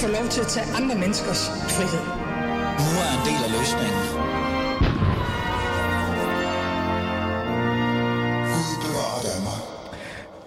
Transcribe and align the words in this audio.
få 0.00 0.08
lov 0.08 0.28
til 0.28 0.40
at 0.40 0.46
tage 0.46 0.66
andre 0.76 0.94
menneskers 0.94 1.50
frihed. 1.76 2.04
Nu 2.84 2.90
er 3.04 3.10
en 3.16 3.22
del 3.28 3.40
af 3.46 3.50
løsningen. 3.58 4.49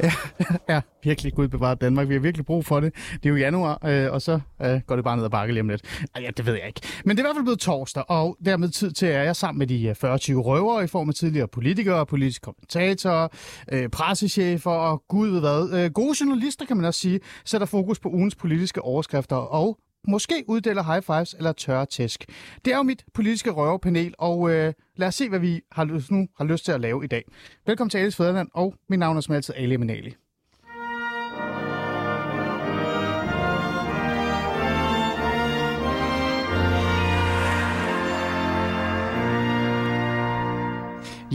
Ja, 0.04 0.12
ja, 0.74 0.82
virkelig 1.04 1.34
Gud 1.34 1.48
bevare 1.48 1.76
Danmark. 1.76 2.10
Vi 2.10 2.14
har 2.14 2.22
virkelig 2.22 2.46
brug 2.46 2.66
for 2.66 2.80
det. 2.80 2.96
Det 3.14 3.26
er 3.26 3.30
jo 3.30 3.36
januar, 3.36 3.80
øh, 3.86 4.12
og 4.12 4.22
så 4.22 4.40
øh, 4.62 4.82
går 4.88 4.96
det 4.96 5.04
bare 5.04 5.18
ned 5.18 5.26
ad 5.26 5.30
bakke 5.30 5.54
lige 5.54 5.62
om 5.62 5.70
lidt. 5.70 5.82
Ej, 6.16 6.22
ja, 6.22 6.30
det 6.38 6.46
ved 6.46 6.54
jeg 6.54 6.68
ikke. 6.68 6.82
Men 7.06 7.18
det 7.18 7.24
er 7.24 7.26
i 7.26 7.28
hvert 7.28 7.36
fald 7.36 7.46
blevet 7.46 7.60
torsdag, 7.60 8.04
og 8.08 8.38
dermed 8.46 8.70
tid 8.70 8.92
til, 8.92 9.06
at 9.06 9.26
jeg 9.26 9.36
sammen 9.36 9.60
med 9.60 9.68
de 9.68 9.88
øh, 9.88 9.92
40-20 9.92 10.34
røvere 10.34 10.84
i 10.84 10.88
form 10.88 11.10
af 11.10 11.16
tidligere 11.16 11.48
politikere, 11.48 12.06
politiske 12.06 12.44
kommentatorer, 12.44 13.28
øh, 13.72 13.90
pressechefer 13.90 14.72
og 14.72 15.04
gud 15.08 15.30
ved 15.30 15.40
hvad. 15.40 15.84
Øh, 15.84 15.92
gode 15.92 16.16
journalister, 16.22 16.66
kan 16.66 16.78
man 16.78 16.86
også 16.86 17.00
sige, 17.00 17.20
sætter 17.46 17.68
fokus 17.68 18.00
på 18.00 18.10
ugens 18.10 18.36
politiske 18.36 18.82
overskrifter 18.82 19.36
og 19.36 19.78
måske 20.08 20.44
uddeler 20.48 20.84
high 20.84 21.04
fives 21.04 21.34
eller 21.34 21.52
tørre 21.52 21.86
tæsk. 21.86 22.26
Det 22.66 22.74
er 22.74 22.78
jo 22.78 22.84
mit 22.84 23.06
politiske 23.14 23.52
røverpanel, 23.52 24.16
og 24.18 24.52
øh, 24.52 24.74
lad 24.96 25.08
os 25.08 25.16
se, 25.16 25.30
hvad 25.30 25.40
vi 25.40 25.62
har 25.72 25.84
lyst, 25.86 26.12
nu 26.12 26.28
har 26.38 26.46
lyst 26.46 26.66
til 26.66 26.72
at 26.72 26.82
lave 26.82 27.04
i 27.04 27.08
dag. 27.08 27.24
Velkommen 27.66 27.90
til 27.90 27.98
Alice 27.98 28.18
Fæderland, 28.18 28.50
og 28.54 28.76
mit 28.90 29.00
navn 29.00 29.18
er 29.18 29.22
som 29.22 29.36
altid 29.36 29.54
Ali 29.58 29.78
Minali. 29.78 30.16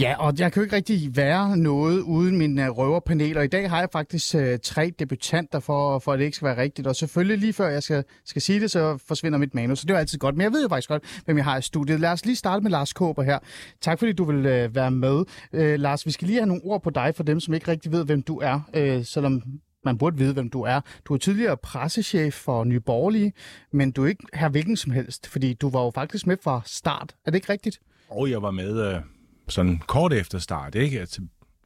Ja, 0.01 0.15
og 0.19 0.35
jeg 0.39 0.53
kan 0.53 0.61
jo 0.61 0.65
ikke 0.65 0.77
rigtig 0.77 1.17
være 1.17 1.57
noget 1.57 2.01
uden 2.01 2.39
min 2.39 2.59
øh, 2.59 2.69
røverpanel, 2.69 3.37
og 3.37 3.45
i 3.45 3.49
dag 3.49 3.71
har 3.71 3.79
jeg 3.79 3.89
faktisk 3.93 4.35
øh, 4.35 4.59
tre 4.63 4.93
debutanter, 4.99 5.61
for, 5.61 5.99
for 5.99 6.13
at 6.13 6.19
det 6.19 6.25
ikke 6.25 6.37
skal 6.37 6.47
være 6.47 6.57
rigtigt. 6.57 6.87
Og 6.87 6.97
selvfølgelig 6.97 7.39
lige 7.39 7.53
før 7.53 7.69
jeg 7.69 7.83
skal, 7.83 8.05
skal 8.25 8.43
sige 8.43 8.61
det, 8.61 8.71
så 8.71 8.99
forsvinder 9.09 9.39
mit 9.39 9.55
manus, 9.55 9.79
så 9.79 9.85
det 9.87 9.91
er 9.91 9.95
jo 9.95 9.99
altid 9.99 10.19
godt. 10.19 10.37
Men 10.37 10.43
jeg 10.43 10.53
ved 10.53 10.63
jo 10.63 10.69
faktisk 10.69 10.89
godt, 10.89 11.23
hvem 11.25 11.37
jeg 11.37 11.45
har 11.45 11.59
i 11.59 11.63
studiet. 11.63 12.01
Lad 12.01 12.11
os 12.11 12.25
lige 12.25 12.37
starte 12.37 12.63
med 12.63 12.71
Lars 12.71 12.93
Kåber 12.93 13.23
her. 13.23 13.39
Tak 13.81 13.99
fordi 13.99 14.13
du 14.13 14.25
vil 14.25 14.47
øh, 14.47 14.75
være 14.75 14.91
med. 14.91 15.25
Øh, 15.53 15.79
Lars, 15.81 16.07
vi 16.07 16.11
skal 16.11 16.27
lige 16.27 16.39
have 16.39 16.47
nogle 16.47 16.63
ord 16.65 16.83
på 16.83 16.91
dig 16.91 17.13
for 17.17 17.23
dem, 17.23 17.41
som 17.41 17.55
ikke 17.55 17.69
rigtig 17.69 17.93
ved, 17.93 18.05
hvem 18.05 18.23
du 18.23 18.39
er, 18.39 18.61
øh, 18.75 19.05
selvom 19.05 19.43
man 19.85 19.99
burde 19.99 20.19
vide, 20.19 20.33
hvem 20.33 20.51
du 20.51 20.63
er. 20.63 20.81
Du 21.05 21.15
er 21.15 21.19
tidligere 21.19 21.57
pressechef 21.57 22.35
for 22.35 22.65
Nye 22.65 22.81
Borgerlige, 22.81 23.33
men 23.73 23.91
du 23.91 24.05
er 24.05 24.09
ikke 24.09 24.27
her 24.35 24.49
hvilken 24.49 24.77
som 24.77 24.93
helst, 24.93 25.27
fordi 25.27 25.53
du 25.53 25.69
var 25.71 25.85
jo 25.85 25.91
faktisk 25.91 26.27
med 26.27 26.37
fra 26.43 26.61
start. 26.67 27.15
Er 27.27 27.31
det 27.31 27.39
ikke 27.39 27.53
rigtigt? 27.53 27.81
Og 28.11 28.31
jeg 28.31 28.43
var 28.43 28.51
med... 28.51 28.95
øh 28.95 29.01
sådan 29.49 29.79
kort 29.87 30.13
efter 30.13 30.39
start, 30.39 30.75
ikke? 30.75 31.01
At, 31.01 31.19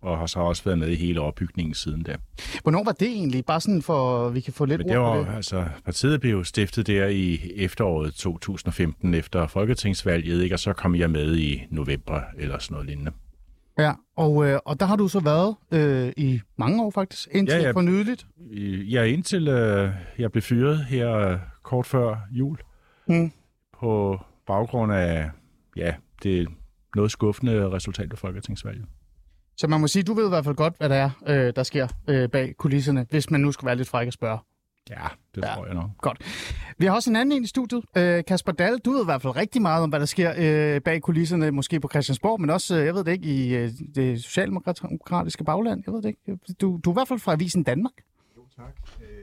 og 0.03 0.19
har 0.19 0.27
så 0.27 0.41
også 0.41 0.65
været 0.65 0.79
med 0.79 0.89
i 0.89 0.95
hele 0.95 1.21
opbygningen 1.21 1.75
siden 1.75 2.03
da. 2.03 2.17
Hvornår 2.63 2.85
var 2.85 2.93
det 2.93 3.09
egentlig? 3.09 3.45
Bare 3.45 3.61
sådan 3.61 3.83
for, 3.83 4.29
vi 4.29 4.41
kan 4.41 4.53
få 4.53 4.65
lidt 4.65 4.79
Men 4.79 4.89
det 4.89 4.99
var, 4.99 5.17
det. 5.17 5.27
Altså, 5.37 5.65
partiet 5.85 6.21
blev 6.21 6.45
stiftet 6.45 6.87
der 6.87 7.07
i 7.07 7.53
efteråret 7.57 8.15
2015 8.15 9.15
efter 9.15 9.47
folketingsvalget, 9.47 10.43
ikke? 10.43 10.55
og 10.55 10.59
så 10.59 10.73
kom 10.73 10.95
jeg 10.95 11.11
med 11.11 11.37
i 11.37 11.63
november 11.71 12.21
eller 12.39 12.59
sådan 12.59 12.75
noget 12.75 12.87
lignende. 12.87 13.13
Ja, 13.79 13.93
og, 14.17 14.47
øh, 14.47 14.59
og 14.65 14.81
der 14.81 14.87
har 14.87 14.97
du 14.97 15.09
så 15.09 15.21
været 15.21 15.57
øh, 15.71 16.13
i 16.17 16.41
mange 16.57 16.83
år 16.83 16.91
faktisk, 16.91 17.29
indtil 17.33 17.57
ja, 17.57 17.63
ja. 17.63 17.71
for 17.71 17.81
nyligt. 17.81 18.27
Ja, 18.93 19.03
indtil 19.03 19.49
øh, 19.49 19.91
jeg 20.19 20.33
blev 20.33 20.43
fyret 20.43 20.85
her 20.85 21.17
øh, 21.17 21.39
kort 21.63 21.87
før 21.87 22.17
jul. 22.31 22.59
Mm. 23.07 23.33
På 23.81 24.21
baggrund 24.47 24.93
af, 24.93 25.31
ja, 25.77 25.95
det 26.23 26.49
noget 26.97 27.11
skuffende 27.11 27.71
resultat 27.71 28.13
af 28.13 28.19
folketingsvalget. 28.19 28.85
Så 29.57 29.69
man 29.69 29.81
må 29.81 29.87
sige, 29.87 30.03
du 30.03 30.15
ved 30.15 30.27
i 30.27 30.29
hvert 30.29 30.45
fald 30.45 30.57
godt, 30.57 30.75
hvad 30.79 30.89
der 30.89 30.95
er, 30.97 31.11
øh, 31.27 31.53
der 31.57 31.63
sker 31.63 31.89
øh, 32.09 32.29
bag 32.29 32.55
kulisserne, 32.57 33.07
hvis 33.11 33.31
man 33.31 33.41
nu 33.41 33.53
skal 33.53 33.67
være 33.67 33.77
lidt 33.77 33.89
fræk 33.89 34.07
at 34.07 34.13
spørge. 34.13 34.39
Ja, 34.91 35.09
det 35.35 35.45
ja, 35.45 35.55
tror 35.55 35.67
jeg 35.67 35.75
nok. 35.75 35.91
Godt. 35.99 36.19
Vi 36.79 36.87
har 36.87 36.95
også 36.95 37.11
en 37.11 37.17
anden 37.17 37.37
en 37.37 37.45
i 37.45 37.47
studiet. 37.47 37.85
Øh, 37.97 38.25
Kasper 38.25 38.53
Dahl, 38.53 38.79
du 38.79 38.91
ved 38.91 39.03
i 39.03 39.05
hvert 39.05 39.23
fald 39.23 39.37
rigtig 39.37 39.63
meget 39.63 39.83
om, 39.83 39.89
hvad 39.91 40.01
der 40.01 40.07
sker 40.07 40.33
øh, 40.39 40.81
bag 40.81 41.03
kulisserne, 41.03 41.51
måske 41.51 41.81
på 41.81 41.89
Christiansborg, 41.89 42.41
men 42.41 42.51
også, 42.51 42.77
øh, 42.77 42.87
jeg 42.87 42.95
ved 42.95 43.05
det 43.05 43.13
ikke, 43.13 43.27
i 43.27 43.55
øh, 43.55 43.71
det 43.95 44.23
socialdemokratiske 44.23 45.45
bagland. 45.45 45.83
Jeg 45.87 45.95
ved 45.95 46.03
det 46.03 46.09
ikke. 46.09 46.39
Du, 46.61 46.81
du 46.85 46.91
er 46.91 46.95
i 46.95 46.97
hvert 46.97 47.09
fald 47.09 47.19
fra 47.19 47.33
Avisen 47.33 47.63
Danmark. 47.63 47.93
Jo, 48.37 48.43
tak. 48.57 48.75
Øh, 49.01 49.22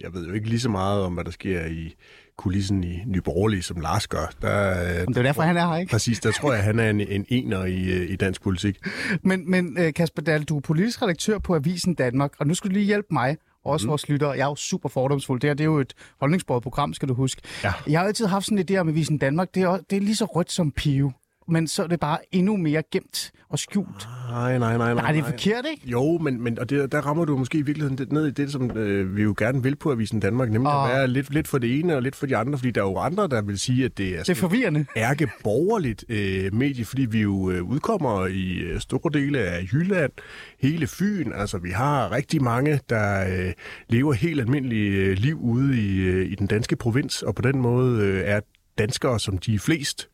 jeg 0.00 0.14
ved 0.14 0.26
jo 0.26 0.32
ikke 0.32 0.48
lige 0.48 0.60
så 0.60 0.68
meget 0.68 1.02
om, 1.02 1.14
hvad 1.14 1.24
der 1.24 1.30
sker 1.30 1.66
i 1.66 1.94
kulissen 2.36 2.84
i 2.84 3.02
Nyborgerlige, 3.06 3.62
som 3.62 3.80
Lars 3.80 4.06
gør. 4.06 4.32
Der, 4.42 4.74
det 5.04 5.16
er 5.16 5.22
derfor, 5.22 5.42
han 5.42 5.56
er 5.56 5.68
her, 5.68 5.76
ikke? 5.76 5.90
Præcis, 5.90 6.20
der 6.20 6.32
tror 6.32 6.52
jeg, 6.52 6.62
han 6.62 6.78
er 6.78 6.90
en, 6.90 7.00
en 7.00 7.26
ener 7.28 7.64
i, 7.64 7.92
øh, 7.92 8.10
i 8.10 8.16
dansk 8.16 8.42
politik. 8.42 8.78
Men, 9.22 9.50
men 9.50 9.78
øh, 9.78 9.92
Kasper 9.94 10.22
Dahl, 10.22 10.44
du 10.44 10.56
er 10.56 10.60
politisk 10.60 11.02
redaktør 11.02 11.38
på 11.38 11.54
Avisen 11.54 11.94
Danmark, 11.94 12.32
og 12.38 12.46
nu 12.46 12.54
skal 12.54 12.70
du 12.70 12.74
lige 12.74 12.86
hjælpe 12.86 13.08
mig 13.10 13.36
og 13.64 13.72
også 13.72 13.86
mm. 13.86 13.90
vores 13.90 14.08
lyttere. 14.08 14.30
Jeg 14.30 14.40
er 14.40 14.48
jo 14.48 14.56
super 14.56 14.88
fordomsfuld. 14.88 15.40
Det 15.40 15.48
her 15.50 15.54
det 15.54 15.64
er 15.64 15.68
jo 15.68 15.78
et 15.78 15.94
holdningsbordet 16.20 16.62
program, 16.62 16.94
skal 16.94 17.08
du 17.08 17.14
huske. 17.14 17.42
Ja. 17.64 17.72
Jeg 17.86 18.00
har 18.00 18.06
altid 18.06 18.26
haft 18.26 18.44
sådan 18.44 18.58
en 18.58 18.64
idé 18.70 18.76
om 18.76 18.88
Avisen 18.88 19.18
Danmark. 19.18 19.54
Det 19.54 19.62
er, 19.62 19.78
det 19.90 19.96
er 19.96 20.00
lige 20.00 20.16
så 20.16 20.24
rødt 20.24 20.52
som 20.52 20.72
pive 20.72 21.12
men 21.48 21.68
så 21.68 21.82
er 21.82 21.86
det 21.86 22.00
bare 22.00 22.18
endnu 22.32 22.56
mere 22.56 22.82
gemt 22.92 23.32
og 23.48 23.58
skjult. 23.58 24.08
Nej, 24.30 24.58
nej, 24.58 24.76
nej. 24.76 24.94
Nej, 24.94 25.12
det 25.12 25.18
er 25.18 25.24
forkert, 25.24 25.64
ikke? 25.70 25.88
Jo, 25.88 26.18
men, 26.18 26.42
men 26.42 26.58
og 26.58 26.70
det, 26.70 26.92
der 26.92 27.00
rammer 27.00 27.24
du 27.24 27.36
måske 27.36 27.58
i 27.58 27.62
virkeligheden 27.62 28.08
ned 28.10 28.26
i 28.26 28.30
det, 28.30 28.52
som 28.52 28.70
øh, 28.70 29.16
vi 29.16 29.22
jo 29.22 29.34
gerne 29.38 29.62
vil 29.62 29.76
på 29.76 29.92
Avisen 29.92 30.20
Danmark, 30.20 30.50
nemlig 30.50 30.72
oh. 30.72 30.90
at 30.90 30.96
være 30.96 31.08
lidt, 31.08 31.34
lidt 31.34 31.48
for 31.48 31.58
det 31.58 31.78
ene 31.78 31.96
og 31.96 32.02
lidt 32.02 32.16
for 32.16 32.26
de 32.26 32.36
andre, 32.36 32.58
fordi 32.58 32.70
der 32.70 32.82
er 32.82 32.88
jo 32.88 32.96
andre, 32.96 33.28
der 33.28 33.42
vil 33.42 33.58
sige, 33.58 33.84
at 33.84 33.98
det 33.98 34.08
er, 34.08 34.18
det 34.18 34.28
er 34.28 34.34
forvirrende. 34.34 34.86
ærke 34.96 35.28
borgerligt 35.42 36.04
øh, 36.08 36.54
medie, 36.54 36.84
fordi 36.84 37.02
vi 37.02 37.20
jo 37.20 37.50
øh, 37.50 37.62
udkommer 37.62 38.26
i 38.26 38.52
øh, 38.52 38.80
store 38.80 39.10
dele 39.12 39.38
af 39.38 39.68
Jylland, 39.72 40.12
hele 40.60 40.86
Fyn. 40.86 41.32
Altså, 41.32 41.58
vi 41.58 41.70
har 41.70 42.12
rigtig 42.12 42.42
mange, 42.42 42.80
der 42.88 43.28
øh, 43.28 43.52
lever 43.88 44.12
helt 44.12 44.40
almindeligt 44.40 44.94
øh, 44.94 45.16
liv 45.18 45.38
ude 45.40 45.80
i, 45.80 45.96
øh, 45.96 46.32
i 46.32 46.34
den 46.34 46.46
danske 46.46 46.76
provins, 46.76 47.22
og 47.22 47.34
på 47.34 47.42
den 47.42 47.60
måde 47.60 48.02
øh, 48.02 48.22
er 48.24 48.40
danskere, 48.78 49.20
som 49.20 49.38
de 49.38 49.54
er 49.54 49.58
flest, 49.58 50.08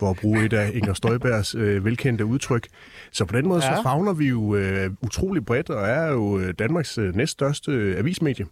for 0.00 0.10
at 0.10 0.16
bruge 0.16 0.44
et 0.44 0.52
af 0.52 0.70
Inger 0.74 0.94
Støjbergs 0.94 1.54
øh, 1.54 1.84
velkendte 1.84 2.24
udtryk. 2.24 2.68
Så 3.12 3.24
på 3.24 3.36
den 3.36 3.48
måde 3.48 3.64
ja. 3.64 3.76
så 3.76 3.82
fagner 3.82 4.12
vi 4.12 4.28
jo 4.28 4.54
øh, 4.54 4.90
utrolig 5.02 5.44
bredt, 5.44 5.70
og 5.70 5.88
er 5.88 6.12
jo 6.12 6.38
øh, 6.38 6.54
Danmarks 6.58 6.98
øh, 6.98 7.16
næststørste 7.16 7.72
øh, 7.72 7.98
avismedie. 7.98 8.46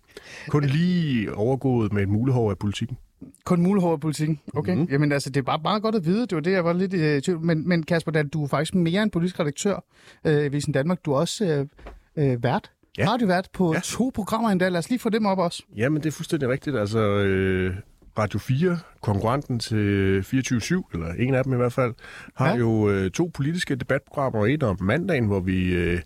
Kun 0.48 0.64
lige 0.64 1.34
overgået 1.34 1.92
med 1.92 2.02
et 2.02 2.08
mulehår 2.08 2.50
af 2.50 2.58
politikken. 2.58 2.98
Kun 3.44 3.62
mulehår 3.62 3.92
af 3.92 4.00
politikken? 4.00 4.40
Okay. 4.54 4.74
Mm-hmm. 4.74 4.88
Jamen 4.90 5.12
altså, 5.12 5.30
det 5.30 5.40
er 5.40 5.44
bare 5.44 5.60
meget 5.62 5.82
godt 5.82 5.94
at 5.94 6.04
vide. 6.04 6.20
Det 6.20 6.34
var 6.34 6.40
det, 6.40 6.52
jeg 6.52 6.64
var 6.64 6.72
lidt 6.72 6.94
i 6.94 7.20
tvivl. 7.20 7.40
Men, 7.40 7.68
men 7.68 7.82
Kasper, 7.82 8.22
du 8.22 8.44
er 8.44 8.48
faktisk 8.48 8.74
mere 8.74 9.02
en 9.02 9.10
politisk 9.10 9.40
redaktør 9.40 9.84
øh, 10.24 10.44
i 10.44 10.48
Visen 10.48 10.72
Danmark. 10.72 10.98
Du 11.04 11.12
er 11.12 11.16
også 11.16 11.44
øh, 11.44 12.32
øh, 12.32 12.42
vært. 12.42 12.70
Ja. 12.98 13.04
Har 13.04 13.16
du 13.16 13.26
været 13.26 13.48
på 13.52 13.74
ja. 13.74 13.80
to 13.84 14.10
programmer 14.14 14.50
endda? 14.50 14.68
Lad 14.68 14.78
os 14.78 14.88
lige 14.90 14.98
få 14.98 15.08
dem 15.08 15.26
op 15.26 15.38
også. 15.38 15.62
Jamen, 15.76 16.02
det 16.02 16.08
er 16.08 16.12
fuldstændig 16.12 16.48
rigtigt. 16.48 16.76
Altså, 16.76 16.98
øh, 16.98 17.74
Radio 18.18 18.38
4, 18.38 18.78
konkurrenten 19.00 19.58
til 19.58 20.20
24-7, 20.20 20.90
eller 20.92 21.12
en 21.18 21.34
af 21.34 21.44
dem 21.44 21.52
i 21.52 21.56
hvert 21.56 21.72
fald, 21.72 21.94
har 22.34 22.48
ja. 22.48 22.56
jo 22.56 22.90
øh, 22.90 23.10
to 23.10 23.30
politiske 23.34 23.74
debatprogrammer. 23.74 24.46
Et 24.46 24.62
om 24.62 24.76
mandagen, 24.80 25.26
hvor 25.26 25.40
vi 25.40 25.74
øh, 25.74 26.00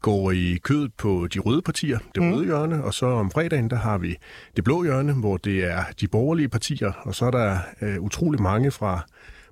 går 0.00 0.30
i 0.30 0.58
kødet 0.62 0.94
på 0.94 1.28
de 1.34 1.38
røde 1.38 1.62
partier, 1.62 1.98
det 2.14 2.22
mm. 2.22 2.32
røde 2.32 2.44
hjørne, 2.44 2.84
og 2.84 2.94
så 2.94 3.06
om 3.06 3.30
fredagen, 3.30 3.70
der 3.70 3.76
har 3.76 3.98
vi 3.98 4.16
det 4.56 4.64
blå 4.64 4.84
hjørne, 4.84 5.12
hvor 5.12 5.36
det 5.36 5.64
er 5.64 5.84
de 6.00 6.08
borgerlige 6.08 6.48
partier, 6.48 6.92
og 7.02 7.14
så 7.14 7.24
er 7.24 7.30
der 7.30 7.58
øh, 7.82 8.00
utrolig 8.00 8.42
mange 8.42 8.70
fra 8.70 9.06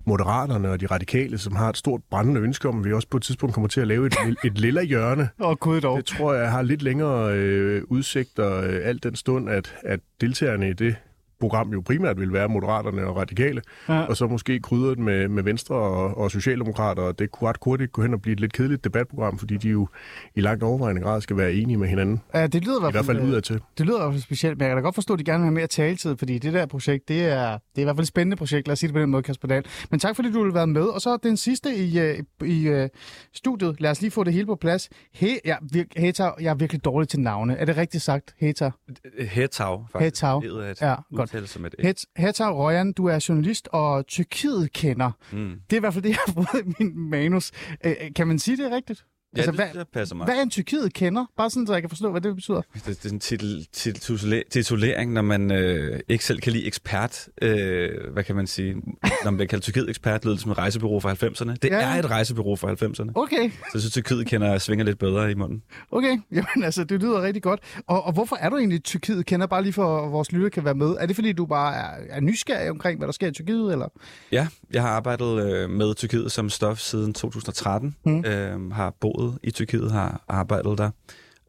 Moderaterne 0.05 0.71
og 0.71 0.81
de 0.81 0.87
radikale, 0.87 1.39
som 1.39 1.57
har 1.57 1.69
et 1.69 1.77
stort 1.77 2.01
brændende 2.11 2.41
ønske 2.41 2.69
om, 2.69 2.79
at 2.79 2.85
vi 2.85 2.93
også 2.93 3.09
på 3.09 3.17
et 3.17 3.23
tidspunkt 3.23 3.55
kommer 3.55 3.69
til 3.69 3.81
at 3.81 3.87
lave 3.87 4.07
et, 4.07 4.15
et 4.45 4.59
lille 4.59 4.85
hjørne. 4.85 5.29
Åh, 5.41 5.49
oh, 5.49 5.57
gud 5.57 5.81
dog. 5.81 5.97
Det 5.97 6.05
tror 6.05 6.35
jeg 6.35 6.51
har 6.51 6.63
lidt 6.63 6.83
længere 6.83 7.35
øh, 7.35 7.83
udsigter 7.89 8.57
øh, 8.57 8.81
alt 8.85 9.05
den 9.05 9.17
stund, 9.17 9.51
at, 9.51 9.75
at 9.83 10.01
deltagerne 10.21 10.71
i 10.71 10.73
det 10.73 10.97
program 11.41 11.73
jo 11.73 11.81
primært 11.81 12.21
vil 12.21 12.33
være 12.33 12.49
Moderaterne 12.49 13.07
og 13.07 13.17
Radikale, 13.17 13.63
ja. 13.89 14.01
og 14.01 14.17
så 14.17 14.27
måske 14.27 14.61
krydret 14.61 14.99
med, 14.99 15.29
med 15.29 15.43
Venstre 15.43 15.75
og, 15.75 16.19
og 16.19 16.31
Socialdemokrater, 16.31 17.03
og 17.03 17.19
det 17.19 17.31
kunne 17.31 17.49
ret 17.49 17.57
hurtigt 17.63 17.93
gå 17.93 18.03
hen 18.03 18.15
og 18.15 18.23
blive 18.23 18.33
et 18.33 18.41
lidt 18.41 18.53
kedeligt 18.53 18.85
debatprogram, 18.85 19.39
fordi 19.39 19.57
de 19.57 19.69
jo 19.69 19.89
i 20.35 20.41
langt 20.41 20.63
overvejende 20.63 21.03
grad 21.03 21.21
skal 21.21 21.37
være 21.37 21.53
enige 21.53 21.77
med 21.77 21.89
hinanden. 21.89 22.21
Ja, 22.35 22.47
det 22.47 22.65
lyder 22.65 22.89
i 22.89 22.93
hvert 22.93 23.05
fald, 23.05 23.21
ud 23.21 23.33
af 23.33 23.43
til. 23.43 23.61
Det 23.79 23.87
lyder 23.87 23.99
i 23.99 24.03
hvert 24.03 24.13
fald 24.13 24.23
specielt, 24.23 24.59
men 24.59 24.63
jeg 24.63 24.71
kan 24.71 24.77
da 24.77 24.83
godt 24.83 24.95
forstå, 24.95 25.13
at 25.13 25.19
de 25.19 25.25
gerne 25.25 25.39
vil 25.39 25.47
have 25.47 25.55
mere 25.55 25.67
taletid, 25.67 26.17
fordi 26.17 26.39
det 26.39 26.53
der 26.53 26.67
projekt, 26.67 27.09
det 27.09 27.25
er, 27.25 27.51
det 27.51 27.59
er 27.77 27.81
i 27.81 27.85
hvert 27.85 27.97
fald 27.97 28.05
et 28.05 28.09
spændende 28.09 28.37
projekt, 28.37 28.69
lad 28.69 28.73
os 28.73 28.79
sige 28.79 28.89
det 28.89 28.95
på 28.95 29.01
den 29.01 29.11
måde, 29.11 29.23
Kasper 29.23 29.49
Dahl. 29.49 29.65
Men 29.91 30.01
tak 30.01 30.17
fordi 30.17 30.33
du 30.33 30.43
vil 30.43 30.55
være 30.55 30.67
med, 30.67 30.83
og 30.83 31.01
så 31.01 31.17
den 31.23 31.37
sidste 31.37 31.77
i, 31.77 31.99
øh, 31.99 32.19
i, 32.45 32.61
i 32.61 32.83
uh, 32.83 32.89
studiet. 33.35 33.81
Lad 33.81 33.91
os 33.91 34.01
lige 34.01 34.11
få 34.11 34.25
det 34.25 34.33
hele 34.33 34.47
på 34.47 34.55
plads. 34.55 34.89
He, 35.15 35.39
ja, 35.45 35.57
vir, 35.73 35.85
Hetar, 35.97 36.37
jeg 36.41 36.51
er 36.51 36.55
virkelig 36.55 36.85
dårlig 36.85 37.09
til 37.09 37.21
navne. 37.21 37.57
Er 37.57 37.65
det 37.65 37.77
rigtigt 37.77 38.03
sagt, 38.03 38.35
Hetar? 38.39 38.77
Hetau, 39.19 39.87
faktisk. 39.93 40.23
Hetau. 40.23 40.43
Ja, 40.81 40.95
godt. 41.15 41.30
Som 41.47 41.65
et 41.65 41.75
Het, 41.79 42.07
Heta 42.17 42.51
Røjan, 42.51 42.93
du 42.93 43.07
er 43.07 43.27
journalist 43.29 43.69
og 43.73 44.07
Tyrkiet 44.07 44.73
kender. 44.73 45.11
Mm. 45.33 45.61
Det 45.71 45.77
er 45.77 45.77
i 45.77 45.81
hvert 45.81 45.95
fald 45.95 46.03
det, 46.03 46.09
jeg 46.09 46.19
har 46.27 46.33
fået 46.33 46.65
i 46.67 46.75
min 46.79 47.11
manus. 47.11 47.51
Øh, 47.85 47.95
kan 48.17 48.27
man 48.27 48.39
sige 48.39 48.57
det 48.57 48.73
rigtigt? 48.73 49.05
Ja, 49.37 49.39
altså, 49.39 49.51
det, 49.51 49.61
hvad, 49.61 49.81
det 49.81 49.89
passer 49.93 50.17
mig. 50.17 50.25
Hvad 50.25 50.37
er 50.37 50.43
en 50.43 50.51
Tyrkiet 50.51 50.95
kender? 50.95 51.27
Bare 51.37 51.51
sådan, 51.51 51.67
så 51.67 51.73
jeg 51.73 51.83
kan 51.83 51.89
forstå, 51.89 52.11
hvad 52.11 52.21
det 52.21 52.35
betyder. 52.35 52.63
Det, 52.75 52.87
det 52.87 53.07
er 53.07 53.13
en 53.13 53.21
titel, 53.21 53.69
titel, 53.73 54.45
titulering, 54.51 55.13
når 55.13 55.23
man 55.23 55.51
øh, 55.51 56.01
ikke 56.09 56.25
selv 56.25 56.41
kan 56.41 56.53
lide 56.53 56.67
ekspert. 56.67 57.29
Øh, 57.43 58.13
hvad 58.13 58.25
kan 58.25 58.37
man 58.37 58.47
sige? 58.47 58.75
Når 58.75 59.25
man 59.25 59.37
bliver 59.37 59.49
kaldt 59.49 59.65
Tyrkiet 59.65 59.89
ekspert, 59.89 60.25
lyder 60.25 60.35
det 60.35 60.43
som 60.43 60.51
et 60.51 60.59
rejsebyrå 60.59 61.01
fra 61.01 61.13
90'erne. 61.13 61.55
Det 61.63 61.65
ja. 61.65 61.81
er 61.81 61.99
et 61.99 62.11
rejsebyrå 62.11 62.57
fra 62.57 62.73
90'erne. 62.73 63.13
Okay. 63.15 63.51
Så 63.51 63.71
jeg 63.75 63.81
synes, 63.81 63.93
Tyrkiet 63.93 64.27
kender 64.27 64.59
svinger 64.59 64.85
lidt 64.85 64.99
bedre 64.99 65.31
i 65.31 65.35
munden. 65.35 65.63
Okay, 65.91 66.19
jamen 66.33 66.65
altså, 66.65 66.85
det 66.85 67.01
lyder 67.01 67.23
rigtig 67.23 67.43
godt. 67.43 67.61
Og, 67.87 68.05
og 68.05 68.13
hvorfor 68.13 68.37
er 68.37 68.49
du 68.49 68.57
egentlig 68.57 68.85
Tyrkiet 68.85 69.27
kender? 69.27 69.47
Bare 69.47 69.63
lige 69.63 69.73
for, 69.73 70.07
at 70.07 70.13
vores 70.13 70.33
lytter 70.33 70.49
kan 70.49 70.65
være 70.65 70.75
med. 70.75 70.97
Er 71.01 71.07
det, 71.07 71.17
fordi 71.17 71.33
du 71.33 71.47
bare 71.47 71.75
er, 71.75 71.91
er 72.09 72.21
nysgerrig 72.21 72.71
omkring, 72.71 72.99
hvad 72.99 73.09
der 73.09 73.13
sker 73.13 73.29
i 73.29 73.33
Tyrkiet, 73.33 73.73
eller? 73.73 73.89
Ja, 74.33 74.47
jeg 74.73 74.83
har 74.83 74.89
arbejdet 74.89 75.53
øh, 75.53 75.71
med 75.71 75.95
Tyrkiet 75.95 76.33
som 76.33 76.51
stof 76.51 76.79
siden 76.79 77.15
2013. 77.15 77.97
Mm. 78.05 78.25
Øh, 78.25 78.73
har 78.73 78.95
boet 79.01 79.20
i 79.43 79.51
Tyrkiet, 79.51 79.93
har 79.93 80.25
arbejdet 80.29 80.79
der 80.79 80.91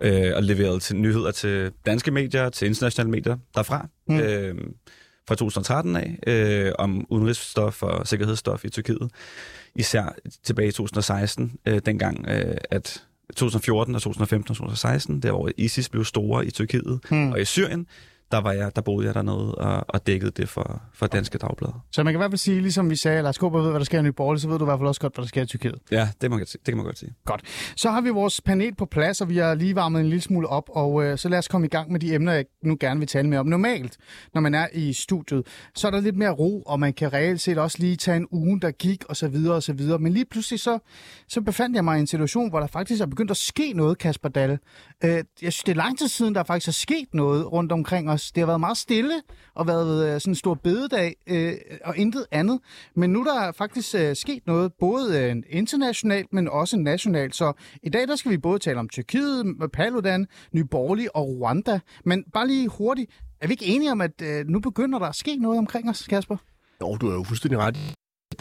øh, 0.02 0.32
og 0.36 0.44
leveret 0.44 0.82
til 0.82 0.96
nyheder 0.96 1.32
til 1.32 1.72
danske 1.86 2.12
medier, 2.12 2.50
til 2.50 2.68
internationale 2.68 3.12
medier 3.12 3.38
derfra. 3.56 3.88
Mm. 4.08 4.20
Øh, 4.20 4.56
fra 5.28 5.36
2013 5.36 5.96
af, 5.96 6.20
øh, 6.28 6.72
om 6.80 7.06
udenrigsstof 7.10 7.84
og 7.84 8.08
sikkerhedsstof 8.08 8.66
i 8.66 8.70
Tyrkiet. 8.70 9.12
Især 9.76 10.16
tilbage 10.44 10.68
i 10.68 10.72
2016, 10.72 11.54
øh, 11.66 11.82
dengang 11.86 12.26
øh, 12.28 12.58
at 12.72 13.04
2014 13.36 13.96
og 13.96 14.02
2015 14.02 14.52
og 14.52 14.56
2016, 14.58 15.20
der 15.20 15.32
hvor 15.32 15.50
ISIS 15.58 15.90
blev 15.90 16.06
store 16.06 16.46
i 16.46 16.52
Tyrkiet 16.52 17.00
mm. 17.12 17.32
og 17.32 17.42
i 17.42 17.46
Syrien, 17.46 17.88
der, 18.32 18.42
var 18.42 18.52
jeg, 18.52 18.76
der 18.76 18.82
boede 18.82 19.08
jeg 19.08 19.16
dernede 19.16 19.56
og, 19.56 19.86
og 19.88 20.08
dækkede 20.08 20.32
det 20.32 20.50
for, 20.50 20.82
for 20.94 21.08
Danske 21.08 21.38
Dagblad. 21.38 21.70
Så 21.92 22.04
man 22.04 22.14
kan 22.14 22.18
i 22.18 22.22
hvert 22.22 22.32
fald 22.32 22.38
sige, 22.38 22.62
ligesom 22.62 22.90
vi 22.90 22.96
sagde, 22.96 23.22
Lars 23.22 23.38
Kåber 23.38 23.62
ved, 23.62 23.70
hvad 23.70 23.80
der 23.80 23.86
sker 23.86 24.00
i 24.00 24.02
Nye 24.02 24.12
Borgerlige, 24.12 24.42
så 24.42 24.48
ved 24.48 24.60
du 24.60 24.66
i 24.66 24.68
hvert 24.68 24.80
fald 24.80 24.88
også 24.88 25.02
godt, 25.02 25.16
hvad 25.16 25.24
der 25.24 25.28
sker 25.28 25.42
i 25.42 25.46
Tyrkiet. 25.46 25.76
Ja, 25.92 26.10
det, 26.22 26.32
må 26.32 26.40
det 26.40 26.60
kan 26.66 26.76
man 26.76 26.86
godt 26.86 26.98
sige. 26.98 27.14
Godt. 27.26 27.42
Så 27.76 27.92
har 27.92 28.02
vi 28.02 28.10
vores 28.10 28.42
panel 28.42 28.76
på 28.76 28.86
plads, 28.86 29.22
og 29.22 29.30
vi 29.30 29.38
har 29.38 29.54
lige 29.54 29.76
varmet 29.76 30.00
en 30.00 30.06
lille 30.08 30.22
smule 30.22 30.48
op, 30.48 30.70
og 30.70 31.04
øh, 31.04 31.18
så 31.18 31.30
lad 31.30 31.40
os 31.40 31.48
komme 31.48 31.68
i 31.68 31.70
gang 31.70 31.92
med 31.92 32.00
de 32.00 32.16
emner, 32.16 32.34
jeg 32.34 32.46
nu 32.64 32.78
gerne 32.80 33.00
vil 33.00 33.08
tale 33.08 33.28
med 33.28 33.38
om. 33.38 33.46
Normalt, 33.46 33.98
når 34.34 34.42
man 34.42 34.54
er 34.54 34.68
i 34.74 34.94
studiet, 34.94 35.48
så 35.76 35.88
er 35.88 35.92
der 35.92 36.02
lidt 36.02 36.18
mere 36.18 36.30
ro, 36.30 36.62
og 36.62 36.80
man 36.80 36.94
kan 36.94 37.14
reelt 37.14 37.42
set 37.42 37.58
også 37.58 37.78
lige 37.80 37.96
tage 37.96 38.18
en 38.18 38.28
uge, 38.32 38.62
der 38.62 38.72
gik, 38.72 39.04
og 39.10 39.16
så 39.16 39.28
videre, 39.28 39.56
og 39.56 39.64
så 39.64 39.74
videre. 39.74 40.00
Men 40.00 40.14
lige 40.14 40.26
pludselig 40.26 40.60
så, 40.60 40.80
så 41.28 41.42
befandt 41.42 41.76
jeg 41.76 41.84
mig 41.84 41.98
i 41.98 42.00
en 42.00 42.08
situation, 42.08 42.50
hvor 42.50 42.60
der 42.60 42.68
faktisk 42.68 43.02
er 43.02 43.06
begyndt 43.06 43.32
at 43.32 43.38
ske 43.38 43.74
noget, 43.74 43.98
Kasper 43.98 44.30
Dalle. 44.30 44.60
Øh, 45.04 45.12
jeg 45.12 45.24
synes, 45.40 45.64
det 45.64 45.72
er 45.72 45.76
lang 45.76 45.98
tid 45.98 46.08
siden, 46.08 46.36
der 46.36 46.44
faktisk 46.44 46.68
er 46.68 46.72
sket 46.72 47.14
noget 47.14 47.52
rundt 47.52 47.72
omkring 47.72 48.10
os. 48.10 48.21
Det 48.36 48.42
har 48.42 48.46
været 48.46 48.60
meget 48.60 48.78
stille 48.78 49.14
og 49.56 49.68
været 49.68 50.14
øh, 50.14 50.22
sådan 50.22 50.32
en 50.32 50.36
stor 50.36 50.54
bededag 50.54 51.16
øh, 51.28 51.54
og 51.86 51.98
intet 51.98 52.26
andet. 52.32 52.60
Men 52.96 53.10
nu 53.10 53.24
der 53.24 53.40
er 53.40 53.52
faktisk 53.52 53.96
øh, 53.96 54.16
sket 54.16 54.48
noget, 54.48 54.74
både 54.80 55.20
øh, 55.20 55.36
internationalt, 55.50 56.34
men 56.34 56.50
også 56.50 56.78
nationalt. 56.78 57.36
Så 57.36 57.54
i 57.84 57.90
dag 57.90 58.08
der 58.08 58.16
skal 58.16 58.32
vi 58.32 58.38
både 58.38 58.60
tale 58.60 58.80
om 58.80 58.90
Tyrkiet, 58.90 59.46
øh, 59.62 59.70
Paludan, 59.70 60.28
Nye 60.54 60.68
og 61.14 61.28
Rwanda. 61.30 61.80
Men 62.06 62.24
bare 62.34 62.48
lige 62.48 62.68
hurtigt, 62.68 63.12
er 63.42 63.48
vi 63.48 63.54
ikke 63.54 63.66
enige 63.66 63.92
om, 63.92 64.02
at 64.02 64.22
øh, 64.22 64.48
nu 64.48 64.60
begynder 64.60 65.00
der 65.00 65.06
at 65.06 65.16
ske 65.16 65.36
noget 65.36 65.58
omkring 65.58 65.90
os, 65.90 66.08
Kasper? 66.08 66.38
Jo, 66.82 66.96
du 66.96 67.10
er 67.10 67.14
jo 67.14 67.24
fuldstændig 67.24 67.60
ret 67.60 67.78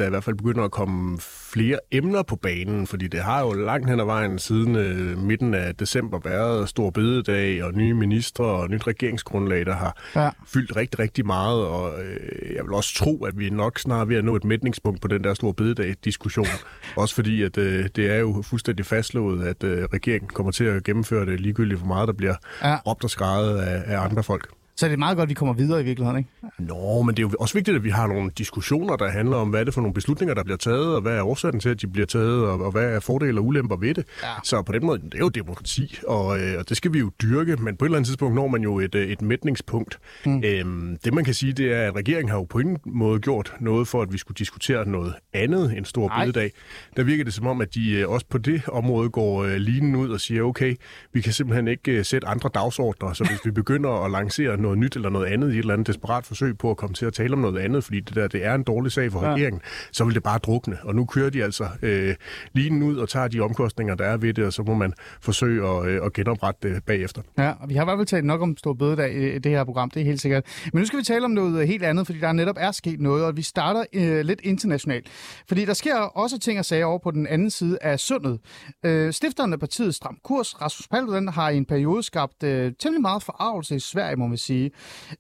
der 0.00 0.06
i 0.06 0.10
hvert 0.10 0.24
fald 0.24 0.36
begynder 0.36 0.64
at 0.64 0.70
komme 0.70 1.18
flere 1.52 1.78
emner 1.90 2.22
på 2.22 2.36
banen, 2.36 2.86
fordi 2.86 3.08
det 3.08 3.20
har 3.20 3.40
jo 3.40 3.52
langt 3.52 3.90
hen 3.90 4.00
ad 4.00 4.04
vejen 4.04 4.38
siden 4.38 4.76
øh, 4.76 5.18
midten 5.18 5.54
af 5.54 5.74
december 5.74 6.18
været 6.24 6.68
stor 6.68 6.90
bededag 6.90 7.64
og 7.64 7.72
nye 7.72 7.94
ministre 7.94 8.44
og 8.44 8.70
nyt 8.70 8.86
regeringsgrundlag, 8.86 9.66
der 9.66 9.74
har 9.74 9.96
ja. 10.16 10.30
fyldt 10.46 10.76
rigtig, 10.76 10.98
rigtig 10.98 11.26
meget, 11.26 11.66
og 11.66 12.02
øh, 12.02 12.54
jeg 12.54 12.64
vil 12.64 12.72
også 12.72 12.94
tro, 12.94 13.24
at 13.24 13.38
vi 13.38 13.50
nok 13.50 13.78
snart 13.78 14.00
er 14.00 14.04
ved 14.04 14.16
at 14.16 14.24
nå 14.24 14.36
et 14.36 14.44
mætningspunkt 14.44 15.00
på 15.00 15.08
den 15.08 15.24
der 15.24 15.34
store 15.34 15.54
bededag-diskussion. 15.54 16.46
også 16.96 17.14
fordi, 17.14 17.42
at 17.42 17.58
øh, 17.58 17.88
det 17.96 18.10
er 18.10 18.16
jo 18.16 18.42
fuldstændig 18.42 18.86
fastslået, 18.86 19.46
at 19.46 19.64
øh, 19.64 19.84
regeringen 19.84 20.28
kommer 20.28 20.52
til 20.52 20.64
at 20.64 20.84
gennemføre 20.84 21.26
det 21.26 21.40
ligegyldigt 21.40 21.80
for 21.80 21.86
meget, 21.86 22.08
der 22.08 22.14
bliver 22.14 22.34
ja. 22.62 22.76
råbt 22.86 23.04
og 23.04 23.10
skrevet 23.10 23.58
af, 23.58 23.82
af 23.86 24.00
andre 24.00 24.22
folk. 24.22 24.59
Så 24.80 24.86
det 24.86 24.92
er 24.92 24.98
meget 24.98 25.16
godt, 25.16 25.26
at 25.26 25.28
vi 25.28 25.34
kommer 25.34 25.54
videre 25.54 25.80
i 25.80 25.84
virkeligheden, 25.84 26.18
ikke? 26.18 26.30
Nå, 26.58 27.02
men 27.02 27.14
det 27.16 27.22
er 27.22 27.28
jo 27.28 27.34
også 27.40 27.54
vigtigt, 27.54 27.76
at 27.76 27.84
vi 27.84 27.90
har 27.90 28.06
nogle 28.06 28.30
diskussioner, 28.38 28.96
der 28.96 29.10
handler 29.10 29.36
om, 29.36 29.48
hvad 29.48 29.60
er 29.60 29.64
det 29.64 29.74
for 29.74 29.80
nogle 29.80 29.94
beslutninger, 29.94 30.34
der 30.34 30.44
bliver 30.44 30.56
taget, 30.56 30.94
og 30.94 31.00
hvad 31.00 31.16
er 31.16 31.22
årsagen 31.22 31.60
til, 31.60 31.68
at 31.68 31.80
de 31.80 31.86
bliver 31.86 32.06
taget, 32.06 32.44
og, 32.44 32.70
hvad 32.70 32.84
er 32.84 33.00
fordele 33.00 33.40
og 33.40 33.46
ulemper 33.46 33.76
ved 33.76 33.94
det. 33.94 34.04
Ja. 34.22 34.28
Så 34.44 34.62
på 34.62 34.72
den 34.72 34.86
måde, 34.86 34.98
det 34.98 35.14
er 35.14 35.18
jo 35.18 35.28
demokrati, 35.28 35.98
og, 36.06 36.40
øh, 36.40 36.58
og 36.58 36.68
det 36.68 36.76
skal 36.76 36.92
vi 36.92 36.98
jo 36.98 37.10
dyrke, 37.22 37.56
men 37.56 37.76
på 37.76 37.84
et 37.84 37.86
eller 37.86 37.96
andet 37.96 38.06
tidspunkt 38.06 38.34
når 38.34 38.48
man 38.48 38.62
jo 38.62 38.78
et, 38.78 38.94
øh, 38.94 39.08
et 39.08 39.22
mætningspunkt. 39.22 39.98
Mm. 40.26 40.42
Øhm, 40.44 40.98
det 41.04 41.14
man 41.14 41.24
kan 41.24 41.34
sige, 41.34 41.52
det 41.52 41.72
er, 41.72 41.88
at 41.88 41.96
regeringen 41.96 42.28
har 42.28 42.36
jo 42.36 42.44
på 42.44 42.58
en 42.58 42.78
måde 42.86 43.20
gjort 43.20 43.54
noget 43.60 43.88
for, 43.88 44.02
at 44.02 44.12
vi 44.12 44.18
skulle 44.18 44.38
diskutere 44.38 44.88
noget 44.88 45.14
andet 45.32 45.76
end 45.76 45.84
stor 45.84 46.12
bededag. 46.20 46.52
Der 46.96 47.02
virker 47.02 47.24
det 47.24 47.34
som 47.34 47.46
om, 47.46 47.60
at 47.60 47.74
de 47.74 47.92
øh, 47.92 48.08
også 48.08 48.26
på 48.30 48.38
det 48.38 48.68
område 48.68 49.10
går 49.10 49.44
øh, 49.44 49.56
linen 49.56 49.96
ud 49.96 50.10
og 50.10 50.20
siger, 50.20 50.42
okay, 50.42 50.76
vi 51.12 51.20
kan 51.20 51.32
simpelthen 51.32 51.68
ikke 51.68 51.92
øh, 51.92 52.04
sætte 52.04 52.28
andre 52.28 52.50
dagsordner, 52.54 53.12
så 53.12 53.24
hvis 53.24 53.38
vi 53.44 53.50
begynder 53.50 54.04
at 54.04 54.10
lancere 54.10 54.56
noget 54.56 54.69
nyt 54.74 54.96
eller 54.96 55.10
noget 55.10 55.26
andet 55.26 55.48
i 55.48 55.50
et 55.50 55.58
eller 55.58 55.72
andet 55.72 55.86
desperat 55.86 56.26
forsøg 56.26 56.58
på 56.58 56.70
at 56.70 56.76
komme 56.76 56.94
til 56.94 57.06
at 57.06 57.12
tale 57.12 57.32
om 57.32 57.38
noget 57.38 57.58
andet, 57.58 57.84
fordi 57.84 58.00
det 58.00 58.14
der 58.14 58.28
det 58.28 58.44
er 58.44 58.54
en 58.54 58.62
dårlig 58.62 58.92
sag 58.92 59.12
for 59.12 59.24
ja. 59.24 59.32
regeringen, 59.32 59.60
så 59.92 60.04
vil 60.04 60.14
det 60.14 60.22
bare 60.22 60.38
drukne. 60.38 60.76
Og 60.82 60.94
nu 60.94 61.04
kører 61.04 61.30
de 61.30 61.44
altså 61.44 61.68
øh, 61.82 62.14
lige 62.52 62.84
ud 62.84 62.96
og 62.96 63.08
tager 63.08 63.28
de 63.28 63.40
omkostninger, 63.40 63.94
der 63.94 64.04
er 64.04 64.16
ved 64.16 64.34
det, 64.34 64.44
og 64.44 64.52
så 64.52 64.62
må 64.62 64.74
man 64.74 64.92
forsøge 65.20 65.68
at, 65.68 65.86
øh, 65.86 66.06
at 66.06 66.12
genoprette 66.12 66.74
det 66.74 66.84
bagefter. 66.84 67.22
Ja, 67.38 67.52
og 67.60 67.68
vi 67.68 67.74
har 67.74 67.82
i 67.82 67.84
hvert 67.84 67.98
fald 67.98 68.06
talt 68.06 68.24
nok 68.24 68.42
om 68.42 68.56
stor 68.56 68.74
bødedag 68.74 69.36
i 69.36 69.38
det 69.38 69.52
her 69.52 69.64
program, 69.64 69.90
det 69.90 70.00
er 70.00 70.04
helt 70.04 70.20
sikkert. 70.20 70.44
Men 70.72 70.80
nu 70.80 70.86
skal 70.86 70.98
vi 70.98 71.04
tale 71.04 71.24
om 71.24 71.30
noget 71.30 71.66
helt 71.66 71.84
andet, 71.84 72.06
fordi 72.06 72.18
der 72.18 72.32
netop 72.32 72.56
er 72.58 72.70
sket 72.70 73.00
noget, 73.00 73.24
og 73.24 73.36
vi 73.36 73.42
starter 73.42 73.84
øh, 73.92 74.20
lidt 74.20 74.40
internationalt. 74.40 75.08
Fordi 75.48 75.64
der 75.64 75.74
sker 75.74 75.96
også 75.96 76.38
ting 76.38 76.58
og 76.58 76.64
sager 76.64 76.84
over 76.84 76.98
på 76.98 77.10
den 77.10 77.26
anden 77.26 77.50
side 77.50 77.78
af 77.80 78.00
sundet. 78.00 78.40
Øh, 78.84 79.12
stifteren 79.12 79.52
af 79.52 79.60
partiet 79.60 79.94
Stram 79.94 80.18
Kurs, 80.24 80.62
Rasmus 80.62 80.88
Paludan, 80.88 81.28
har 81.28 81.50
i 81.50 81.56
en 81.56 81.64
periode 81.64 82.02
skabt 82.02 82.42
øh, 82.42 82.72
temmelig 82.78 83.02
meget 83.02 83.22
forarvelse 83.22 83.76
i 83.76 83.78
Sverige, 83.78 84.16
må 84.16 84.26
man 84.26 84.38
sige. 84.38 84.59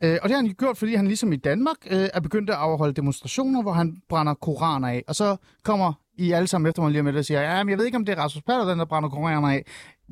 Øh, 0.02 0.18
og 0.22 0.28
det 0.28 0.36
har 0.36 0.42
han 0.42 0.54
gjort, 0.58 0.76
fordi 0.76 0.94
han 0.94 1.06
ligesom 1.06 1.32
i 1.32 1.36
Danmark 1.36 1.76
øh, 1.90 2.08
er 2.14 2.20
begyndt 2.20 2.50
at 2.50 2.56
afholde 2.56 2.92
demonstrationer, 2.92 3.62
hvor 3.62 3.72
han 3.72 3.96
brænder 4.08 4.34
koraner 4.34 4.88
af. 4.88 5.02
Og 5.08 5.14
så 5.14 5.36
kommer 5.64 5.92
I 6.18 6.32
alle 6.32 6.48
sammen 6.48 6.68
efter 6.68 6.82
mig 6.82 6.92
lige 6.92 7.02
med 7.02 7.12
det 7.12 7.18
og 7.18 7.24
siger, 7.24 7.40
ja, 7.40 7.64
men 7.64 7.70
jeg 7.70 7.78
ved 7.78 7.84
ikke, 7.84 7.96
om 7.96 8.04
det 8.04 8.18
er 8.18 8.22
Rasmus 8.22 8.42
Paludan, 8.42 8.78
der 8.78 8.84
brænder 8.84 9.08
koraner 9.08 9.48
af. 9.48 9.64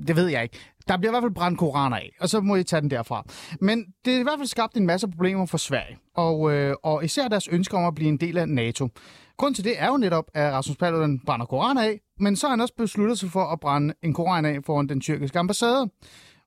Det 0.07 0.17
ved 0.17 0.27
jeg 0.27 0.43
ikke. 0.43 0.59
Der 0.89 0.97
bliver 0.97 1.11
i 1.11 1.13
hvert 1.13 1.23
fald 1.23 1.35
brændt 1.35 1.59
koraner 1.59 1.97
af, 1.97 2.11
og 2.21 2.29
så 2.29 2.41
må 2.41 2.57
I 2.57 2.63
tage 2.63 2.81
den 2.81 2.91
derfra. 2.91 3.25
Men 3.61 3.85
det 4.05 4.15
er 4.15 4.21
i 4.21 4.23
hvert 4.23 4.39
fald 4.39 4.49
skabt 4.49 4.77
en 4.77 4.87
masse 4.87 5.09
problemer 5.09 5.47
for 5.47 5.59
Sverige, 5.59 5.99
og, 6.17 6.53
øh, 6.53 6.75
og 6.83 7.05
især 7.05 7.29
deres 7.29 7.49
ønske 7.49 7.77
om 7.77 7.85
at 7.85 7.95
blive 7.95 8.09
en 8.09 8.17
del 8.17 8.39
af 8.39 8.49
NATO. 8.49 8.89
Grunden 9.37 9.55
til 9.55 9.65
det 9.65 9.75
er 9.79 9.87
jo 9.87 9.97
netop, 9.97 10.25
at 10.35 10.53
Rasmus 10.53 10.77
Paludan 10.77 11.21
brænder 11.27 11.47
koraner 11.47 11.83
af, 11.83 12.01
men 12.21 12.37
så 12.37 12.47
har 12.47 12.51
han 12.51 12.61
også 12.61 12.75
besluttet 12.79 13.19
sig 13.19 13.31
for 13.31 13.45
at 13.45 13.61
brænde 13.61 13.95
en 14.03 14.15
koran 14.15 14.45
af 14.45 14.59
foran 14.67 14.89
den 14.89 15.01
tyrkiske 15.01 15.39
ambassade. 15.39 15.91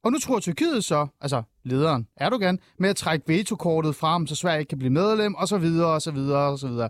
Og 0.04 0.12
nu 0.12 0.20
tror 0.20 0.40
Tyrkiet 0.40 0.84
så, 0.84 1.08
altså 1.22 1.44
lederen 1.64 2.08
Erdogan, 2.18 2.60
med 2.80 2.90
at 2.90 2.96
trække 2.96 3.28
vetokortet 3.28 3.96
frem, 3.96 4.28
så 4.28 4.36
Sverige 4.36 4.60
ikke 4.60 4.70
kan 4.70 4.80
blive 4.80 4.94
medlem, 4.94 5.36
og 5.36 5.48
så 5.48 5.58
videre, 5.58 5.90
og 5.90 6.02
så 6.02 6.12
videre, 6.12 6.52
og 6.52 6.60
så 6.60 6.68
videre. 6.68 6.90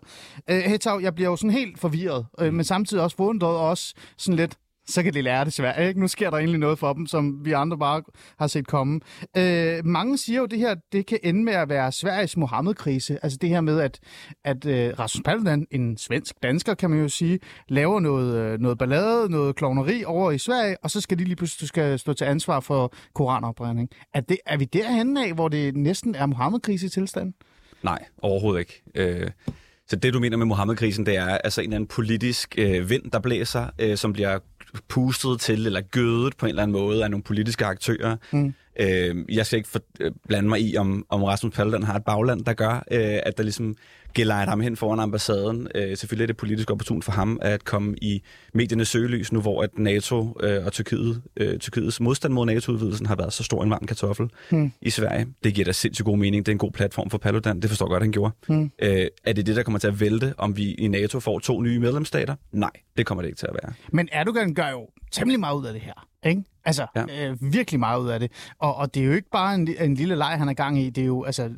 Øh, 0.50 0.58
Hetau, 0.58 1.00
jeg 1.00 1.16
bliver 1.16 1.30
jo 1.30 1.36
sådan 1.36 1.52
helt 1.52 1.80
forvirret, 1.80 2.26
øh, 2.40 2.54
men 2.54 2.64
samtidig 2.64 3.04
også 3.04 3.18
forundret 3.18 3.50
og 3.50 3.70
også 3.70 3.94
sådan 4.18 4.36
lidt, 4.36 4.58
så 4.92 5.04
kan 5.04 5.14
de 5.14 5.22
lære 5.22 5.46
det 5.46 5.54
svært. 5.54 5.88
Ikke? 5.88 6.00
Nu 6.00 6.08
sker 6.08 6.30
der 6.30 6.38
egentlig 6.38 6.60
noget 6.60 6.80
for 6.80 6.94
dem, 6.94 7.08
som 7.08 7.46
vi 7.46 7.52
andre 7.52 7.78
bare 7.78 8.04
har 8.40 8.48
set 8.48 8.68
komme. 8.68 9.00
Øh, 9.38 9.86
mange 9.86 10.18
siger 10.18 10.38
jo, 10.38 10.44
at 10.44 10.52
det 10.52 10.60
her 10.60 10.76
det 10.92 11.06
kan 11.06 11.20
ende 11.24 11.44
med 11.44 11.54
at 11.54 11.70
være 11.70 11.92
Sveriges 11.92 12.38
Mohammed-krise. 12.38 13.20
Altså 13.24 13.38
det 13.42 13.50
her 13.50 13.62
med, 13.62 13.80
at, 13.80 14.00
at 14.44 14.66
øh, 14.66 15.00
Rasmus 15.00 15.22
Paludan, 15.26 15.68
en 15.72 15.98
svensk 15.98 16.36
dansker, 16.44 16.74
kan 16.74 16.90
man 16.90 17.00
jo 17.00 17.10
sige, 17.10 17.40
laver 17.70 18.00
noget, 18.00 18.36
øh, 18.36 18.60
noget 18.60 18.78
ballade, 18.78 19.32
noget 19.32 19.56
klovneri 19.56 20.04
over 20.04 20.32
i 20.32 20.38
Sverige, 20.38 20.78
og 20.84 20.92
så 20.92 21.02
skal 21.02 21.20
de 21.20 21.24
lige 21.24 21.36
pludselig 21.36 21.68
skal 21.68 22.00
stå 22.00 22.14
til 22.14 22.26
ansvar 22.26 22.60
for 22.60 22.94
koranopbrænding. 23.14 23.90
Er, 24.14 24.22
det, 24.22 24.38
er 24.46 24.58
vi 24.58 24.66
derhen 24.66 25.18
af, 25.18 25.34
hvor 25.34 25.48
det 25.48 25.76
næsten 25.76 26.16
er 26.16 26.26
Mohammed-krise 26.26 26.86
i 26.86 26.90
tilstand? 26.90 27.34
Nej, 27.84 28.06
overhovedet 28.22 28.60
ikke. 28.60 28.84
Øh... 28.96 29.32
Så 29.88 29.96
det, 29.96 30.14
du 30.14 30.20
mener 30.20 30.38
med 30.38 30.46
Mohammed-krisen, 30.46 31.06
det 31.06 31.18
er 31.18 31.26
altså 31.28 31.62
en 31.62 31.66
eller 31.66 31.76
anden 31.76 31.88
politisk 31.88 32.56
øh, 32.58 32.90
vind, 32.90 33.12
der 33.12 33.20
blæser, 33.20 33.68
øh, 33.80 33.98
som 33.98 34.14
bliver 34.14 34.40
pustet 34.88 35.40
til 35.40 35.66
eller 35.66 35.82
gødet 35.82 36.38
på 36.38 36.46
en 36.46 36.50
eller 36.50 36.64
anden 36.64 36.78
måde 36.78 37.04
af 37.04 37.12
nogle 37.12 37.24
politiske 37.24 37.66
aktører. 37.66 38.16
Mm. 38.32 38.54
Øh, 38.80 39.16
jeg 39.30 39.46
skal 39.46 39.58
ikke 39.58 39.70
for, 39.70 39.82
øh, 40.00 40.12
blande 40.28 40.50
mig 40.50 40.62
i, 40.62 40.78
om, 40.78 41.06
om 41.10 41.24
Rasmus 41.24 41.56
Paludan 41.56 41.84
har 41.84 41.96
et 41.96 42.04
bagland, 42.06 42.46
der 42.46 42.54
gør, 42.54 42.74
øh, 42.92 43.20
at 43.24 43.38
der 43.38 43.44
ligesom 43.44 43.76
gelejt 44.14 44.50
ham 44.50 44.62
hen 44.62 44.76
foran 44.76 45.00
ambassaden. 45.00 45.68
Øh, 45.76 45.98
selvfølgelig 45.98 46.24
er 46.24 46.28
det 46.28 46.38
politisk 46.38 46.72
opportunt 46.72 47.06
for 47.06 47.12
ham 47.12 47.40
at 47.42 47.66
komme 47.66 47.96
i 48.02 48.24
mediernes 48.54 48.88
søgelys 48.88 49.32
nu, 49.32 49.42
hvor 49.42 49.64
at 49.64 49.70
NATO 49.78 50.38
øh, 50.44 50.66
og 50.66 50.72
Tyrkiet, 50.72 51.22
øh, 51.38 51.60
Tyrkiets 51.60 52.00
modstand 52.00 52.34
mod 52.34 52.46
NATO-udvidelsen 52.46 53.06
har 53.06 53.16
været 53.16 53.34
så 53.34 53.44
stor 53.44 53.64
en 53.64 53.70
varm 53.70 53.86
kartoffel 53.88 54.30
hmm. 54.50 54.72
i 54.82 54.90
Sverige. 54.90 55.28
Det 55.44 55.54
giver 55.54 55.66
da 55.66 55.72
sindssygt 55.72 56.06
god 56.06 56.18
mening. 56.18 56.46
Det 56.46 56.52
er 56.52 56.56
en 56.56 56.60
god 56.60 56.72
platform 56.72 57.10
for 57.10 57.18
Paludan. 57.18 57.62
Det 57.62 57.70
forstår 57.70 57.88
godt, 57.88 58.04
han 58.04 58.12
gjorde. 58.12 58.34
Hmm. 58.48 58.72
Øh, 58.82 59.08
er 59.24 59.34
det 59.34 59.46
det, 59.46 59.56
der 59.56 59.64
kommer 59.64 59.80
til 59.80 59.88
at 59.88 60.00
vælte, 60.00 60.34
om 60.38 60.58
vi 60.58 60.74
i 60.74 60.88
NATO 60.88 61.20
får 61.20 61.40
to 61.40 61.62
nye 61.62 61.80
medlemsstater? 61.80 62.36
Nej, 62.52 62.72
det 62.98 63.06
kommer 63.06 63.22
det 63.22 63.30
ikke 63.30 63.40
til 63.40 63.48
at 63.48 63.58
være. 63.64 63.74
Men 63.92 64.10
Erdogan 64.12 64.54
gør 64.54 64.70
jo 64.70 64.88
temmelig 65.12 65.40
meget 65.40 65.56
ud 65.56 65.66
af 65.66 65.74
det 65.74 65.82
her. 65.82 66.08
Ikke? 66.26 66.44
Altså, 66.66 66.86
ja. 66.96 67.30
øh, 67.30 67.38
virkelig 67.54 67.80
meget 67.80 68.02
ud 68.02 68.10
af 68.10 68.20
det. 68.20 68.32
Og, 68.60 68.76
og 68.76 68.94
det 68.94 69.02
er 69.02 69.06
jo 69.06 69.14
ikke 69.14 69.30
bare 69.32 69.56
en, 69.56 69.70
en 69.80 69.96
lille 69.96 70.16
leg, 70.16 70.38
han 70.38 70.50
er 70.50 70.54
gang 70.54 70.82
i. 70.82 70.90
Det 70.90 71.02
er 71.02 71.06
jo 71.06 71.24
altså, 71.24 71.50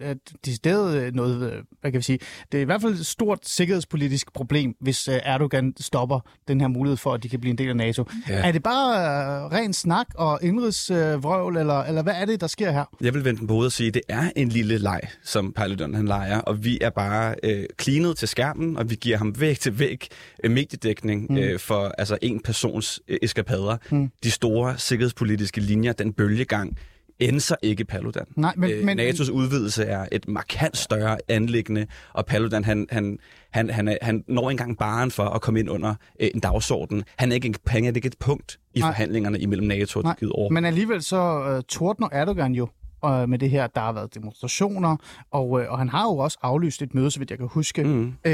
decideret 0.46 0.98
øh, 0.98 1.14
noget, 1.14 1.52
øh, 1.52 1.64
hvad 1.82 1.92
kan 1.92 1.98
vi 1.98 2.04
sige, 2.04 2.20
det 2.52 2.58
er 2.58 2.62
i 2.62 2.66
hvert 2.66 2.82
fald 2.82 2.94
et 2.94 3.06
stort 3.06 3.40
sikkerhedspolitisk 3.48 4.34
problem, 4.34 4.76
hvis 4.80 5.08
øh, 5.08 5.20
Erdogan 5.24 5.74
stopper 5.80 6.20
den 6.48 6.62
her 6.62 6.68
mulighed 6.68 6.98
for, 6.98 7.14
at 7.14 7.24
de 7.24 7.30
kan 7.30 7.40
blive 7.40 7.52
en 7.52 7.58
del 7.58 7.70
af 7.70 7.76
NATO. 7.76 8.04
Ja. 8.30 8.48
Er 8.48 8.52
det 8.52 8.64
bare 8.64 8.96
øh, 8.96 9.52
ren 9.52 9.74
snak 9.74 10.08
og 10.16 10.40
indrigsvrøvl, 10.42 11.56
øh, 11.56 11.60
eller, 11.60 11.84
eller 11.84 12.04
hvad 12.04 12.14
er 12.18 12.26
det, 12.26 12.42
der 12.42 12.48
sker 12.48 12.72
her? 12.72 12.86
Jeg 13.02 13.14
vil 13.14 13.26
vente 13.26 13.40
den 13.40 13.48
på 13.48 13.54
hovedet 13.54 13.70
og 13.70 13.72
sige, 13.72 13.88
at 13.88 13.94
det 13.94 14.02
er 14.10 14.32
en 14.36 14.50
lille 14.50 14.78
leg, 14.78 15.02
som 15.24 15.54
Paludan 15.54 15.94
han 15.94 16.06
leger, 16.06 16.40
og 16.40 16.64
vi 16.64 16.78
er 16.82 16.90
bare 16.90 17.36
øh, 17.44 17.66
cleanet 17.82 18.18
til 18.18 18.28
skærmen, 18.28 18.78
og 18.78 18.90
vi 18.90 18.96
giver 18.96 19.18
ham 19.18 19.40
væk 19.40 19.60
til 19.60 19.80
væk 19.80 20.08
øh, 20.44 20.52
mediedækning 20.52 21.28
mm. 21.30 21.38
øh, 21.38 21.60
for 21.60 21.88
altså 21.98 22.18
en 22.22 22.40
persons 22.40 23.02
øh, 23.08 23.18
eskapader. 23.44 23.78
Mm. 23.92 24.12
De 24.24 24.32
store 24.32 24.78
sikkerhedspolitiske 24.78 25.62
linjer, 25.62 25.94
den 25.94 26.14
bølgegang, 26.14 26.78
ændrer 27.20 27.58
ikke 27.62 27.86
Paludan. 27.86 28.26
Nej, 28.36 28.54
men, 28.58 28.72
øh, 28.72 28.86
men, 28.86 29.00
NATO's 29.00 29.32
udvidelse 29.32 29.84
er 29.84 30.06
et 30.12 30.28
markant 30.28 30.78
større 30.78 31.18
anlæggende, 31.28 31.88
og 32.14 32.26
Paludan 32.26 32.64
han, 32.64 32.88
han, 32.92 33.20
han, 33.52 33.70
han, 33.70 33.98
han 34.02 34.24
når 34.28 34.50
engang 34.50 34.78
baren 34.78 35.12
for 35.12 35.24
at 35.24 35.42
komme 35.42 35.60
ind 35.60 35.70
under 35.70 35.96
øh, 36.20 36.30
en 36.34 36.40
dagsorden. 36.40 37.04
Han 37.18 37.32
er 37.32 37.36
ikke, 37.36 37.54
han 37.68 37.84
er 37.84 37.92
ikke 37.96 38.08
et 38.08 38.18
punkt 38.20 38.60
i 38.74 38.80
nej. 38.80 38.90
forhandlingerne 38.90 39.40
imellem 39.40 39.68
NATO 39.68 40.00
og 40.00 40.06
Tyrkiet 40.06 40.32
over. 40.32 40.50
Men 40.50 40.66
alligevel 40.66 41.04
så 41.04 41.56
uh, 41.58 41.64
tordner 41.64 42.08
Erdogan 42.12 42.52
jo 42.52 42.68
uh, 43.04 43.30
med 43.30 43.40
det 43.40 43.50
her. 43.50 43.68
Der 43.68 43.82
har 43.82 43.92
været 43.92 44.16
demonstrationer, 44.16 44.98
og, 45.32 45.50
uh, 45.50 45.62
og 45.70 45.78
han 45.78 45.90
har 45.90 46.04
jo 46.04 46.18
også 46.18 46.38
aflyst 46.42 46.82
et 46.82 46.94
møde, 46.94 47.12
så 47.12 47.20
vidt 47.20 47.30
jeg 47.30 47.38
kan 47.38 47.48
huske. 47.48 47.84
Mm. 47.84 48.08
Uh, 48.08 48.34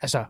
altså, 0.00 0.24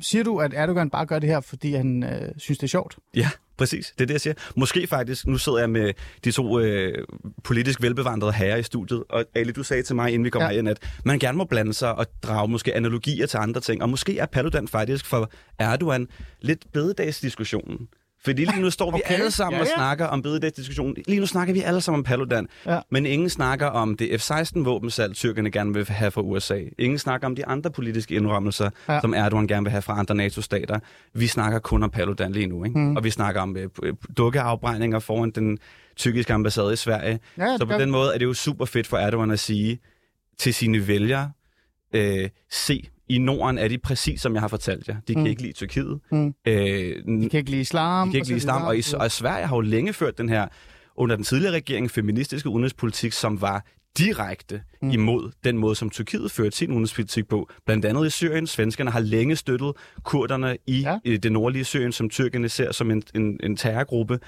siger 0.00 0.24
du, 0.24 0.38
at 0.38 0.54
Erdogan 0.54 0.90
bare 0.90 1.06
gør 1.06 1.18
det 1.18 1.28
her, 1.28 1.40
fordi 1.40 1.74
han 1.74 2.02
uh, 2.02 2.28
synes, 2.36 2.58
det 2.58 2.66
er 2.66 2.68
sjovt? 2.68 2.98
Ja. 3.14 3.30
Præcis, 3.58 3.94
det 3.98 4.00
er 4.00 4.06
det, 4.06 4.14
jeg 4.14 4.20
siger. 4.20 4.34
Måske 4.56 4.86
faktisk, 4.86 5.26
nu 5.26 5.38
sidder 5.38 5.58
jeg 5.58 5.70
med 5.70 5.92
de 6.24 6.32
to 6.32 6.60
øh, 6.60 7.06
politisk 7.44 7.82
velbevandrede 7.82 8.32
herrer 8.32 8.56
i 8.56 8.62
studiet, 8.62 9.04
og 9.08 9.24
Ali, 9.34 9.52
du 9.52 9.62
sagde 9.62 9.82
til 9.82 9.96
mig, 9.96 10.12
inden 10.12 10.24
vi 10.24 10.30
kom 10.30 10.42
ja. 10.42 10.50
ind, 10.50 10.68
at 10.68 11.00
man 11.04 11.18
gerne 11.18 11.38
må 11.38 11.44
blande 11.44 11.74
sig 11.74 11.94
og 11.94 12.06
drage 12.22 12.48
måske 12.48 12.76
analogier 12.76 13.26
til 13.26 13.38
andre 13.38 13.60
ting, 13.60 13.82
og 13.82 13.90
måske 13.90 14.18
er 14.18 14.26
Paludan 14.26 14.68
faktisk 14.68 15.06
for 15.06 15.30
Erdogan 15.58 16.08
lidt 16.40 16.72
bededagsdiskussionen. 16.72 17.88
Fordi 18.24 18.44
lige 18.44 18.60
nu 18.60 18.70
står 18.70 18.90
vi 18.90 19.00
okay. 19.04 19.14
alle 19.14 19.30
sammen 19.30 19.60
ja, 19.60 19.64
ja. 19.64 19.72
og 19.72 19.76
snakker 19.76 20.06
om 20.06 20.22
bededagsdiskussionen. 20.22 20.96
Lige 21.06 21.20
nu 21.20 21.26
snakker 21.26 21.54
vi 21.54 21.60
alle 21.60 21.80
sammen 21.80 21.98
om 21.98 22.04
Paludan. 22.04 22.48
Ja. 22.66 22.80
Men 22.90 23.06
ingen 23.06 23.30
snakker 23.30 23.66
om 23.66 23.96
det 23.96 24.20
F-16-våbensalg, 24.20 25.14
tyrkerne 25.14 25.50
gerne 25.50 25.74
vil 25.74 25.88
have 25.88 26.10
fra 26.10 26.20
USA. 26.20 26.60
Ingen 26.78 26.98
snakker 26.98 27.26
om 27.26 27.36
de 27.36 27.46
andre 27.46 27.70
politiske 27.70 28.14
indrømmelser, 28.14 28.70
ja. 28.88 29.00
som 29.00 29.14
Erdogan 29.14 29.46
gerne 29.46 29.64
vil 29.64 29.70
have 29.70 29.82
fra 29.82 29.98
andre 29.98 30.14
NATO-stater. 30.14 30.78
Vi 31.14 31.26
snakker 31.26 31.58
kun 31.58 31.82
om 31.82 31.90
Paludan 31.90 32.32
lige 32.32 32.46
nu. 32.46 32.64
Ikke? 32.64 32.78
Mm. 32.78 32.96
Og 32.96 33.04
vi 33.04 33.10
snakker 33.10 33.40
om 33.40 33.56
uh, 33.82 33.88
dukkeafbrændinger 34.16 34.98
foran 34.98 35.30
den 35.30 35.58
tyrkiske 35.96 36.32
ambassade 36.32 36.72
i 36.72 36.76
Sverige. 36.76 37.20
Ja, 37.38 37.56
Så 37.56 37.66
på 37.66 37.72
den 37.72 37.90
måde 37.90 38.14
er 38.14 38.18
det 38.18 38.24
jo 38.24 38.34
super 38.34 38.64
fedt 38.64 38.86
for 38.86 38.96
Erdogan 38.96 39.30
at 39.30 39.40
sige 39.40 39.78
til 40.38 40.54
sine 40.54 40.88
vælgere, 40.88 41.32
øh, 41.94 42.28
se, 42.50 42.88
i 43.08 43.18
Norden 43.18 43.58
er 43.58 43.68
de 43.68 43.78
præcis, 43.78 44.20
som 44.20 44.34
jeg 44.34 44.40
har 44.40 44.48
fortalt 44.48 44.88
jer. 44.88 44.96
De 45.08 45.14
kan 45.14 45.22
mm. 45.22 45.26
ikke 45.26 45.42
lide 45.42 45.52
Tyrkiet. 45.52 46.00
Mm. 46.12 46.34
Øh, 46.46 46.54
de 47.22 47.28
kan 47.30 47.38
ikke 47.38 47.50
lide 47.50 47.60
islam. 47.60 48.08
De 48.08 48.12
kan 48.12 48.18
ikke 48.18 48.28
lide 48.28 48.36
islam. 48.36 48.62
Og, 48.62 48.78
i, 48.78 48.82
og 48.94 49.10
Sverige 49.10 49.46
har 49.46 49.56
jo 49.56 49.60
længe 49.60 49.92
ført 49.92 50.18
den 50.18 50.28
her, 50.28 50.46
under 50.96 51.16
den 51.16 51.24
tidligere 51.24 51.54
regering, 51.54 51.90
feministiske 51.90 52.48
udenrigspolitik, 52.48 53.12
som 53.12 53.40
var 53.40 53.64
direkte 53.98 54.62
mm. 54.82 54.90
imod 54.90 55.30
den 55.44 55.58
måde, 55.58 55.74
som 55.74 55.90
Tyrkiet 55.90 56.30
førte 56.30 56.56
sin 56.56 56.70
udenrigspolitik 56.70 57.28
på. 57.28 57.50
Blandt 57.66 57.84
andet 57.84 58.06
i 58.06 58.10
Syrien. 58.10 58.46
Svenskerne 58.46 58.90
har 58.90 59.00
længe 59.00 59.36
støttet 59.36 59.72
kurderne 60.02 60.56
i 60.66 60.80
ja. 60.80 60.98
det 61.04 61.32
nordlige 61.32 61.64
Syrien, 61.64 61.92
som 61.92 62.10
tyrkerne 62.10 62.48
ser 62.48 62.72
som 62.72 62.90
en, 62.90 63.02
en, 63.14 63.40
en 63.42 63.56
terrorgruppe. 63.56 64.18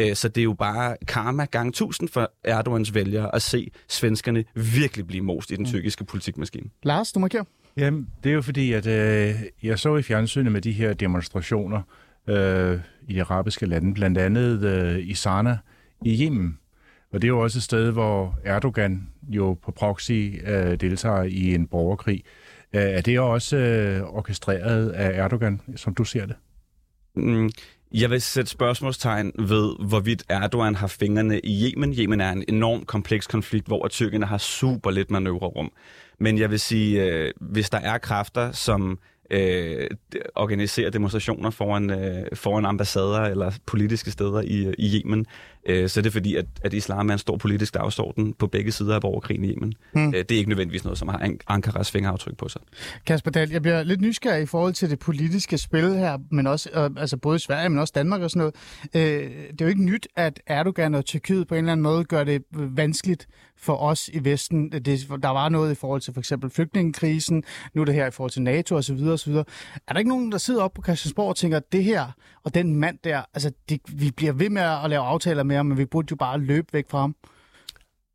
Øh, 0.00 0.14
så 0.14 0.28
det 0.28 0.40
er 0.40 0.44
jo 0.44 0.52
bare 0.52 0.96
karma 1.08 1.44
gang 1.44 1.74
tusind 1.74 2.08
for 2.08 2.32
Erdogans 2.44 2.94
vælgere 2.94 3.34
at 3.34 3.42
se 3.42 3.70
svenskerne 3.88 4.44
virkelig 4.54 5.06
blive 5.06 5.24
most 5.24 5.50
i 5.50 5.56
den 5.56 5.62
mm. 5.62 5.70
tyrkiske 5.70 6.04
politikmaskine. 6.04 6.70
Lars, 6.82 7.12
du 7.12 7.20
markerer. 7.20 7.44
Jamen, 7.76 8.08
det 8.24 8.30
er 8.30 8.34
jo 8.34 8.42
fordi, 8.42 8.72
at 8.72 8.86
øh, 8.86 9.34
jeg 9.62 9.78
så 9.78 9.96
i 9.96 10.02
fjernsynet 10.02 10.52
med 10.52 10.60
de 10.60 10.72
her 10.72 10.94
demonstrationer 10.94 11.82
øh, 12.26 12.80
i 13.08 13.14
de 13.14 13.20
arabiske 13.20 13.66
lande, 13.66 13.94
blandt 13.94 14.18
andet 14.18 14.62
øh, 14.62 15.08
i 15.08 15.14
Sana 15.14 15.58
i 16.04 16.24
Yemen. 16.24 16.58
Og 17.12 17.22
det 17.22 17.28
er 17.28 17.32
jo 17.32 17.40
også 17.40 17.58
et 17.58 17.62
sted, 17.62 17.90
hvor 17.90 18.38
Erdogan 18.44 19.08
jo 19.28 19.54
på 19.54 19.72
proxy 19.72 20.32
øh, 20.46 20.80
deltager 20.80 21.22
i 21.22 21.54
en 21.54 21.66
borgerkrig. 21.66 22.24
Øh, 22.72 22.82
er 22.82 23.00
det 23.00 23.20
også 23.20 23.56
øh, 23.56 24.02
orkestreret 24.02 24.90
af 24.90 25.24
Erdogan, 25.24 25.60
som 25.76 25.94
du 25.94 26.04
ser 26.04 26.26
det? 26.26 26.36
Mm, 27.14 27.50
jeg 28.00 28.10
vil 28.10 28.20
sætte 28.20 28.50
spørgsmålstegn 28.50 29.32
ved, 29.38 29.88
hvorvidt 29.88 30.24
Erdogan 30.28 30.74
har 30.74 30.86
fingrene 30.86 31.40
i 31.40 31.72
Yemen. 31.72 31.94
Yemen 31.94 32.20
er 32.20 32.32
en 32.32 32.44
enorm 32.48 32.84
kompleks 32.84 33.26
konflikt, 33.26 33.66
hvor 33.66 33.88
tyrkerne 33.88 34.26
har 34.26 34.38
super 34.38 34.90
lidt 34.90 35.10
manøvrerum. 35.10 35.72
Men 36.18 36.38
jeg 36.38 36.50
vil 36.50 36.60
sige, 36.60 37.04
øh, 37.04 37.32
hvis 37.40 37.70
der 37.70 37.78
er 37.78 37.98
kræfter, 37.98 38.52
som 38.52 38.98
øh, 39.30 39.86
organiserer 40.34 40.90
demonstrationer 40.90 41.50
foran, 41.50 41.90
øh, 41.90 42.26
foran 42.34 42.66
ambassader 42.66 43.20
eller 43.20 43.52
politiske 43.66 44.10
steder 44.10 44.40
i, 44.40 44.66
øh, 44.66 44.74
i 44.78 45.00
Yemen, 45.00 45.26
øh, 45.66 45.88
så 45.88 46.00
er 46.00 46.02
det 46.02 46.12
fordi, 46.12 46.34
at, 46.34 46.46
at 46.62 46.72
islam 46.72 47.08
er 47.08 47.12
en 47.12 47.18
stor 47.18 47.36
politisk 47.36 47.74
dagsorden 47.74 48.32
på 48.32 48.46
begge 48.46 48.72
sider 48.72 48.94
af 48.94 49.00
borgerkrigen 49.00 49.44
i 49.44 49.48
Yemen. 49.48 49.74
Hmm. 49.92 50.06
Øh, 50.06 50.12
det 50.12 50.32
er 50.32 50.38
ikke 50.38 50.48
nødvendigvis 50.48 50.84
noget, 50.84 50.98
som 50.98 51.08
har 51.08 51.30
Ankaras 51.48 51.90
fingeraftryk 51.90 52.36
på 52.36 52.48
sig. 52.48 52.60
Kasper 53.06 53.30
Dahl, 53.30 53.50
jeg 53.50 53.62
bliver 53.62 53.82
lidt 53.82 54.00
nysgerrig 54.00 54.42
i 54.42 54.46
forhold 54.46 54.72
til 54.72 54.90
det 54.90 54.98
politiske 54.98 55.58
spil 55.58 55.94
her, 55.94 56.18
men 56.30 56.46
også, 56.46 56.70
øh, 56.74 56.90
altså 56.96 57.16
både 57.16 57.36
i 57.36 57.38
Sverige, 57.38 57.68
men 57.68 57.78
også 57.78 57.92
Danmark 57.96 58.20
og 58.20 58.30
sådan 58.30 58.40
noget. 58.40 58.54
Øh, 58.94 59.30
det 59.30 59.60
er 59.60 59.64
jo 59.64 59.68
ikke 59.68 59.84
nyt, 59.84 60.08
at 60.16 60.40
Erdogan 60.46 60.94
og 60.94 61.04
Tyrkiet 61.04 61.48
på 61.48 61.54
en 61.54 61.58
eller 61.58 61.72
anden 61.72 61.82
måde 61.82 62.04
gør 62.04 62.24
det 62.24 62.42
vanskeligt 62.50 63.26
for 63.58 63.76
os 63.76 64.10
i 64.12 64.24
Vesten. 64.24 64.72
Det, 64.72 64.86
der 65.22 65.28
var 65.28 65.48
noget 65.48 65.72
i 65.72 65.74
forhold 65.74 66.00
til 66.00 66.12
for 66.12 66.20
eksempel 66.20 66.50
flygtningekrisen, 66.50 67.42
nu 67.74 67.80
er 67.80 67.84
det 67.84 67.94
her 67.94 68.06
i 68.06 68.10
forhold 68.10 68.30
til 68.30 68.42
NATO 68.42 68.76
osv. 68.76 69.02
osv. 69.02 69.32
Er 69.32 69.42
der 69.92 69.98
ikke 69.98 70.10
nogen, 70.10 70.32
der 70.32 70.38
sidder 70.38 70.62
op 70.62 70.74
på 70.74 70.82
Christiansborg 70.82 71.28
og 71.28 71.36
tænker, 71.36 71.56
at 71.56 71.72
det 71.72 71.84
her 71.84 72.12
og 72.44 72.54
den 72.54 72.74
mand 72.74 72.98
der, 73.04 73.22
altså 73.34 73.52
det, 73.68 73.80
vi 73.88 74.10
bliver 74.10 74.32
ved 74.32 74.50
med 74.50 74.62
at 74.62 74.90
lave 74.90 75.02
aftaler 75.02 75.42
med 75.42 75.55
ham, 75.56 75.66
men 75.66 75.78
vi 75.78 75.84
burde 75.84 76.06
jo 76.10 76.16
bare 76.16 76.38
løbe 76.38 76.72
væk 76.72 76.90
fra 76.90 77.00
ham? 77.00 77.14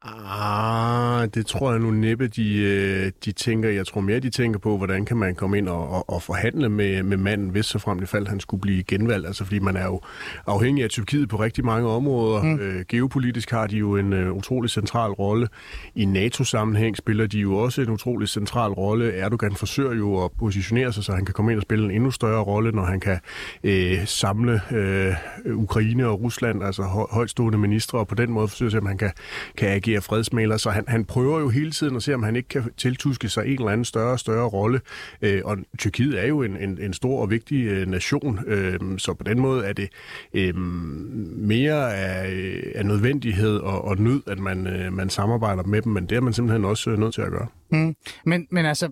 Ah, 0.04 1.28
det 1.34 1.46
tror 1.46 1.72
jeg 1.72 1.80
nu 1.80 1.92
næppe, 1.92 2.28
de, 2.28 2.58
øh, 2.58 3.12
de 3.26 3.32
tænker. 3.32 3.70
Jeg 3.70 3.88
tror 3.88 4.02
mere, 4.02 4.20
de 4.20 4.30
tænker 4.30 4.60
på, 4.60 4.78
hvordan 4.78 5.06
kan 5.06 5.18
man 5.18 5.36
komme 5.36 5.58
ind 5.58 5.70
og, 5.70 5.90
og, 5.90 6.10
og 6.10 6.24
forhandle 6.24 6.70
med, 6.70 7.04
med 7.04 7.18
manden, 7.18 7.50
hvis 7.50 7.66
så 7.66 7.80
frem 7.80 8.00
det 8.00 8.10
fald, 8.10 8.28
han 8.28 8.40
skulle 8.40 8.62
blive 8.62 8.84
genvalgt. 8.84 9.28
Altså, 9.28 9.44
fordi 9.44 9.60
man 9.60 9.76
er 9.76 9.86
jo 9.86 10.02
afhængig 10.48 10.84
af 10.84 10.90
Tyrkiet 10.90 11.30
på 11.30 11.38
rigtig 11.38 11.66
mange 11.66 11.90
områder. 11.90 12.44
Mm. 12.44 12.60
Øh, 12.60 12.86
geopolitisk 12.90 13.52
har 13.52 13.68
de 13.68 13.78
jo 13.78 13.96
en 13.96 14.14
uh, 14.14 14.38
utrolig 14.38 14.70
central 14.70 15.12
rolle. 15.12 15.48
I 15.96 16.06
NATO-sammenhæng 16.06 16.98
spiller 16.98 17.28
de 17.28 17.40
jo 17.40 17.56
også 17.56 17.82
en 17.82 17.90
utrolig 17.90 18.30
central 18.30 18.72
rolle. 18.72 19.14
Erdogan 19.14 19.56
forsøger 19.56 19.94
jo 19.94 20.24
at 20.26 20.32
positionere 20.40 20.94
sig, 20.94 21.04
så 21.04 21.12
han 21.12 21.26
kan 21.26 21.34
komme 21.34 21.52
ind 21.52 21.58
og 21.60 21.64
spille 21.64 21.86
en 21.86 21.92
endnu 21.92 22.12
større 22.12 22.44
rolle, 22.44 22.72
når 22.72 22.86
han 22.86 23.00
kan 23.00 23.20
uh, 23.64 24.06
samle 24.06 24.62
uh, 24.72 25.56
Ukraine 25.56 26.08
og 26.08 26.22
Rusland, 26.22 26.64
altså 26.64 26.82
højtstående 27.12 27.58
ministre, 27.58 28.00
og 28.00 28.08
på 28.08 28.16
den 28.16 28.32
måde 28.32 28.48
forsøge 28.48 28.78
at 28.78 28.88
han 28.88 28.98
kan, 28.98 29.12
kan 29.58 29.70
agere 29.70 29.91
agere 29.92 30.02
fredsmaler, 30.02 30.58
så 30.58 30.70
han, 30.70 30.84
han 30.88 31.06
prøver 31.06 31.40
jo 31.40 31.50
hele 31.50 31.72
tiden 31.72 31.96
at 31.96 32.04
se, 32.04 32.14
om 32.14 32.24
han 32.24 32.36
ikke 32.36 32.50
kan 32.50 32.64
tiltuske 32.78 33.30
sig 33.30 33.46
en 33.46 33.52
eller 33.52 33.70
anden 33.70 33.86
større 33.86 34.12
og 34.12 34.20
større 34.20 34.48
rolle. 34.48 34.82
Øh, 35.22 35.42
og 35.46 35.58
Tyrkiet 35.78 36.24
er 36.24 36.28
jo 36.28 36.44
en, 36.44 36.58
en, 36.58 36.78
en 36.82 36.94
stor 36.94 37.22
og 37.22 37.30
vigtig 37.30 37.66
øh, 37.66 37.88
nation, 37.88 38.40
øh, 38.48 38.80
så 38.98 39.14
på 39.14 39.24
den 39.24 39.40
måde 39.40 39.66
er 39.66 39.74
det 39.74 39.90
øh, 40.34 40.56
mere 40.56 41.96
af, 41.96 42.32
øh, 42.32 42.64
af 42.76 42.86
nødvendighed 42.86 43.58
og, 43.58 43.86
og 43.86 43.98
nød, 43.98 44.22
at 44.28 44.40
man, 44.40 44.68
øh, 44.68 44.94
man 44.94 45.10
samarbejder 45.10 45.64
med 45.64 45.82
dem, 45.82 45.92
men 45.92 46.06
det 46.06 46.16
er 46.16 46.22
man 46.22 46.34
simpelthen 46.34 46.66
også 46.66 46.90
øh, 46.90 47.00
nødt 47.00 47.14
til 47.14 47.22
at 47.22 47.32
gøre. 47.32 47.48
Mm. 47.72 47.96
Men, 48.26 48.48
men 48.52 48.66
altså, 48.66 48.90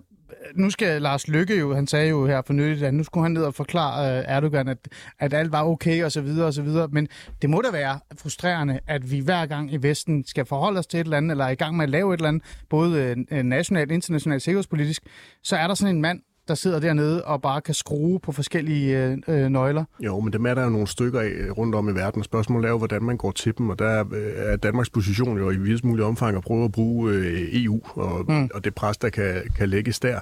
nu 0.54 0.70
skal 0.70 1.02
Lars 1.02 1.28
Lykke 1.28 1.58
jo, 1.58 1.74
han 1.74 1.86
sagde 1.86 2.08
jo 2.08 2.26
her 2.26 2.42
for 2.46 2.52
nyligt, 2.52 2.82
at 2.82 2.94
nu 2.94 3.04
skulle 3.04 3.24
han 3.24 3.32
ned 3.32 3.42
og 3.42 3.54
forklare 3.54 4.18
uh, 4.18 4.24
Erdogan, 4.36 4.68
at, 4.68 4.88
at 5.18 5.34
alt 5.34 5.52
var 5.52 5.64
okay 5.64 6.04
og 6.04 6.12
så 6.12 6.20
videre 6.20 6.46
og 6.46 6.54
så 6.54 6.62
videre. 6.62 6.88
Men 6.88 7.08
det 7.42 7.50
må 7.50 7.62
da 7.62 7.70
være 7.70 8.00
frustrerende, 8.18 8.80
at 8.86 9.10
vi 9.10 9.18
hver 9.18 9.46
gang 9.46 9.72
i 9.72 9.76
Vesten 9.76 10.26
skal 10.26 10.46
forholde 10.46 10.78
os 10.78 10.86
til 10.86 11.00
et 11.00 11.04
eller 11.04 11.16
andet, 11.16 11.30
eller 11.30 11.44
er 11.44 11.50
i 11.50 11.54
gang 11.54 11.76
med 11.76 11.84
at 11.84 11.90
lave 11.90 12.14
et 12.14 12.18
eller 12.18 12.28
andet, 12.28 12.42
både 12.68 13.16
uh, 13.32 13.38
nationalt, 13.38 13.92
internationalt, 13.92 14.42
sikkerhedspolitisk, 14.42 15.02
så 15.42 15.56
er 15.56 15.66
der 15.66 15.74
sådan 15.74 15.94
en 15.94 16.02
mand, 16.02 16.20
der 16.50 16.56
sidder 16.56 16.80
dernede 16.80 17.24
og 17.24 17.42
bare 17.42 17.60
kan 17.60 17.74
skrue 17.74 18.20
på 18.20 18.32
forskellige 18.32 19.04
øh, 19.04 19.18
øh, 19.28 19.48
nøgler. 19.48 19.84
Jo, 20.00 20.20
men 20.20 20.32
dem 20.32 20.46
er 20.46 20.54
der 20.54 20.64
jo 20.64 20.70
nogle 20.70 20.86
stykker 20.86 21.20
af 21.20 21.58
rundt 21.58 21.74
om 21.74 21.88
i 21.88 21.92
verden. 21.92 22.24
Spørgsmålet 22.24 22.66
er 22.66 22.70
jo, 22.70 22.78
hvordan 22.78 23.02
man 23.02 23.16
går 23.16 23.30
til 23.30 23.58
dem, 23.58 23.70
og 23.70 23.78
der 23.78 24.04
er 24.36 24.56
Danmarks 24.56 24.90
position 24.90 25.38
jo 25.38 25.50
i 25.50 25.56
videst 25.56 25.84
mulig 25.84 26.04
omfang 26.04 26.36
at 26.36 26.42
prøve 26.42 26.64
at 26.64 26.72
bruge 26.72 27.12
øh, 27.12 27.48
EU 27.52 27.80
og, 27.94 28.24
mm. 28.28 28.48
og 28.54 28.64
det 28.64 28.74
pres, 28.74 28.96
der 28.96 29.08
kan, 29.08 29.42
kan 29.56 29.68
lægges 29.68 30.00
der. 30.00 30.20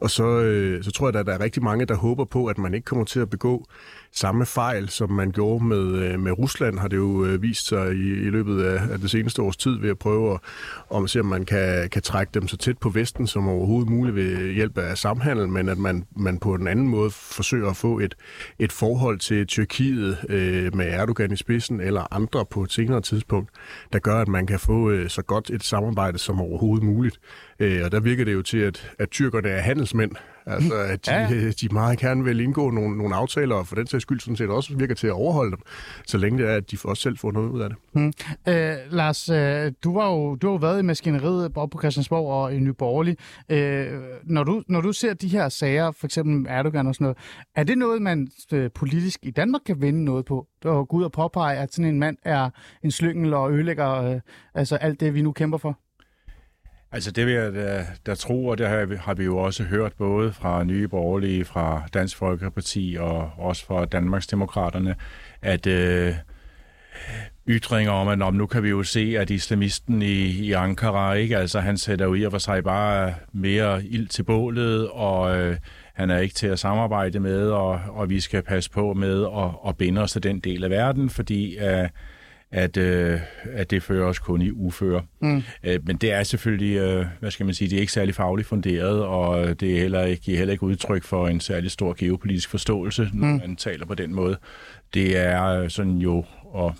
Og 0.00 0.10
så, 0.10 0.40
øh, 0.40 0.84
så 0.84 0.90
tror 0.90 1.10
jeg, 1.10 1.20
at 1.20 1.26
der 1.26 1.32
er 1.34 1.40
rigtig 1.40 1.62
mange, 1.62 1.84
der 1.84 1.94
håber 1.94 2.24
på, 2.24 2.46
at 2.46 2.58
man 2.58 2.74
ikke 2.74 2.84
kommer 2.84 3.04
til 3.04 3.20
at 3.20 3.30
begå 3.30 3.66
samme 4.12 4.46
fejl, 4.46 4.88
som 4.88 5.10
man 5.10 5.30
gjorde 5.30 5.64
med, 5.64 6.02
øh, 6.02 6.20
med 6.20 6.38
Rusland, 6.38 6.78
har 6.78 6.88
det 6.88 6.96
jo 6.96 7.24
øh, 7.24 7.42
vist 7.42 7.68
sig 7.68 7.92
i, 7.92 8.12
i 8.12 8.30
løbet 8.30 8.62
af, 8.64 8.92
af 8.92 8.98
det 8.98 9.10
seneste 9.10 9.42
års 9.42 9.56
tid 9.56 9.78
ved 9.78 9.90
at 9.90 9.98
prøve 9.98 10.34
at, 10.34 10.40
at 10.96 11.10
se, 11.10 11.20
om 11.20 11.26
man 11.26 11.44
kan, 11.44 11.88
kan 11.88 12.02
trække 12.02 12.30
dem 12.34 12.48
så 12.48 12.56
tæt 12.56 12.78
på 12.78 12.88
Vesten 12.88 13.26
som 13.26 13.48
overhovedet 13.48 13.90
muligt 13.90 14.16
ved 14.16 14.52
hjælp 14.52 14.78
af 14.78 14.98
samhandel, 14.98 15.48
men 15.48 15.68
men 15.68 15.72
at 15.72 15.78
man, 15.78 16.06
man 16.16 16.38
på 16.38 16.54
en 16.54 16.66
anden 16.66 16.88
måde 16.88 17.10
forsøger 17.10 17.70
at 17.70 17.76
få 17.76 17.98
et, 17.98 18.14
et 18.58 18.72
forhold 18.72 19.18
til 19.18 19.46
Tyrkiet 19.46 20.18
øh, 20.28 20.76
med 20.76 20.86
Erdogan 20.88 21.32
i 21.32 21.36
spidsen 21.36 21.80
eller 21.80 22.14
andre 22.14 22.46
på 22.46 22.62
et 22.62 22.72
senere 22.72 23.00
tidspunkt, 23.00 23.50
der 23.92 23.98
gør, 23.98 24.20
at 24.20 24.28
man 24.28 24.46
kan 24.46 24.58
få 24.58 24.90
øh, 24.90 25.08
så 25.08 25.22
godt 25.22 25.50
et 25.50 25.64
samarbejde 25.64 26.18
som 26.18 26.40
overhovedet 26.40 26.84
muligt. 26.84 27.20
Øh, 27.58 27.80
og 27.84 27.92
der 27.92 28.00
virker 28.00 28.24
det 28.24 28.32
jo 28.32 28.42
til, 28.42 28.58
at, 28.58 28.90
at 28.98 29.10
tyrkerne 29.10 29.48
er 29.48 29.60
handelsmænd, 29.60 30.12
Altså, 30.48 30.74
at 30.74 31.06
de, 31.06 31.14
ja, 31.14 31.50
de 31.60 31.68
meget 31.72 31.98
gerne 31.98 32.24
vil 32.24 32.40
indgå 32.40 32.70
nogle, 32.70 32.98
nogle 32.98 33.14
aftaler, 33.14 33.54
og 33.54 33.66
for 33.66 33.74
den 33.74 33.86
sags 33.86 34.02
skyld 34.02 34.20
sådan 34.20 34.36
set 34.36 34.50
også 34.50 34.76
virker 34.76 34.94
til 34.94 35.06
at 35.06 35.12
overholde 35.12 35.50
dem, 35.50 35.60
så 36.06 36.18
længe 36.18 36.42
det 36.42 36.50
er, 36.50 36.54
at 36.54 36.70
de 36.70 36.76
også 36.84 37.02
selv 37.02 37.18
får 37.18 37.32
noget 37.32 37.48
ud 37.48 37.60
af 37.60 37.68
det. 37.68 37.78
Hmm. 37.92 38.12
Øh, 38.48 38.76
Lars, 38.90 39.28
øh, 39.28 39.72
du, 39.84 39.94
var 39.94 40.10
jo, 40.10 40.34
du 40.34 40.46
har 40.46 40.52
jo 40.52 40.58
været 40.58 40.78
i 40.78 40.82
maskineriet 40.82 41.52
både 41.52 41.68
på 41.68 41.78
Christiansborg 41.78 42.32
og 42.32 42.54
i 42.54 42.58
Nye 42.58 42.72
Borgerlige. 42.72 43.16
Øh, 43.48 44.00
når, 44.24 44.44
du, 44.44 44.62
når 44.68 44.80
du 44.80 44.92
ser 44.92 45.14
de 45.14 45.28
her 45.28 45.48
sager, 45.48 45.90
for 45.90 46.06
eksempel 46.06 46.46
Erdogan 46.48 46.86
og 46.86 46.94
sådan 46.94 47.04
noget, 47.04 47.18
er 47.54 47.64
det 47.64 47.78
noget, 47.78 48.02
man 48.02 48.28
øh, 48.52 48.70
politisk 48.74 49.20
i 49.22 49.30
Danmark 49.30 49.60
kan 49.66 49.82
vinde 49.82 50.04
noget 50.04 50.24
på? 50.24 50.46
Og 50.64 50.88
gå 50.88 50.96
ud 50.96 51.04
og 51.04 51.12
påpege, 51.12 51.56
at 51.56 51.74
sådan 51.74 51.90
en 51.90 51.98
mand 51.98 52.16
er 52.24 52.50
en 52.84 52.90
slyngel 52.90 53.34
og 53.34 53.52
ødelægger 53.52 54.02
øh, 54.02 54.20
altså 54.54 54.76
alt 54.76 55.00
det, 55.00 55.14
vi 55.14 55.22
nu 55.22 55.32
kæmper 55.32 55.58
for? 55.58 55.78
Altså 56.92 57.10
det 57.10 57.26
vil 57.26 57.34
jeg 57.34 57.54
da, 57.54 57.86
da 58.06 58.14
tro, 58.14 58.46
og 58.46 58.58
det 58.58 58.68
har, 58.68 58.84
vi, 58.84 58.96
har 58.96 59.14
vi 59.14 59.24
jo 59.24 59.38
også 59.38 59.62
hørt 59.62 59.92
både 59.92 60.32
fra 60.32 60.64
Nye 60.64 60.88
Borgerlige, 60.88 61.44
fra 61.44 61.82
Dansk 61.94 62.16
Folkeparti 62.16 62.96
og 63.00 63.30
også 63.38 63.66
fra 63.66 63.84
Danmarksdemokraterne, 63.84 64.94
at 65.42 65.66
øh, 65.66 66.14
ytringer 67.48 67.92
om, 67.92 68.08
at 68.08 68.22
om 68.22 68.34
nu 68.34 68.46
kan 68.46 68.62
vi 68.62 68.68
jo 68.68 68.82
se, 68.82 69.14
at 69.18 69.30
islamisten 69.30 70.02
i, 70.02 70.26
i 70.26 70.52
Ankara, 70.52 71.12
ikke? 71.12 71.36
Altså, 71.36 71.60
han 71.60 71.78
sætter 71.78 72.04
jo 72.06 72.14
i 72.14 72.22
og 72.22 72.32
for 72.32 72.38
sig 72.38 72.64
bare 72.64 73.14
mere 73.32 73.84
ild 73.84 74.08
til 74.08 74.22
bålet, 74.22 74.88
og 74.88 75.38
øh, 75.38 75.56
han 75.94 76.10
er 76.10 76.18
ikke 76.18 76.34
til 76.34 76.46
at 76.46 76.58
samarbejde 76.58 77.20
med, 77.20 77.50
og, 77.50 77.80
og 77.88 78.10
vi 78.10 78.20
skal 78.20 78.42
passe 78.42 78.70
på 78.70 78.94
med 78.94 79.24
at, 79.24 79.68
at 79.68 79.76
binde 79.76 80.00
os 80.00 80.12
til 80.12 80.22
den 80.22 80.40
del 80.40 80.64
af 80.64 80.70
verden, 80.70 81.10
fordi 81.10 81.58
øh, 81.58 81.88
at, 82.50 82.76
øh, 82.76 83.20
at 83.52 83.70
det 83.70 83.82
fører 83.82 84.06
os 84.06 84.18
kun 84.18 84.42
i 84.42 84.50
uføre. 84.50 85.02
Mm. 85.20 85.42
Øh, 85.64 85.86
men 85.86 85.96
det 85.96 86.12
er 86.12 86.22
selvfølgelig, 86.22 86.76
øh, 86.76 87.06
hvad 87.20 87.30
skal 87.30 87.46
man 87.46 87.54
sige, 87.54 87.70
det 87.70 87.76
er 87.76 87.80
ikke 87.80 87.92
særlig 87.92 88.14
fagligt 88.14 88.48
funderet, 88.48 89.04
og 89.04 89.60
det 89.60 89.76
er 89.76 89.80
heller 89.80 90.02
ikke, 90.02 90.22
giver 90.22 90.38
heller 90.38 90.52
ikke 90.52 90.64
udtryk 90.64 91.04
for 91.04 91.28
en 91.28 91.40
særlig 91.40 91.70
stor 91.70 91.94
geopolitisk 91.98 92.50
forståelse, 92.50 93.10
når 93.12 93.26
mm. 93.26 93.40
man 93.40 93.56
taler 93.56 93.86
på 93.86 93.94
den 93.94 94.14
måde. 94.14 94.36
Det 94.94 95.16
er 95.16 95.44
øh, 95.44 95.70
sådan 95.70 95.98
jo 95.98 96.24
at 96.56 96.72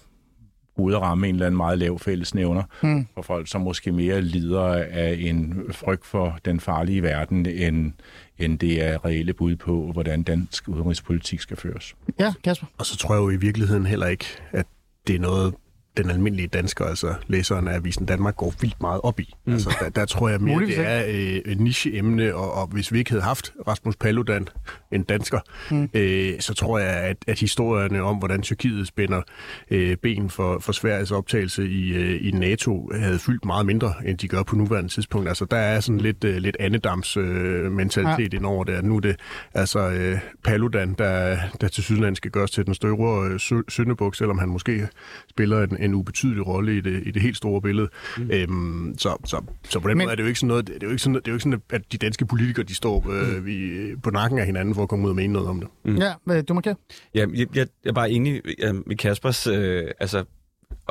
ude 0.78 0.96
at 0.96 1.02
ramme 1.02 1.28
en 1.28 1.34
eller 1.34 1.46
anden 1.46 1.56
meget 1.56 1.78
lav 1.78 1.98
fællesnævner 1.98 2.62
mm. 2.82 3.06
for 3.14 3.22
folk, 3.22 3.48
som 3.48 3.60
måske 3.60 3.92
mere 3.92 4.20
lider 4.20 4.62
af 4.90 5.16
en 5.18 5.62
frygt 5.70 6.06
for 6.06 6.38
den 6.44 6.60
farlige 6.60 7.02
verden, 7.02 7.46
end, 7.46 7.92
end 8.38 8.58
det 8.58 8.84
er 8.84 9.04
reelle 9.04 9.32
bud 9.32 9.56
på, 9.56 9.92
hvordan 9.92 10.22
dansk 10.22 10.68
udenrigspolitik 10.68 11.40
skal 11.40 11.56
føres. 11.56 11.94
Ja, 12.18 12.32
Kasper. 12.44 12.66
Og 12.78 12.86
så 12.86 12.96
tror 12.96 13.14
jeg 13.14 13.22
jo 13.22 13.30
i 13.30 13.36
virkeligheden 13.36 13.86
heller 13.86 14.06
ikke, 14.06 14.24
at 14.52 14.66
det 15.08 15.16
er 15.16 15.20
noget, 15.20 15.54
den 15.98 16.10
almindelige 16.10 16.48
dansker, 16.48 16.84
altså 16.84 17.14
læseren 17.26 17.68
af 17.68 17.74
Avisen 17.74 18.06
Danmark, 18.06 18.36
går 18.36 18.54
vildt 18.60 18.80
meget 18.80 19.00
op 19.04 19.20
i. 19.20 19.34
Mm. 19.44 19.52
Altså, 19.52 19.76
der, 19.80 19.88
der 19.88 20.04
tror 20.04 20.28
jeg 20.28 20.40
mere, 20.40 20.60
det 20.60 20.78
er 20.78 21.04
øh, 21.06 21.52
et 21.52 21.60
nicheemne, 21.60 22.34
og, 22.34 22.52
og 22.52 22.66
hvis 22.66 22.92
vi 22.92 22.98
ikke 22.98 23.10
havde 23.10 23.22
haft 23.22 23.52
Rasmus 23.68 23.96
Paludan, 23.96 24.48
en 24.92 25.02
dansker, 25.02 25.40
mm. 25.70 25.88
øh, 25.94 26.40
så 26.40 26.54
tror 26.54 26.78
jeg, 26.78 26.88
at, 26.88 27.16
at 27.26 27.40
historierne 27.40 28.02
om, 28.02 28.16
hvordan 28.16 28.42
Tyrkiet 28.42 28.86
spænder 28.86 29.22
øh, 29.70 29.96
ben 29.96 30.30
for, 30.30 30.58
for 30.58 30.72
Sveriges 30.72 31.10
optagelse 31.10 31.68
i, 31.68 31.92
øh, 31.92 32.26
i 32.26 32.30
NATO, 32.30 32.90
havde 32.94 33.18
fyldt 33.18 33.44
meget 33.44 33.66
mindre, 33.66 33.94
end 34.06 34.18
de 34.18 34.28
gør 34.28 34.42
på 34.42 34.56
nuværende 34.56 34.90
tidspunkt. 34.90 35.28
Altså, 35.28 35.44
der 35.44 35.56
er 35.56 35.80
sådan 35.80 36.00
lidt, 36.00 36.24
øh, 36.24 36.36
lidt 36.36 36.56
andedams 36.60 37.16
øh, 37.16 37.72
mentalitet 37.72 38.32
ja. 38.32 38.38
indover 38.38 38.64
det. 38.64 38.84
Nu 38.84 38.96
er 38.96 39.00
det 39.00 39.16
altså 39.54 39.90
øh, 39.90 40.18
Paludan, 40.44 40.94
der, 40.98 41.38
der 41.60 41.68
til 41.68 41.84
Sydland 41.84 42.16
skal 42.16 42.30
gøres 42.30 42.50
til 42.50 42.66
den 42.66 42.74
større 42.74 43.30
øh, 43.30 43.62
syndebuk, 43.68 44.14
selvom 44.14 44.38
han 44.38 44.48
måske 44.48 44.88
spiller 45.30 45.62
en, 45.62 45.76
en 45.80 45.87
ubetydelig 45.94 46.46
rolle 46.46 46.76
i 46.76 46.80
det, 46.80 47.02
i 47.06 47.10
det 47.10 47.22
helt 47.22 47.36
store 47.36 47.62
billede. 47.62 47.88
Mm. 48.18 48.30
Øhm, 48.30 48.94
så, 48.98 49.16
så, 49.24 49.42
så 49.64 49.80
på 49.80 49.88
den 49.88 49.98
Men... 49.98 50.04
måde 50.04 50.12
er 50.12 50.16
det 50.16 50.22
jo 50.22 50.28
ikke 50.28 50.40
sådan 50.40 50.48
noget, 50.48 50.66
det 50.66 50.74
er 50.82 50.86
jo 50.86 50.90
ikke 50.90 51.02
sådan, 51.02 51.14
det 51.14 51.28
er 51.28 51.32
jo 51.32 51.34
ikke 51.34 51.42
sådan 51.42 51.60
at 51.70 51.92
de 51.92 51.98
danske 51.98 52.26
politikere, 52.26 52.64
de 52.64 52.74
står 52.74 53.10
øh, 53.10 53.38
mm. 53.38 53.46
vi, 53.46 53.96
på 54.02 54.10
nakken 54.10 54.38
af 54.38 54.46
hinanden 54.46 54.74
for 54.74 54.82
at 54.82 54.88
komme 54.88 55.04
ud 55.04 55.10
og 55.10 55.16
mene 55.16 55.32
noget 55.32 55.48
om 55.48 55.60
det. 55.60 55.68
Mm. 55.84 55.96
Ja, 55.96 56.42
du 56.42 56.54
må 56.54 56.60
kære. 56.60 56.74
Ja, 57.14 57.20
jeg, 57.20 57.30
jeg, 57.38 57.48
jeg 57.56 57.66
er 57.84 57.92
bare 57.92 58.10
enig 58.10 58.42
med 58.86 58.96
Kaspers, 58.96 59.46
øh, 59.46 59.84
altså 60.00 60.24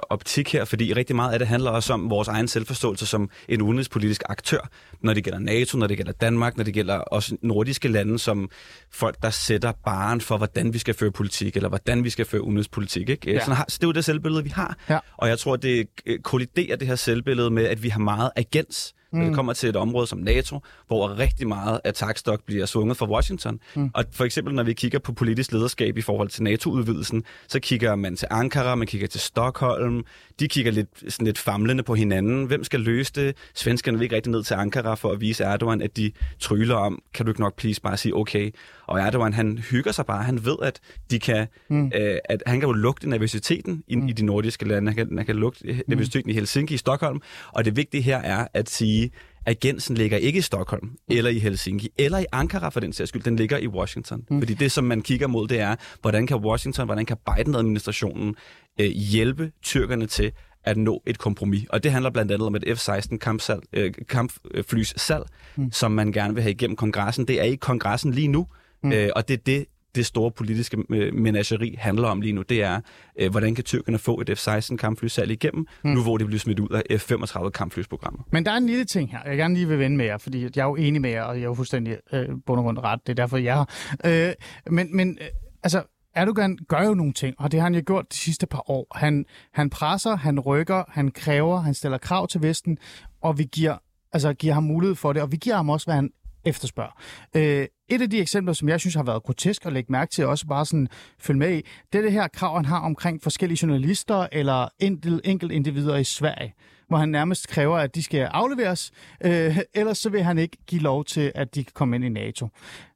optik 0.10 0.54
her, 0.54 0.66
fordi 0.66 0.94
rigtig 0.94 1.16
meget 1.16 1.34
af 1.34 1.40
det 1.40 1.48
handler 1.48 1.72
også 1.72 1.94
om 1.94 2.10
vores 2.10 2.28
egen 2.28 2.48
selvforståelse 2.48 3.06
som 3.06 3.30
en 3.50 3.62
udenrigspolitisk 3.62 4.24
aktør, 4.30 4.70
når 5.02 5.14
det 5.14 5.24
gælder 5.24 5.40
NATO, 5.40 5.78
når 5.78 5.88
det 5.88 5.98
gælder 5.98 6.12
Danmark, 6.12 6.58
når 6.58 6.64
det 6.64 6.74
gælder 6.74 6.96
også 6.96 7.38
nordiske 7.42 7.88
lande, 7.88 8.20
som 8.20 8.50
folk, 8.92 9.22
der 9.22 9.30
sætter 9.30 9.72
baren 9.86 10.22
for, 10.22 10.38
hvordan 10.38 10.74
vi 10.74 10.78
skal 10.78 10.94
føre 10.94 11.12
politik, 11.12 11.56
eller 11.56 11.70
hvordan 11.70 12.04
vi 12.04 12.10
skal 12.10 12.26
føre 12.26 12.42
udenrigspolitik. 12.42 13.10
Ikke? 13.10 13.32
Ja. 13.32 13.40
Sådan 13.40 13.56
har, 13.56 13.66
så 13.70 13.78
det 13.78 13.84
er 13.84 13.88
jo 13.88 13.92
det 13.92 14.06
selvbillede, 14.06 14.44
vi 14.44 14.50
har. 14.50 14.78
Ja. 14.90 15.00
Og 15.18 15.30
jeg 15.30 15.40
tror, 15.40 15.56
det 15.56 15.88
kolliderer 16.24 16.76
det 16.76 16.88
her 16.88 16.96
selvbillede 16.96 17.50
med, 17.50 17.66
at 17.66 17.84
vi 17.84 17.90
har 17.90 18.00
meget 18.00 18.32
agens 18.36 18.94
mm. 19.12 19.20
når 19.20 19.26
det 19.26 19.36
kommer 19.36 19.54
til 19.54 19.70
et 19.70 19.76
område 19.76 20.08
som 20.08 20.20
NATO, 20.20 20.60
hvor 20.88 21.20
rigtig 21.20 21.48
meget 21.48 21.80
af 21.84 21.94
takstok 21.94 22.44
bliver 22.46 22.66
svunget 22.66 22.98
fra 22.98 23.10
Washington. 23.10 23.60
Mm. 23.76 23.90
Og 23.94 24.06
for 24.12 24.26
eksempel, 24.26 24.54
når 24.54 24.64
vi 24.64 24.74
kigger 24.74 25.00
på 25.00 25.14
politisk 25.14 25.52
lederskab 25.52 25.98
i 25.98 26.02
forhold 26.02 26.30
til 26.30 26.44
NATO-udvidelsen, 26.44 27.24
så 27.48 27.60
kigger 27.60 27.96
man 27.96 28.16
til 28.16 28.28
Ankara, 28.32 28.76
man 28.76 28.88
kigger 28.88 29.08
til 29.08 29.20
Stockholm, 29.20 30.04
de 30.40 30.48
kigger 30.48 30.72
lidt, 30.72 30.90
sådan 31.08 31.26
lidt 31.26 31.38
famlende 31.38 31.84
på 31.84 31.96
hinanden. 31.96 32.46
Hvem 32.46 32.64
skal 32.64 32.80
løse 32.80 33.12
det? 33.16 33.36
Svenskerne 33.56 33.98
vil 33.98 34.04
ikke 34.06 34.16
rigtig 34.16 34.32
ned 34.32 34.44
til 34.44 34.54
Ankara 34.54 34.96
for 34.96 35.12
at 35.12 35.22
vise 35.22 35.44
Erdogan, 35.44 35.82
at 35.82 35.98
de 35.98 36.12
tryller 36.40 36.76
om, 36.76 37.02
kan 37.14 37.26
du 37.26 37.32
ikke 37.32 37.42
nok 37.42 37.56
please 37.56 37.82
bare 37.82 37.98
sige 37.98 38.16
okay. 38.16 38.52
Og 38.88 39.00
Erdogan, 39.00 39.34
han 39.34 39.58
hygger 39.58 39.92
sig 39.92 40.06
bare. 40.06 40.24
Han 40.24 40.46
ved, 40.46 40.56
at, 40.62 40.80
de 41.12 41.20
kan, 41.20 41.48
mm. 41.70 41.92
øh, 41.96 42.18
at 42.26 42.44
han 42.46 42.60
kan 42.60 42.70
jo 42.70 42.74
lugte 42.74 43.10
nervøsiteten 43.10 43.84
i, 43.88 43.96
mm. 43.96 44.08
i 44.08 44.12
de 44.12 44.26
nordiske 44.26 44.68
lande. 44.68 44.92
Han 44.92 44.96
kan, 44.96 45.18
han 45.18 45.26
kan 45.26 45.36
lugte 45.36 45.68
mm. 45.68 45.80
nervøsiteten 45.88 46.30
i 46.30 46.34
Helsinki, 46.34 46.74
i 46.74 46.78
Stockholm. 46.78 47.22
Og 47.52 47.66
det 47.66 47.76
vigtige 47.76 48.02
her 48.02 48.18
er 48.18 48.48
at 48.54 48.70
sige, 48.70 48.97
at 49.46 49.60
Gensen 49.60 49.96
ligger 49.96 50.18
ikke 50.18 50.40
i 50.40 50.42
Stockholm, 50.42 50.84
mm. 50.84 50.98
eller 51.10 51.32
i 51.32 51.40
Helsinki, 51.40 51.90
eller 51.98 52.20
i 52.20 52.26
Ankara 52.32 52.70
for 52.70 52.80
den 52.80 52.94
sags 52.94 53.10
skyld. 53.10 53.24
Den 53.24 53.36
ligger 53.36 53.58
i 53.58 53.68
Washington. 53.68 54.24
Mm. 54.30 54.42
Fordi 54.42 54.54
det, 54.54 54.72
som 54.72 54.84
man 54.84 55.02
kigger 55.02 55.28
mod, 55.28 55.48
det 55.48 55.60
er, 55.60 55.76
hvordan 56.02 56.28
kan 56.28 56.38
Washington, 56.38 56.86
hvordan 56.86 57.06
kan 57.06 57.18
Biden-administrationen 57.26 58.36
øh, 58.80 58.88
hjælpe 58.88 59.52
tyrkerne 59.64 60.08
til 60.08 60.32
at 60.64 60.78
nå 60.78 61.04
et 61.06 61.18
kompromis. 61.18 61.66
Og 61.70 61.84
det 61.84 61.92
handler 61.92 62.10
blandt 62.10 62.32
andet 62.32 62.48
om 62.48 62.56
et 62.56 62.64
F-16 62.78 63.18
kampsal, 63.18 63.60
øh, 63.74 63.94
kampflys 64.10 64.94
salg, 65.02 65.24
mm. 65.56 65.72
som 65.72 65.92
man 65.92 66.12
gerne 66.12 66.34
vil 66.34 66.44
have 66.44 66.52
igennem 66.52 66.76
kongressen. 66.76 67.28
Det 67.28 67.40
er 67.40 67.44
ikke 67.44 67.62
kongressen 67.62 68.12
lige 68.12 68.28
nu, 68.28 68.48
mm. 68.84 68.92
øh, 68.92 69.10
og 69.16 69.28
det 69.28 69.34
er 69.34 69.44
det, 69.46 69.66
det 69.98 70.06
store 70.06 70.32
politiske 70.32 70.78
øh, 70.90 71.14
menageri 71.14 71.76
handler 71.80 72.08
om 72.08 72.22
lige 72.22 72.34
nu, 72.34 72.42
det 72.42 72.64
er, 72.64 72.82
øh, 73.20 73.32
hvordan 73.32 73.56
kan 73.56 73.64
tyrkerne 73.64 73.98
få 73.98 74.22
et 74.22 74.30
F-16 74.30 74.76
kampflysalg 74.76 75.32
igennem, 75.32 75.68
mm. 75.84 75.90
nu 75.90 76.04
hvor 76.04 76.18
det 76.18 76.28
bliver 76.28 76.40
smidt 76.40 76.60
ud 76.60 76.70
af 76.70 77.00
F-35 77.00 77.50
kampflysprogrammet. 77.50 78.22
Men 78.32 78.46
der 78.46 78.52
er 78.52 78.58
en 78.58 78.66
lille 78.66 78.86
ting 78.86 79.12
her, 79.12 79.20
jeg 79.26 79.38
gerne 79.38 79.54
lige 79.54 79.68
vil 79.68 79.80
vende 79.80 79.98
med 79.98 80.06
jer, 80.06 80.18
fordi 80.18 80.42
jeg 80.42 80.62
er 80.62 80.66
jo 80.66 80.76
enig 80.76 81.02
med 81.02 81.10
jer, 81.10 81.24
og 81.24 81.36
jeg 81.36 81.42
er 81.42 81.48
jo 81.48 81.54
fuldstændig 81.54 81.98
øh, 82.14 82.26
bund 82.46 82.60
og 82.60 82.64
grund 82.64 82.80
ret, 82.80 83.00
det 83.08 83.12
er 83.12 83.16
derfor, 83.16 83.38
jeg 83.38 83.66
er 84.00 84.28
øh, 84.30 84.34
Men, 84.74 84.96
men 84.96 85.18
øh, 85.22 85.28
altså, 85.64 85.84
Erdogan 86.16 86.58
gør 86.68 86.84
jo 86.84 86.94
nogle 86.94 87.14
ting, 87.14 87.36
og 87.40 87.52
det 87.52 87.60
har 87.60 87.66
han 87.66 87.76
jo 87.76 87.82
gjort 87.86 88.12
de 88.12 88.18
sidste 88.18 88.48
par 88.48 88.70
år. 88.72 88.98
Han, 88.98 89.26
han 89.54 89.70
presser, 89.70 90.16
han 90.16 90.40
rykker, 90.40 90.84
han 90.90 91.12
kræver, 91.12 91.60
han 91.60 91.74
stiller 91.74 91.98
krav 91.98 92.28
til 92.28 92.42
Vesten, 92.42 92.78
og 93.22 93.38
vi 93.38 93.44
giver, 93.44 93.78
altså, 94.14 94.34
giver 94.34 94.54
ham 94.54 94.64
mulighed 94.64 94.96
for 94.96 95.14
det, 95.14 95.22
og 95.22 95.32
vi 95.32 95.38
giver 95.38 95.56
ham 95.56 95.70
også, 95.70 95.86
hvad 95.86 95.96
han 95.96 96.10
efterspørger. 96.48 97.02
Øh, 97.36 97.68
et 97.90 98.02
af 98.02 98.10
de 98.10 98.20
eksempler, 98.20 98.54
som 98.54 98.70
jeg 98.70 98.80
synes 98.80 98.96
har 98.96 99.04
været 99.04 99.24
grotesk 99.24 99.66
at 99.66 99.74
lægge 99.74 99.92
mærke 99.92 100.12
til, 100.12 100.24
og 100.24 100.30
også 100.30 100.48
bare 100.48 100.66
sådan 100.66 100.88
følge 101.20 101.40
med 101.40 101.58
i, 101.58 101.62
det 101.94 102.00
er 102.00 102.02
det 102.02 102.12
her 102.12 102.28
krav, 102.28 102.56
han 102.56 102.66
har 102.66 102.80
omkring 102.80 103.24
forskellige 103.24 103.60
journalister 103.62 104.28
eller 104.32 104.68
enkel, 104.80 105.22
enkelt 105.24 105.52
individer 105.52 105.96
i 105.96 106.04
Sverige, 106.04 106.54
hvor 106.88 106.98
han 106.98 107.10
nærmest 107.10 107.48
kræver, 107.48 107.78
at 107.78 107.96
de 107.96 108.04
skal 108.04 108.20
afleveres, 108.20 108.92
øh, 109.24 109.58
ellers 109.74 109.98
så 109.98 110.10
vil 110.10 110.24
han 110.24 110.38
ikke 110.38 110.58
give 110.68 110.82
lov 110.82 111.06
til, 111.06 111.32
at 111.36 111.56
de 111.56 111.64
kan 111.64 111.72
komme 111.76 111.96
ind 111.96 112.06
i 112.06 112.10
NATO. 112.10 112.48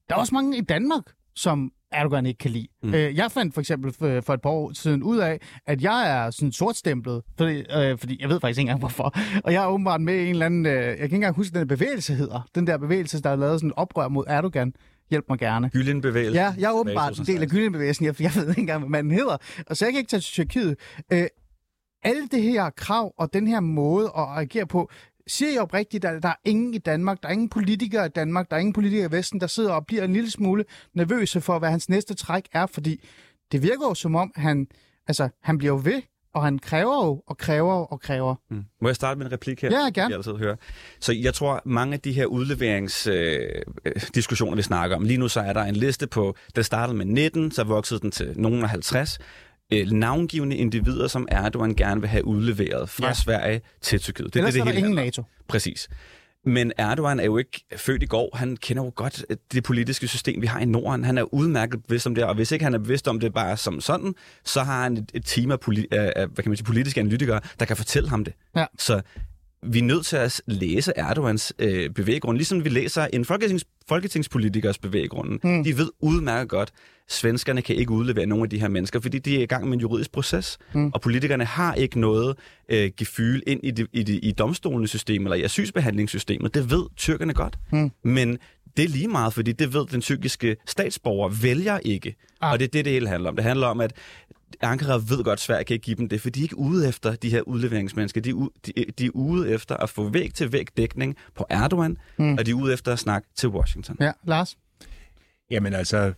Der 0.09 0.15
er 0.15 0.19
også 0.19 0.35
mange 0.35 0.57
i 0.57 0.61
Danmark, 0.61 1.03
som 1.35 1.71
Erdogan 1.91 2.25
ikke 2.25 2.37
kan 2.37 2.51
lide. 2.51 2.67
Mm. 2.83 2.93
Øh, 2.93 3.15
jeg 3.15 3.31
fandt 3.31 3.53
for 3.53 3.61
eksempel 3.61 3.93
for, 3.93 4.21
for 4.21 4.33
et 4.33 4.41
par 4.41 4.49
år 4.49 4.71
siden 4.73 5.03
ud 5.03 5.17
af, 5.17 5.39
at 5.65 5.81
jeg 5.81 6.11
er 6.11 6.31
sådan 6.31 6.51
sortstemplet, 6.51 7.21
fordi, 7.37 7.63
øh, 7.75 7.97
fordi 7.97 8.17
jeg 8.21 8.29
ved 8.29 8.39
faktisk 8.39 8.59
ikke 8.59 8.61
engang 8.61 8.79
hvorfor. 8.79 9.15
Og 9.45 9.53
jeg 9.53 9.63
er 9.63 9.67
åbenbart 9.67 10.01
med 10.01 10.15
i 10.15 10.23
en 10.23 10.29
eller 10.29 10.45
anden, 10.45 10.65
øh, 10.65 10.73
jeg 10.73 10.95
kan 10.95 11.03
ikke 11.03 11.15
engang 11.15 11.35
huske, 11.35 11.59
den 11.59 11.67
bevægelse 11.67 12.13
hedder. 12.13 12.47
Den 12.55 12.67
der 12.67 12.77
bevægelse, 12.77 13.21
der 13.21 13.29
har 13.29 13.35
lavet 13.35 13.59
sådan 13.59 13.69
et 13.69 13.73
oprør 13.77 14.07
mod 14.07 14.23
Erdogan. 14.27 14.73
Hjælp 15.09 15.25
mig 15.29 15.39
gerne. 15.39 15.69
Gyllenbevægelsen. 15.69 16.35
Ja, 16.35 16.53
jeg 16.57 16.69
er 16.69 16.73
åbenbart 16.73 17.19
en 17.19 17.25
del 17.25 17.41
af 17.41 17.47
Gyllenbevægelsen. 17.47 18.05
Jeg, 18.05 18.21
jeg 18.21 18.31
ved 18.35 18.49
ikke 18.49 18.59
engang, 18.59 18.79
hvad 18.79 18.89
manden 18.89 19.13
hedder. 19.13 19.37
Og 19.67 19.77
så 19.77 19.85
jeg 19.85 19.93
kan 19.93 19.99
ikke 19.99 20.09
tage 20.09 20.19
til 20.19 20.31
Tyrkiet. 20.31 20.75
Øh, 21.13 21.27
alle 22.03 22.27
det 22.27 22.41
her 22.43 22.69
krav 22.69 23.13
og 23.17 23.33
den 23.33 23.47
her 23.47 23.59
måde 23.59 24.11
at 24.17 24.27
agere 24.35 24.65
på, 24.65 24.91
siger 25.27 25.51
jeg 25.51 25.61
oprigtigt, 25.61 26.05
at 26.05 26.23
der 26.23 26.29
er 26.29 26.35
ingen 26.45 26.73
i 26.73 26.77
Danmark, 26.77 27.21
der 27.21 27.27
er 27.27 27.33
ingen 27.33 27.49
politikere 27.49 28.05
i 28.05 28.09
Danmark, 28.09 28.49
der 28.49 28.55
er 28.55 28.59
ingen 28.59 28.73
politikere 28.73 29.07
i 29.07 29.11
Vesten, 29.11 29.41
der 29.41 29.47
sidder 29.47 29.73
og 29.73 29.85
bliver 29.85 30.03
en 30.03 30.13
lille 30.13 30.31
smule 30.31 30.65
nervøse 30.93 31.41
for, 31.41 31.59
hvad 31.59 31.69
hans 31.69 31.89
næste 31.89 32.13
træk 32.13 32.43
er, 32.53 32.65
fordi 32.65 33.03
det 33.51 33.63
virker 33.63 33.87
jo 33.87 33.93
som 33.93 34.15
om, 34.15 34.31
han, 34.35 34.67
altså, 35.07 35.29
han 35.41 35.57
bliver 35.57 35.73
jo 35.73 35.81
ved 35.83 36.01
og 36.33 36.43
han 36.43 36.59
kræver 36.59 37.05
jo, 37.05 37.23
og 37.27 37.37
kræver 37.37 37.73
og 37.73 38.01
kræver. 38.01 38.35
Mm. 38.49 38.65
Må 38.81 38.89
jeg 38.89 38.95
starte 38.95 39.17
med 39.17 39.25
en 39.25 39.31
replik 39.31 39.61
her? 39.61 39.69
Ja, 39.71 39.89
gerne. 39.89 40.09
Jeg 40.09 40.17
altid 40.17 40.35
hører. 40.35 40.55
Så 40.99 41.13
jeg 41.13 41.33
tror, 41.33 41.61
mange 41.65 41.93
af 41.93 41.99
de 41.99 42.11
her 42.11 42.25
udleveringsdiskussioner, 42.25 44.53
øh, 44.53 44.57
vi 44.57 44.63
snakker 44.63 44.95
om, 44.95 45.03
lige 45.03 45.17
nu 45.17 45.27
så 45.27 45.39
er 45.39 45.53
der 45.53 45.63
en 45.63 45.75
liste 45.75 46.07
på, 46.07 46.35
der 46.55 46.61
startede 46.61 46.97
med 46.97 47.05
19, 47.05 47.51
så 47.51 47.63
voksede 47.63 47.99
den 47.99 48.11
til 48.11 48.33
nogen 48.35 48.63
af 48.63 48.69
50, 48.69 49.19
øh, 49.71 49.91
navngivende 49.91 50.55
individer, 50.55 51.07
som 51.07 51.27
Erdogan 51.31 51.75
gerne 51.75 52.01
vil 52.01 52.09
have 52.09 52.25
udleveret 52.25 52.89
fra 52.89 53.07
Ja. 53.07 53.13
Sverige 53.13 53.61
til 53.81 53.99
Tyrkiet. 53.99 54.33
Det 54.33 54.35
Ellers 54.39 54.53
det, 54.53 54.59
er 54.59 54.63
der 54.63 54.71
hele 54.71 54.79
ingen 54.79 54.97
handler. 54.97 55.03
NATO. 55.05 55.23
Præcis. 55.47 55.89
Men 56.45 56.71
Erdogan 56.77 57.19
er 57.19 57.23
jo 57.25 57.37
ikke 57.37 57.65
født 57.77 58.03
i 58.03 58.05
går. 58.05 58.29
Han 58.37 58.57
kender 58.57 58.83
jo 58.83 58.91
godt 58.95 59.25
øh, 59.29 59.37
det 59.53 59.63
politiske 59.63 60.07
system, 60.07 60.41
vi 60.41 60.47
har 60.47 60.59
i 60.59 60.65
Norden. 60.65 61.03
Han 61.03 61.17
er 61.17 61.33
udmærket 61.33 61.83
bevidst 61.85 62.07
om 62.07 62.15
det, 62.15 62.23
og 62.23 62.35
hvis 62.35 62.51
ikke 62.51 62.65
han 62.65 62.73
er 62.73 62.77
bevidst 62.77 63.07
om 63.07 63.19
det 63.19 63.33
bare 63.33 63.57
som 63.57 63.81
sådan, 63.81 64.13
så 64.45 64.63
har 64.63 64.83
han 64.83 64.97
et, 64.97 65.11
et 65.13 65.25
team 65.25 65.51
af, 65.51 65.57
poli- 65.67 65.87
af, 65.91 66.27
hvad 66.27 66.43
kan 66.43 66.49
man 66.49 66.57
sige, 66.57 66.65
politiske 66.65 66.99
analytikere, 66.99 67.39
der 67.59 67.65
kan 67.65 67.77
fortælle 67.77 68.09
ham 68.09 68.23
det. 68.23 68.33
Ja. 68.55 68.65
Så 68.79 69.01
vi 69.63 69.79
er 69.79 69.83
nødt 69.83 70.05
til 70.05 70.15
at 70.15 70.41
læse 70.47 70.93
Erdogans 70.95 71.53
øh, 71.59 71.89
bevæggrund, 71.89 72.37
ligesom 72.37 72.63
vi 72.63 72.69
læser 72.69 73.07
en 73.13 73.25
folketings, 73.25 73.65
folketingspolitikers 73.87 74.77
bevæggrunde. 74.77 75.39
Mm. 75.47 75.63
De 75.63 75.77
ved 75.77 75.89
udmærket 75.99 76.49
godt, 76.49 76.71
svenskerne 77.07 77.61
kan 77.61 77.75
ikke 77.75 77.91
udlevere 77.91 78.25
nogle 78.25 78.43
af 78.43 78.49
de 78.49 78.59
her 78.59 78.67
mennesker, 78.67 78.99
fordi 78.99 79.19
de 79.19 79.37
er 79.37 79.43
i 79.43 79.45
gang 79.45 79.65
med 79.65 79.73
en 79.73 79.79
juridisk 79.79 80.11
proces. 80.11 80.57
Mm. 80.73 80.91
Og 80.93 81.01
politikerne 81.01 81.45
har 81.45 81.73
ikke 81.73 81.99
noget 81.99 82.37
øh, 82.69 82.91
gefyl 82.97 83.41
ind 83.47 83.59
i, 83.63 83.71
det, 83.71 83.87
i, 83.93 84.03
det, 84.03 84.19
i 84.23 84.31
domstolens 84.31 84.89
system 84.89 85.25
eller 85.25 85.35
i 85.35 85.43
asylsbehandlingssystemet. 85.43 86.53
Det 86.53 86.71
ved 86.71 86.85
tyrkerne 86.97 87.33
godt. 87.33 87.57
Mm. 87.71 87.91
Men 88.03 88.37
det 88.77 88.85
er 88.85 88.89
lige 88.89 89.07
meget, 89.07 89.33
fordi 89.33 89.51
det 89.51 89.73
ved 89.73 89.85
den 89.91 90.01
tyrkiske 90.01 90.55
statsborger 90.67 91.29
vælger 91.41 91.79
ikke. 91.85 92.15
Ah. 92.41 92.51
Og 92.51 92.59
det 92.59 92.65
er 92.65 92.69
det, 92.69 92.85
det 92.85 92.93
hele 92.93 93.07
handler 93.07 93.29
om. 93.29 93.35
Det 93.35 93.45
handler 93.45 93.67
om, 93.67 93.79
at 93.79 93.93
Ankara 94.61 94.93
ved 94.93 95.23
godt, 95.23 95.37
at 95.37 95.39
Sverige 95.39 95.63
kan 95.63 95.73
ikke 95.73 95.83
give 95.83 95.95
dem 95.95 96.09
det, 96.09 96.21
for 96.21 96.29
de 96.29 96.39
er 96.39 96.43
ikke 96.43 96.57
ude 96.57 96.87
efter 96.89 97.15
de 97.15 97.29
her 97.29 97.41
udleveringsmennesker. 97.41 98.21
De 98.21 98.29
er, 98.29 98.33
u- 98.33 98.59
de, 98.65 98.85
de 98.99 99.05
er 99.05 99.09
ude 99.13 99.51
efter 99.51 99.77
at 99.77 99.89
få 99.89 100.09
væg 100.09 100.33
til 100.33 100.51
væg 100.51 100.67
dækning 100.77 101.17
på 101.35 101.45
Erdogan, 101.49 101.97
mm. 102.17 102.33
og 102.33 102.45
de 102.45 102.51
er 102.51 102.55
ude 102.55 102.73
efter 102.73 102.93
at 102.93 102.99
snakke 102.99 103.27
til 103.35 103.49
Washington. 103.49 103.97
Ja, 103.99 104.11
Lars? 104.27 104.57
Jamen 105.51 105.73
altså, 105.73 106.13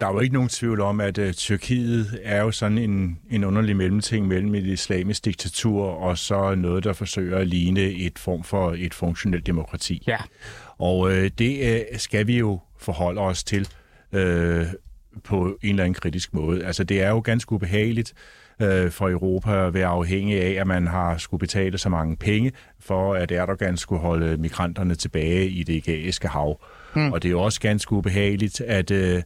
der 0.00 0.06
er 0.08 0.12
jo 0.12 0.20
ikke 0.20 0.34
nogen 0.34 0.48
tvivl 0.48 0.80
om, 0.80 1.00
at 1.00 1.18
uh, 1.18 1.32
Tyrkiet 1.32 2.20
er 2.22 2.42
jo 2.42 2.50
sådan 2.50 2.78
en, 2.78 3.18
en 3.30 3.44
underlig 3.44 3.76
mellemting 3.76 4.28
mellem 4.28 4.54
et 4.54 4.64
islamisk 4.66 5.24
diktatur 5.24 5.84
og 5.84 6.18
så 6.18 6.54
noget, 6.54 6.84
der 6.84 6.92
forsøger 6.92 7.38
at 7.38 7.48
ligne 7.48 7.80
et 7.80 8.18
form 8.18 8.44
for 8.44 8.74
et 8.78 8.94
funktionelt 8.94 9.46
demokrati. 9.46 10.02
Ja. 10.06 10.18
Og 10.78 10.98
uh, 10.98 11.26
det 11.38 11.80
uh, 11.92 11.98
skal 11.98 12.26
vi 12.26 12.38
jo 12.38 12.60
forholde 12.78 13.20
os 13.20 13.44
til 13.44 13.68
uh, 14.12 14.20
på 15.24 15.58
en 15.62 15.70
eller 15.70 15.84
anden 15.84 15.94
kritisk 15.94 16.34
måde. 16.34 16.64
Altså 16.64 16.84
det 16.84 17.02
er 17.02 17.08
jo 17.08 17.18
ganske 17.18 17.52
ubehageligt 17.52 18.14
uh, 18.60 18.90
for 18.90 19.10
Europa 19.10 19.66
at 19.66 19.74
være 19.74 19.86
afhængig 19.86 20.42
af, 20.42 20.60
at 20.60 20.66
man 20.66 20.86
har 20.86 21.18
skulle 21.18 21.38
betale 21.38 21.78
så 21.78 21.88
mange 21.88 22.16
penge 22.16 22.52
for, 22.80 23.14
at 23.14 23.32
Erdogan 23.32 23.76
skulle 23.76 24.00
holde 24.00 24.36
migranterne 24.36 24.94
tilbage 24.94 25.48
i 25.48 25.62
det 25.62 25.76
ægæiske 25.76 26.28
hav. 26.28 26.60
Hmm. 26.94 27.12
Og 27.12 27.22
det 27.22 27.28
er 27.28 27.32
jo 27.32 27.42
også 27.42 27.60
ganske 27.60 27.92
ubehageligt, 27.92 28.60
at, 28.60 28.90
øh, 28.90 29.22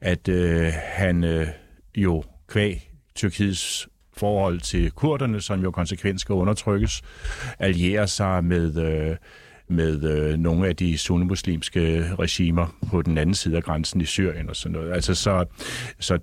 at 0.00 0.28
øh, 0.28 0.72
han 0.74 1.24
øh, 1.24 1.46
jo 1.96 2.24
kvæg 2.48 2.90
Tyrkiets 3.14 3.88
forhold 4.16 4.60
til 4.60 4.90
kurderne, 4.90 5.40
som 5.40 5.62
jo 5.62 5.70
konsekvent 5.70 6.20
skal 6.20 6.32
undertrykkes, 6.32 7.02
allierer 7.58 8.06
sig 8.06 8.44
med, 8.44 8.76
øh, 8.76 9.16
med 9.70 10.04
øh, 10.04 10.38
nogle 10.38 10.68
af 10.68 10.76
de 10.76 10.98
sunnimuslimske 10.98 12.14
regimer 12.18 12.76
på 12.90 13.02
den 13.02 13.18
anden 13.18 13.34
side 13.34 13.56
af 13.56 13.62
grænsen 13.62 14.00
i 14.00 14.04
Syrien 14.04 14.48
og 14.48 14.56
sådan 14.56 14.72
noget. 14.72 14.92
Altså 14.92 15.14
så, 15.14 15.44
så 16.00 16.18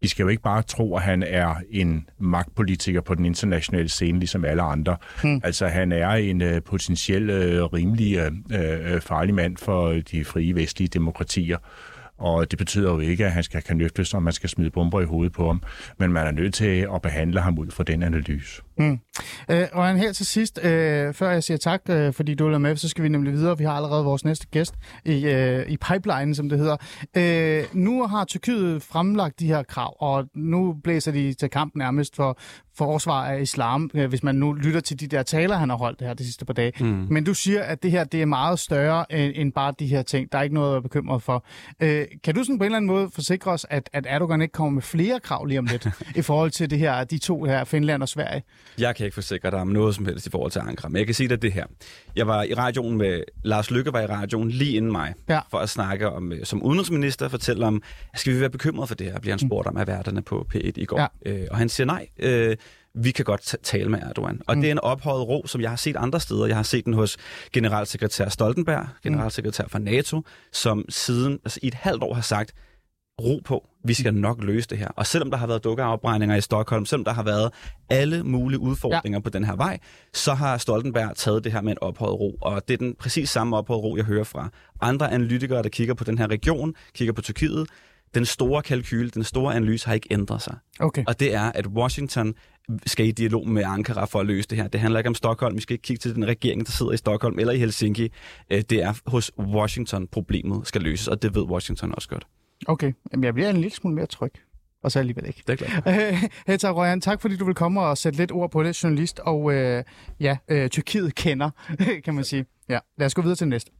vi 0.00 0.08
skal 0.08 0.22
jo 0.22 0.28
ikke 0.28 0.42
bare 0.42 0.62
tro, 0.62 0.96
at 0.96 1.02
han 1.02 1.22
er 1.22 1.54
en 1.70 2.08
magtpolitiker 2.18 3.00
på 3.00 3.14
den 3.14 3.24
internationale 3.24 3.88
scene, 3.88 4.18
ligesom 4.18 4.44
alle 4.44 4.62
andre. 4.62 4.96
Hmm. 5.22 5.40
Altså, 5.44 5.66
han 5.66 5.92
er 5.92 6.10
en 6.10 6.42
uh, 6.42 6.58
potentiel 6.64 7.30
uh, 7.30 7.72
rimelig 7.72 8.26
uh, 8.26 9.00
farlig 9.00 9.34
mand 9.34 9.56
for 9.56 9.92
de 9.92 10.24
frie 10.24 10.54
vestlige 10.54 10.88
demokratier. 10.88 11.58
Og 12.18 12.50
det 12.50 12.58
betyder 12.58 12.92
jo 12.92 12.98
ikke, 12.98 13.26
at 13.26 13.32
han 13.32 13.42
skal 13.42 13.62
kanøfles, 13.62 14.14
og 14.14 14.22
man 14.22 14.32
skal 14.32 14.48
smide 14.48 14.70
bomber 14.70 15.00
i 15.00 15.04
hovedet 15.04 15.32
på 15.32 15.46
ham. 15.46 15.62
Men 15.98 16.12
man 16.12 16.26
er 16.26 16.30
nødt 16.30 16.54
til 16.54 16.88
at 16.94 17.02
behandle 17.02 17.40
ham 17.40 17.58
ud 17.58 17.70
fra 17.70 17.84
den 17.84 18.02
analyse. 18.02 18.62
Mm. 18.78 18.98
Øh, 19.50 19.66
og 19.72 19.96
her 19.96 20.12
til 20.12 20.26
sidst, 20.26 20.58
øh, 20.64 21.14
før 21.14 21.30
jeg 21.30 21.42
siger 21.42 21.58
tak, 21.58 21.80
øh, 21.90 22.12
fordi 22.12 22.34
du 22.34 22.48
er 22.48 22.58
med, 22.58 22.76
så 22.76 22.88
skal 22.88 23.04
vi 23.04 23.08
nemlig 23.08 23.32
videre. 23.32 23.58
Vi 23.58 23.64
har 23.64 23.72
allerede 23.72 24.04
vores 24.04 24.24
næste 24.24 24.46
gæst 24.46 24.74
i, 25.04 25.26
øh, 25.26 25.68
i 25.68 25.76
pipeline, 25.76 26.34
som 26.34 26.48
det 26.48 26.58
hedder. 26.58 26.76
Øh, 27.16 27.64
nu 27.72 28.06
har 28.06 28.24
Tyrkiet 28.24 28.82
fremlagt 28.82 29.40
de 29.40 29.46
her 29.46 29.62
krav, 29.62 29.96
og 30.00 30.24
nu 30.34 30.76
blæser 30.84 31.12
de 31.12 31.34
til 31.34 31.50
kamp 31.50 31.74
nærmest 31.74 32.16
for 32.16 32.38
forsvar 32.76 33.26
af 33.26 33.40
islam, 33.40 33.90
øh, 33.94 34.08
hvis 34.08 34.22
man 34.22 34.34
nu 34.34 34.52
lytter 34.52 34.80
til 34.80 35.00
de 35.00 35.06
der 35.06 35.22
taler, 35.22 35.56
han 35.56 35.70
har 35.70 35.76
holdt 35.76 35.98
det 35.98 36.06
her 36.06 36.14
de 36.14 36.24
sidste 36.24 36.44
par 36.44 36.52
dage. 36.52 36.72
Mm. 36.80 37.06
Men 37.10 37.24
du 37.24 37.34
siger, 37.34 37.62
at 37.62 37.82
det 37.82 37.90
her 37.90 38.04
det 38.04 38.22
er 38.22 38.26
meget 38.26 38.58
større 38.58 39.12
end, 39.12 39.32
end 39.36 39.52
bare 39.52 39.72
de 39.78 39.86
her 39.86 40.02
ting. 40.02 40.32
Der 40.32 40.38
er 40.38 40.42
ikke 40.42 40.54
noget 40.54 40.68
at 40.68 40.72
være 40.72 40.82
bekymret 40.82 41.22
for. 41.22 41.44
Øh, 41.80 42.06
kan 42.24 42.34
du 42.34 42.44
sådan 42.44 42.58
på 42.58 42.64
en 42.64 42.66
eller 42.66 42.76
anden 42.76 42.86
måde 42.86 43.10
forsikre 43.14 43.50
os, 43.50 43.66
at, 43.70 43.90
at 43.92 44.06
Erdogan 44.08 44.42
ikke 44.42 44.52
kommer 44.52 44.70
med 44.70 44.82
flere 44.82 45.20
krav 45.20 45.44
lige 45.44 45.58
om 45.58 45.66
lidt, 45.66 45.88
i 46.20 46.22
forhold 46.22 46.50
til 46.50 46.70
det 46.70 46.78
her, 46.78 47.04
de 47.04 47.18
to 47.18 47.44
her, 47.44 47.64
Finland 47.64 48.02
og 48.02 48.08
Sverige? 48.08 48.42
Jeg 48.78 48.96
kan 48.96 49.05
ikke 49.06 49.14
forsikre 49.14 49.50
dig 49.50 49.58
om 49.60 49.68
noget 49.68 49.94
som 49.94 50.06
helst 50.06 50.26
i 50.26 50.30
forhold 50.30 50.50
til 50.52 50.58
Ankara, 50.58 50.88
men 50.88 50.96
jeg 50.96 51.06
kan 51.06 51.14
sige 51.14 51.28
dig 51.28 51.42
det 51.42 51.52
her. 51.52 51.64
Jeg 52.16 52.26
var 52.26 52.42
i 52.42 52.54
radioen 52.54 52.96
med, 52.98 53.22
Lars 53.44 53.70
Lykke 53.70 53.92
var 53.92 54.00
i 54.00 54.06
radioen 54.06 54.50
lige 54.50 54.76
inden 54.76 54.92
mig, 54.92 55.14
Ja. 55.28 55.40
for 55.50 55.58
at 55.58 55.68
snakke 55.70 56.10
om, 56.10 56.32
øh, 56.32 56.44
som 56.44 56.62
udenrigsminister, 56.62 57.28
fortælle 57.28 57.66
om, 57.66 57.82
skal 58.14 58.34
vi 58.34 58.40
være 58.40 58.50
bekymret 58.50 58.88
for 58.88 58.94
det 58.94 59.12
her, 59.12 59.20
bliver 59.20 59.32
han 59.32 59.48
spurgt 59.48 59.68
om 59.68 59.76
af 59.76 59.86
værterne 59.86 60.22
på 60.22 60.46
P1 60.54 60.72
i 60.76 60.84
går. 60.84 61.00
Ja. 61.26 61.32
Øh, 61.32 61.46
og 61.50 61.56
han 61.58 61.68
siger 61.68 61.86
nej, 61.86 62.06
øh, 62.18 62.56
vi 62.98 63.10
kan 63.10 63.24
godt 63.24 63.42
ta- 63.42 63.56
tale 63.62 63.88
med 63.90 63.98
Erdogan. 64.02 64.40
Og 64.46 64.54
mm. 64.54 64.60
det 64.60 64.68
er 64.68 64.72
en 64.72 64.78
ophøjet 64.78 65.28
ro, 65.28 65.46
som 65.46 65.60
jeg 65.60 65.70
har 65.70 65.76
set 65.76 65.96
andre 65.96 66.20
steder. 66.20 66.46
Jeg 66.46 66.56
har 66.56 66.62
set 66.62 66.84
den 66.84 66.94
hos 66.94 67.16
generalsekretær 67.52 68.28
Stoltenberg, 68.28 68.86
generalsekretær 69.02 69.64
for 69.68 69.78
NATO, 69.78 70.22
som 70.52 70.84
siden 70.88 71.38
altså 71.44 71.60
i 71.62 71.66
et 71.66 71.74
halvt 71.74 72.02
år 72.02 72.14
har 72.14 72.22
sagt, 72.22 72.52
ro 73.22 73.40
på, 73.44 73.68
vi 73.84 73.94
skal 73.94 74.14
nok 74.14 74.44
løse 74.44 74.68
det 74.68 74.78
her. 74.78 74.88
Og 74.88 75.06
selvom 75.06 75.30
der 75.30 75.38
har 75.38 75.46
været 75.46 75.64
dukkeafbrændinger 75.64 76.36
i 76.36 76.40
Stockholm, 76.40 76.86
selvom 76.86 77.04
der 77.04 77.12
har 77.12 77.22
været 77.22 77.52
alle 77.90 78.24
mulige 78.24 78.58
udfordringer 78.58 79.18
ja. 79.18 79.22
på 79.22 79.30
den 79.30 79.44
her 79.44 79.56
vej, 79.56 79.78
så 80.14 80.34
har 80.34 80.58
Stoltenberg 80.58 81.16
taget 81.16 81.44
det 81.44 81.52
her 81.52 81.60
med 81.60 81.72
en 81.72 81.78
ophøjet 81.80 82.20
ro. 82.20 82.38
Og 82.40 82.68
det 82.68 82.74
er 82.74 82.78
den 82.78 82.94
præcis 82.94 83.30
samme 83.30 83.56
ophøjet 83.56 83.82
ro, 83.82 83.96
jeg 83.96 84.04
hører 84.04 84.24
fra 84.24 84.48
andre 84.80 85.12
analytikere, 85.12 85.62
der 85.62 85.68
kigger 85.68 85.94
på 85.94 86.04
den 86.04 86.18
her 86.18 86.26
region, 86.30 86.74
kigger 86.94 87.12
på 87.12 87.22
Tyrkiet. 87.22 87.66
Den 88.14 88.24
store 88.24 88.62
kalkyl, 88.62 89.10
den 89.14 89.24
store 89.24 89.54
analyse 89.54 89.86
har 89.86 89.94
ikke 89.94 90.08
ændret 90.10 90.42
sig. 90.42 90.56
Okay. 90.80 91.04
Og 91.06 91.20
det 91.20 91.34
er, 91.34 91.52
at 91.52 91.66
Washington 91.66 92.34
skal 92.86 93.06
i 93.06 93.10
dialog 93.10 93.48
med 93.48 93.62
Ankara 93.66 94.04
for 94.04 94.20
at 94.20 94.26
løse 94.26 94.48
det 94.48 94.58
her. 94.58 94.68
Det 94.68 94.80
handler 94.80 95.00
ikke 95.00 95.08
om 95.08 95.14
Stockholm. 95.14 95.56
Vi 95.56 95.60
skal 95.60 95.74
ikke 95.74 95.82
kigge 95.82 96.00
til 96.00 96.14
den 96.14 96.26
regering, 96.26 96.66
der 96.66 96.72
sidder 96.72 96.92
i 96.92 96.96
Stockholm 96.96 97.38
eller 97.38 97.52
i 97.52 97.58
Helsinki. 97.58 98.12
Øh, 98.50 98.62
Det 98.70 98.82
er 98.82 98.94
hos 99.06 99.32
Washington, 99.38 100.06
problemet 100.06 100.66
skal 100.66 100.82
løses, 100.82 101.08
og 101.08 101.22
det 101.22 101.34
ved 101.34 101.42
Washington 101.42 101.92
også 101.94 102.08
godt. 102.08 102.26
Okay, 102.66 102.92
Jamen, 103.12 103.24
jeg 103.24 103.34
bliver 103.34 103.50
en 103.50 103.56
lille 103.56 103.70
smule 103.76 103.94
mere 103.94 104.06
tryg. 104.06 104.32
Og 104.82 104.92
så 104.92 104.98
alligevel 104.98 105.26
ikke. 105.26 105.42
Det 105.46 105.62
er 105.62 105.66
klart. 105.66 105.94
Heta 106.46 106.70
Røjan, 106.70 107.00
tak 107.00 107.20
fordi 107.20 107.36
du 107.36 107.44
vil 107.44 107.54
komme 107.54 107.80
og 107.80 107.98
sætte 107.98 108.18
lidt 108.18 108.32
ord 108.32 108.50
på 108.50 108.62
det, 108.62 108.82
journalist, 108.82 109.18
og 109.18 109.54
øh, 109.54 109.84
ja, 110.20 110.36
øh, 110.48 110.68
Tyrkiet 110.68 111.14
kender, 111.14 111.50
kan 112.04 112.14
man 112.14 112.24
sige. 112.24 112.46
Ja, 112.68 112.78
lad 112.98 113.06
os 113.06 113.14
gå 113.14 113.22
videre 113.22 113.36
til 113.36 113.48
næste. 113.48 113.70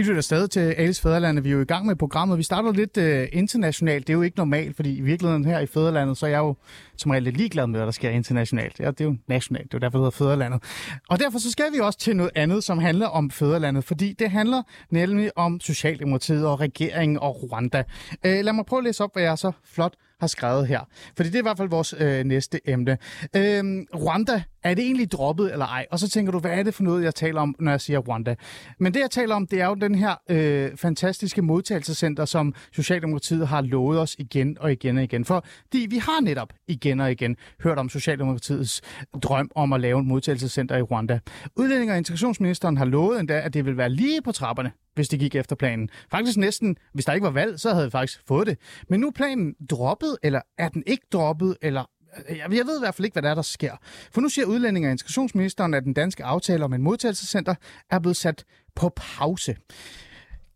Vi 0.00 0.04
lytter 0.04 0.22
stadig 0.22 0.50
til 0.50 0.60
Alice 0.60 1.02
Fæderlandet. 1.02 1.44
Vi 1.44 1.48
er 1.48 1.52
jo 1.52 1.60
i 1.60 1.64
gang 1.64 1.86
med 1.86 1.96
programmet. 1.96 2.38
Vi 2.38 2.42
starter 2.42 2.72
lidt 2.72 2.96
øh, 2.96 3.28
internationalt. 3.32 4.06
Det 4.06 4.12
er 4.12 4.16
jo 4.16 4.22
ikke 4.22 4.36
normalt, 4.36 4.76
fordi 4.76 4.96
i 4.96 5.00
virkeligheden 5.00 5.44
her 5.44 5.60
i 5.60 5.66
Fæderlandet, 5.66 6.16
så 6.16 6.26
er 6.26 6.30
jeg 6.30 6.38
jo 6.38 6.54
som 6.96 7.10
regel 7.10 7.22
lidt 7.22 7.36
ligeglad 7.36 7.66
med, 7.66 7.78
hvad 7.78 7.86
der 7.86 7.92
sker 7.92 8.10
internationalt. 8.10 8.80
Ja, 8.80 8.90
det 8.90 9.00
er 9.00 9.04
jo 9.04 9.16
nationalt. 9.26 9.64
Det 9.64 9.74
er 9.74 9.78
jo 9.78 9.80
derfor, 9.80 9.98
det 9.98 10.04
hedder 10.04 10.24
Fæderlandet. 10.24 10.62
Og 11.08 11.20
derfor 11.20 11.38
så 11.38 11.50
skal 11.50 11.72
vi 11.72 11.78
også 11.78 11.98
til 11.98 12.16
noget 12.16 12.30
andet, 12.34 12.64
som 12.64 12.78
handler 12.78 13.06
om 13.06 13.30
Fæderlandet, 13.30 13.84
fordi 13.84 14.12
det 14.12 14.30
handler 14.30 14.62
nemlig 14.90 15.38
om 15.38 15.60
Socialdemokratiet 15.60 16.46
og 16.46 16.60
regeringen 16.60 17.18
og 17.18 17.42
Rwanda. 17.42 17.84
Øh, 18.24 18.44
lad 18.44 18.52
mig 18.52 18.66
prøve 18.66 18.80
at 18.80 18.84
læse 18.84 19.04
op, 19.04 19.10
hvad 19.12 19.22
jeg 19.22 19.38
så 19.38 19.52
flot 19.64 19.94
har 20.20 20.26
skrevet 20.26 20.66
her. 20.66 20.80
Fordi 21.16 21.28
det 21.28 21.34
er 21.34 21.38
i 21.38 21.42
hvert 21.42 21.56
fald 21.56 21.68
vores 21.68 21.94
øh, 21.98 22.24
næste 22.24 22.68
emne. 22.68 22.98
Øh, 23.36 23.64
Rwanda, 23.94 24.42
er 24.62 24.74
det 24.74 24.84
egentlig 24.84 25.12
droppet 25.12 25.52
eller 25.52 25.66
ej? 25.66 25.86
Og 25.90 25.98
så 25.98 26.08
tænker 26.08 26.32
du, 26.32 26.38
hvad 26.38 26.50
er 26.50 26.62
det 26.62 26.74
for 26.74 26.82
noget, 26.82 27.04
jeg 27.04 27.14
taler 27.14 27.40
om, 27.40 27.54
når 27.60 27.70
jeg 27.70 27.80
siger 27.80 27.98
Rwanda? 27.98 28.34
Men 28.78 28.94
det, 28.94 29.00
jeg 29.00 29.10
taler 29.10 29.34
om, 29.34 29.46
det 29.46 29.60
er 29.60 29.66
jo 29.66 29.74
den 29.74 29.94
her 29.94 30.14
øh, 30.30 30.76
fantastiske 30.76 31.42
modtagelsescenter, 31.42 32.24
som 32.24 32.54
Socialdemokratiet 32.72 33.48
har 33.48 33.60
lovet 33.60 34.00
os 34.00 34.16
igen 34.18 34.56
og 34.60 34.72
igen 34.72 34.96
og 34.96 35.02
igen. 35.02 35.24
Fordi 35.24 35.86
vi 35.90 35.96
har 35.96 36.20
netop 36.20 36.52
igen 36.68 37.00
og 37.00 37.12
igen 37.12 37.36
hørt 37.62 37.78
om 37.78 37.88
Socialdemokratiets 37.88 38.82
drøm 39.22 39.50
om 39.54 39.72
at 39.72 39.80
lave 39.80 40.00
et 40.00 40.06
modtagelsescenter 40.06 40.76
i 40.76 40.82
Rwanda. 40.82 41.18
Udlænding- 41.56 41.90
og 41.90 41.98
integrationsministeren 41.98 42.76
har 42.76 42.84
lovet 42.84 43.20
endda, 43.20 43.40
at 43.40 43.54
det 43.54 43.64
vil 43.64 43.76
være 43.76 43.90
lige 43.90 44.22
på 44.22 44.32
trapperne, 44.32 44.72
hvis 44.94 45.08
det 45.08 45.18
gik 45.18 45.34
efter 45.34 45.56
planen. 45.56 45.88
Faktisk 46.10 46.38
næsten, 46.38 46.76
hvis 46.92 47.04
der 47.04 47.12
ikke 47.12 47.24
var 47.24 47.30
valg, 47.30 47.60
så 47.60 47.72
havde 47.74 47.86
vi 47.86 47.90
faktisk 47.90 48.22
fået 48.28 48.46
det. 48.46 48.58
Men 48.88 49.00
nu 49.00 49.06
er 49.06 49.12
planen 49.12 49.54
droppet, 49.70 50.16
eller 50.22 50.40
er 50.58 50.68
den 50.68 50.82
ikke 50.86 51.06
droppet, 51.12 51.56
eller 51.62 51.84
øh, 52.28 52.38
jeg, 52.38 52.52
jeg 52.52 52.66
ved 52.66 52.78
i 52.78 52.82
hvert 52.82 52.94
fald 52.94 53.04
ikke, 53.04 53.14
hvad 53.14 53.22
der 53.22 53.30
er, 53.30 53.34
der 53.34 53.42
sker. 53.42 53.76
For 54.12 54.20
nu 54.20 54.28
siger 54.28 54.46
udlænding 54.46 54.86
og 54.86 54.92
integrationsministeren, 54.92 55.74
at 55.74 55.84
den 55.84 55.94
danske 55.94 56.24
aftale 56.24 56.64
om 56.64 56.72
en 56.72 56.82
modtagelsescenter 56.82 57.54
er 57.90 57.98
blevet 57.98 58.16
sat 58.16 58.44
på 58.74 58.92
pause. 58.96 59.56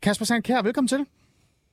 Kasper 0.03 0.25
Sandkær, 0.25 0.63
velkommen 0.63 0.89
til. 0.89 1.07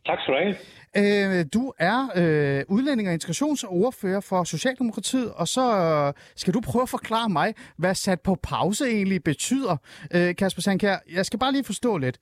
Tak 0.06 0.20
skal 0.22 0.34
du 0.34 0.40
have. 0.40 0.56
Øh, 1.02 1.46
du 1.54 1.74
er 1.80 1.98
øh, 2.22 2.76
udlænding 2.76 3.08
og 3.08 3.14
integrationsordfører 3.14 4.22
for 4.30 4.44
Socialdemokratiet, 4.44 5.32
og 5.42 5.48
så 5.48 5.62
øh, 5.62 6.14
skal 6.36 6.54
du 6.54 6.62
prøve 6.72 6.84
at 6.84 6.90
forklare 6.98 7.30
mig, 7.30 7.54
hvad 7.78 7.96
sat 7.96 8.22
på 8.22 8.36
pause 8.44 8.84
egentlig 8.86 9.24
betyder. 9.24 9.76
Øh, 10.16 10.36
Kasper 10.36 10.62
Sandkær, 10.62 10.96
jeg 11.18 11.26
skal 11.26 11.40
bare 11.40 11.52
lige 11.52 11.64
forstå 11.72 11.98
lidt. 11.98 12.18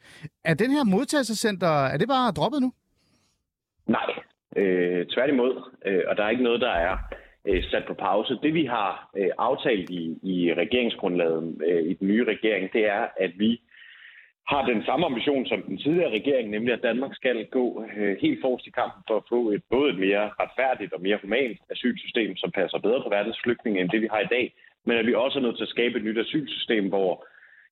Er 0.46 0.54
den 0.54 0.72
her 0.72 0.84
modtagelsescenter, 0.84 1.86
er 1.94 1.98
det 1.98 2.08
bare 2.08 2.32
droppet 2.32 2.62
nu? 2.62 2.72
Nej, 3.88 4.10
øh, 4.56 5.06
tværtimod. 5.06 5.54
Øh, 5.86 6.04
og 6.08 6.18
der 6.18 6.24
er 6.24 6.30
ikke 6.30 6.44
noget, 6.44 6.62
der 6.62 6.72
er 6.72 6.98
øh, 7.46 7.64
sat 7.64 7.84
på 7.88 7.94
pause. 7.94 8.40
Det 8.44 8.54
vi 8.54 8.66
har 8.66 9.10
øh, 9.18 9.30
aftalt 9.38 9.90
i, 9.90 10.04
i 10.24 10.54
regeringsgrundlaget 10.54 11.58
øh, 11.68 11.84
i 11.92 11.94
den 11.94 12.08
nye 12.08 12.26
regering, 12.26 12.74
det 12.74 12.86
er, 12.90 13.08
at 13.18 13.32
vi 13.38 13.62
har 14.52 14.62
den 14.72 14.84
samme 14.84 15.06
ambition 15.06 15.46
som 15.46 15.62
den 15.62 15.78
tidligere 15.78 16.16
regering, 16.20 16.50
nemlig 16.50 16.74
at 16.74 16.84
Danmark 16.90 17.14
skal 17.16 17.48
gå 17.58 17.66
øh, 17.98 18.18
helt 18.22 18.40
forrest 18.42 18.68
i 18.68 18.78
kampen 18.82 19.02
for 19.08 19.16
at 19.18 19.28
få 19.30 19.40
et, 19.52 19.64
både 19.70 19.90
et 19.94 20.00
mere 20.06 20.26
retfærdigt 20.42 20.94
og 20.94 21.02
mere 21.02 21.20
humant 21.22 21.58
asylsystem, 21.74 22.36
som 22.36 22.52
passer 22.52 22.80
bedre 22.86 23.04
på 23.04 23.10
verdens 23.10 23.40
flygtninge 23.44 23.82
end 23.82 23.90
det, 23.90 24.02
vi 24.02 24.10
har 24.14 24.20
i 24.20 24.34
dag, 24.36 24.46
men 24.86 24.98
at 24.98 25.06
vi 25.06 25.14
også 25.14 25.40
er 25.40 25.44
nødt 25.44 25.58
til 25.58 25.68
at 25.68 25.76
skabe 25.76 25.98
et 25.98 26.04
nyt 26.04 26.20
asylsystem, 26.26 26.88
hvor 26.94 27.12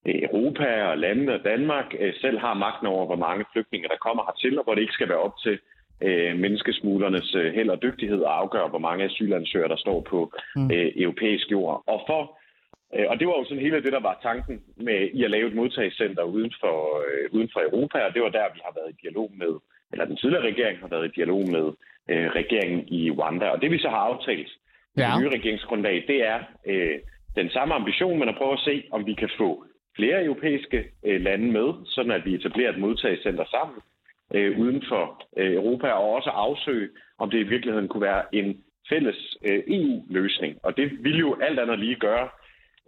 øh, 0.07 0.15
Europa 0.27 0.67
og 0.89 0.97
landene 0.97 1.33
og 1.33 1.43
Danmark 1.43 1.89
øh, 1.99 2.13
selv 2.21 2.37
har 2.39 2.53
magten 2.53 2.87
over, 2.87 3.05
hvor 3.05 3.21
mange 3.27 3.45
flygtninge, 3.53 3.87
der 3.87 4.03
kommer 4.05 4.23
hertil, 4.23 4.57
og 4.59 4.63
hvor 4.63 4.73
det 4.75 4.81
ikke 4.81 4.97
skal 4.99 5.09
være 5.09 5.25
op 5.27 5.37
til 5.45 5.59
øh, 6.07 6.39
menneskesmuglernes 6.43 7.29
held 7.57 7.69
og 7.69 7.81
dygtighed 7.81 8.21
at 8.23 8.35
afgøre, 8.41 8.69
hvor 8.69 8.83
mange 8.87 9.05
asylansøgere, 9.05 9.69
der 9.69 9.83
står 9.85 9.99
på 10.01 10.19
mm. 10.55 10.71
øh, 10.73 10.91
europæisk 10.95 11.51
jord. 11.51 11.83
Og 11.87 11.99
for 12.07 12.21
og 13.09 13.19
det 13.19 13.27
var 13.27 13.33
jo 13.37 13.45
sådan 13.45 13.63
hele 13.63 13.83
det, 13.83 13.93
der 13.93 13.99
var 13.99 14.19
tanken 14.23 14.61
med 14.77 15.09
i 15.13 15.23
at 15.23 15.31
lave 15.31 15.47
et 15.47 15.55
modtagscenter 15.55 16.23
uden 16.23 16.53
for, 16.61 16.77
øh, 17.07 17.29
uden 17.31 17.49
for 17.53 17.59
Europa, 17.59 17.97
og 17.99 18.13
det 18.13 18.21
var 18.21 18.29
der, 18.29 18.53
vi 18.53 18.59
har 18.63 18.73
været 18.79 18.91
i 18.93 19.01
dialog 19.01 19.31
med, 19.37 19.53
eller 19.91 20.05
den 20.05 20.17
tidligere 20.17 20.43
regering 20.45 20.79
har 20.79 20.87
været 20.87 21.05
i 21.07 21.15
dialog 21.15 21.49
med 21.49 21.65
øh, 22.11 22.27
regeringen 22.39 22.87
i 22.87 23.11
Rwanda. 23.11 23.49
Og 23.49 23.61
det 23.61 23.71
vi 23.71 23.79
så 23.79 23.89
har 23.89 23.97
aftalt 24.11 24.47
i 24.47 24.99
Ja. 25.01 25.05
det 25.11 25.21
nye 25.21 25.29
regeringsgrundlag, 25.29 26.03
det 26.07 26.27
er 26.27 26.39
øh, 26.65 26.99
den 27.35 27.49
samme 27.49 27.73
ambition, 27.73 28.19
men 28.19 28.29
at 28.29 28.35
prøve 28.37 28.53
at 28.53 28.59
se, 28.59 28.83
om 28.91 29.05
vi 29.05 29.13
kan 29.13 29.29
få 29.37 29.65
flere 29.95 30.23
europæiske 30.25 30.85
øh, 31.05 31.21
lande 31.21 31.51
med, 31.51 31.73
sådan 31.85 32.11
at 32.11 32.25
vi 32.25 32.35
etablerer 32.35 32.69
et 32.71 32.79
modtagscenter 32.79 33.45
sammen 33.45 33.79
øh, 34.35 34.59
uden 34.59 34.83
for 34.89 35.23
øh, 35.37 35.53
Europa, 35.53 35.87
og 35.91 36.13
også 36.13 36.29
afsøge, 36.29 36.89
om 37.19 37.29
det 37.29 37.39
i 37.39 37.43
virkeligheden 37.53 37.87
kunne 37.87 38.01
være 38.11 38.23
en 38.35 38.63
fælles 38.89 39.37
øh, 39.49 39.63
EU-løsning. 39.67 40.57
Og 40.63 40.77
det 40.77 40.91
vil 41.03 41.17
jo 41.19 41.37
alt 41.41 41.59
andet 41.59 41.79
lige 41.79 41.95
gøre 41.95 42.29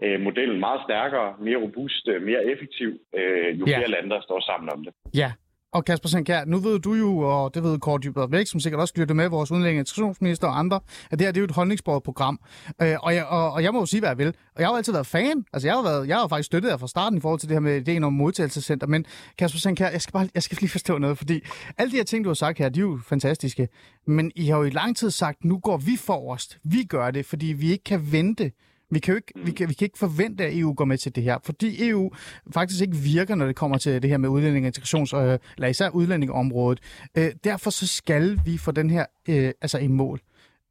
øh, 0.04 0.22
modellen 0.22 0.60
meget 0.60 0.82
stærkere, 0.88 1.30
mere 1.48 1.58
robust, 1.66 2.04
øh, 2.08 2.22
mere 2.30 2.42
effektiv, 2.52 2.90
øh, 3.20 3.60
jo 3.60 3.66
Ja. 3.68 3.78
flere 3.78 3.92
lande, 3.96 4.10
der 4.10 4.22
står 4.22 4.40
sammen 4.50 4.70
om 4.76 4.84
det. 4.86 4.94
Ja. 5.22 5.32
Og 5.74 5.86
Kasper 5.86 6.10
Sandkær, 6.10 6.46
nu 6.46 6.58
ved 6.58 6.80
du 6.80 6.94
jo, 6.94 7.18
og 7.20 7.54
det 7.54 7.64
ved 7.64 7.80
Kåre 7.80 8.00
Dybvad 8.04 8.28
Væk, 8.32 8.48
som 8.48 8.60
sikkert 8.60 8.82
også 8.82 8.94
lytter 8.98 9.16
med, 9.16 9.30
vores 9.30 9.52
udlænding 9.52 9.78
og 9.78 9.80
integrationsminister 9.80 10.48
og 10.48 10.60
andre, 10.60 10.80
at 11.12 11.20
det 11.20 11.22
her 11.28 11.32
det 11.32 11.38
er 11.38 11.42
jo 11.42 11.46
et 11.46 11.52
holdningsbordet 11.52 12.04
program. 12.04 12.40
Øh, 12.82 12.96
og, 13.04 13.16
jeg, 13.16 13.26
og, 13.26 13.52
og 13.52 13.64
jeg 13.64 13.74
må 13.74 13.80
jo 13.80 13.86
sige, 13.86 14.02
hvad 14.02 14.10
jeg 14.10 14.18
vil. 14.18 14.28
Og 14.28 14.60
jeg 14.60 14.68
har 14.68 14.74
jo 14.74 14.78
altid 14.78 14.94
været 14.94 15.06
fan. 15.08 15.46
Altså, 15.54 15.68
jeg 15.68 15.76
har, 15.76 15.84
været, 15.84 16.08
jeg 16.08 16.18
har 16.18 16.28
faktisk 16.28 16.46
støttet 16.48 16.70
jer 16.70 16.78
fra 16.78 16.88
starten 16.88 17.18
i 17.18 17.22
forhold 17.22 17.40
til 17.40 17.50
det 17.50 17.56
her 17.56 17.60
med 17.62 17.76
ideen 17.76 18.04
om 18.04 18.14
modtagelsescenter. 18.14 18.88
Men 18.88 19.06
Kasper 19.38 19.60
Sandkær, 19.60 19.90
jeg 19.90 20.02
skal, 20.02 20.12
bare, 20.14 20.28
jeg 20.34 20.44
skal 20.44 20.58
lige 20.62 20.70
forstå 20.72 20.98
noget, 20.98 21.18
fordi 21.18 21.40
alle 21.78 21.92
de 21.92 21.96
her 21.98 22.04
ting, 22.04 22.24
du 22.24 22.30
har 22.30 22.34
sagt 22.34 22.58
her, 22.58 22.70
de 22.70 22.80
er 22.80 22.82
jo 22.82 23.00
fantastiske. 23.10 23.68
Men 24.08 24.32
I 24.36 24.46
har 24.48 24.58
jo 24.58 24.64
i 24.64 24.70
lang 24.70 24.98
tid 24.98 25.12
sagt, 25.12 25.46
nu 25.46 25.60
går 25.60 25.78
vi 25.78 25.92
forrest. 26.06 26.58
Vi 26.64 26.84
gør 26.84 27.12
det, 27.12 27.26
fordi 27.26 27.46
vi 27.46 27.72
ikke 27.72 27.84
kan 27.84 28.02
vente. 28.12 28.52
Vi 28.92 29.00
kan, 29.00 29.12
jo 29.14 29.16
ikke, 29.16 29.34
vi, 29.36 29.52
kan, 29.52 29.70
vi 29.70 29.74
kan 29.74 29.86
ikke 29.86 29.98
forvente, 29.98 30.44
at 30.46 30.58
EU 30.58 30.74
går 30.74 30.86
med 30.86 30.98
til 30.98 31.16
det 31.16 31.24
her, 31.24 31.38
fordi 31.46 31.90
EU 31.90 32.12
faktisk 32.54 32.82
ikke 32.82 32.98
virker, 33.16 33.36
når 33.36 33.46
det 33.46 33.56
kommer 33.56 33.78
til 33.78 34.02
det 34.02 34.10
her 34.10 34.18
med 34.18 34.30
udlænding 34.30 34.66
og 34.66 34.68
integrations, 34.68 35.14
øh, 35.14 35.38
eller 35.58 35.68
især 35.68 35.90
udlændingeområdet. 35.90 36.80
Øh, 37.18 37.30
derfor 37.44 37.70
så 37.70 37.88
skal 37.88 38.40
vi 38.46 38.58
få 38.66 38.72
den 38.72 38.90
her 38.90 39.06
øh, 39.30 39.52
altså 39.62 39.78
i 39.78 39.88
mål. 39.88 40.20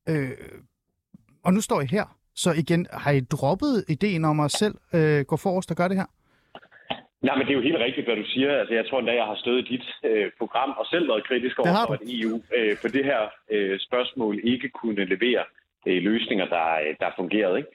Øh, 0.08 0.30
og 1.44 1.52
nu 1.54 1.60
står 1.60 1.80
I 1.80 1.86
her. 1.86 2.04
Så 2.34 2.52
igen, 2.52 2.86
har 2.92 3.10
I 3.10 3.20
droppet 3.20 3.84
ideen 3.88 4.24
om 4.24 4.40
at 4.40 4.50
selv 4.50 4.74
øh, 4.94 5.20
gå 5.24 5.36
forrest 5.36 5.70
og 5.70 5.76
gøre 5.76 5.88
det 5.88 5.96
her? 5.96 6.08
Nej, 7.22 7.34
men 7.36 7.46
det 7.46 7.52
er 7.52 7.58
jo 7.60 7.68
helt 7.68 7.84
rigtigt, 7.86 8.06
hvad 8.06 8.16
du 8.16 8.26
siger. 8.34 8.50
Altså, 8.60 8.74
jeg 8.74 8.86
tror 8.86 8.98
endda, 8.98 9.14
jeg 9.14 9.24
har 9.24 9.38
stået 9.44 9.58
i 9.58 9.68
dit 9.74 9.86
øh, 10.04 10.30
program 10.38 10.70
og 10.80 10.86
selv 10.86 11.08
været 11.08 11.26
kritisk 11.28 11.58
over 11.58 11.74
for, 11.86 11.94
at 11.94 12.00
EU 12.20 12.34
øh, 12.56 12.76
på 12.82 12.88
det 12.88 13.04
her 13.04 13.20
øh, 13.50 13.78
spørgsmål 13.86 14.40
ikke 14.44 14.68
kunne 14.68 15.04
levere 15.04 15.44
øh, 15.86 16.02
løsninger, 16.02 16.46
der, 16.56 16.66
øh, 16.84 16.94
der 17.00 17.10
fungerede. 17.16 17.58
Ikke? 17.58 17.70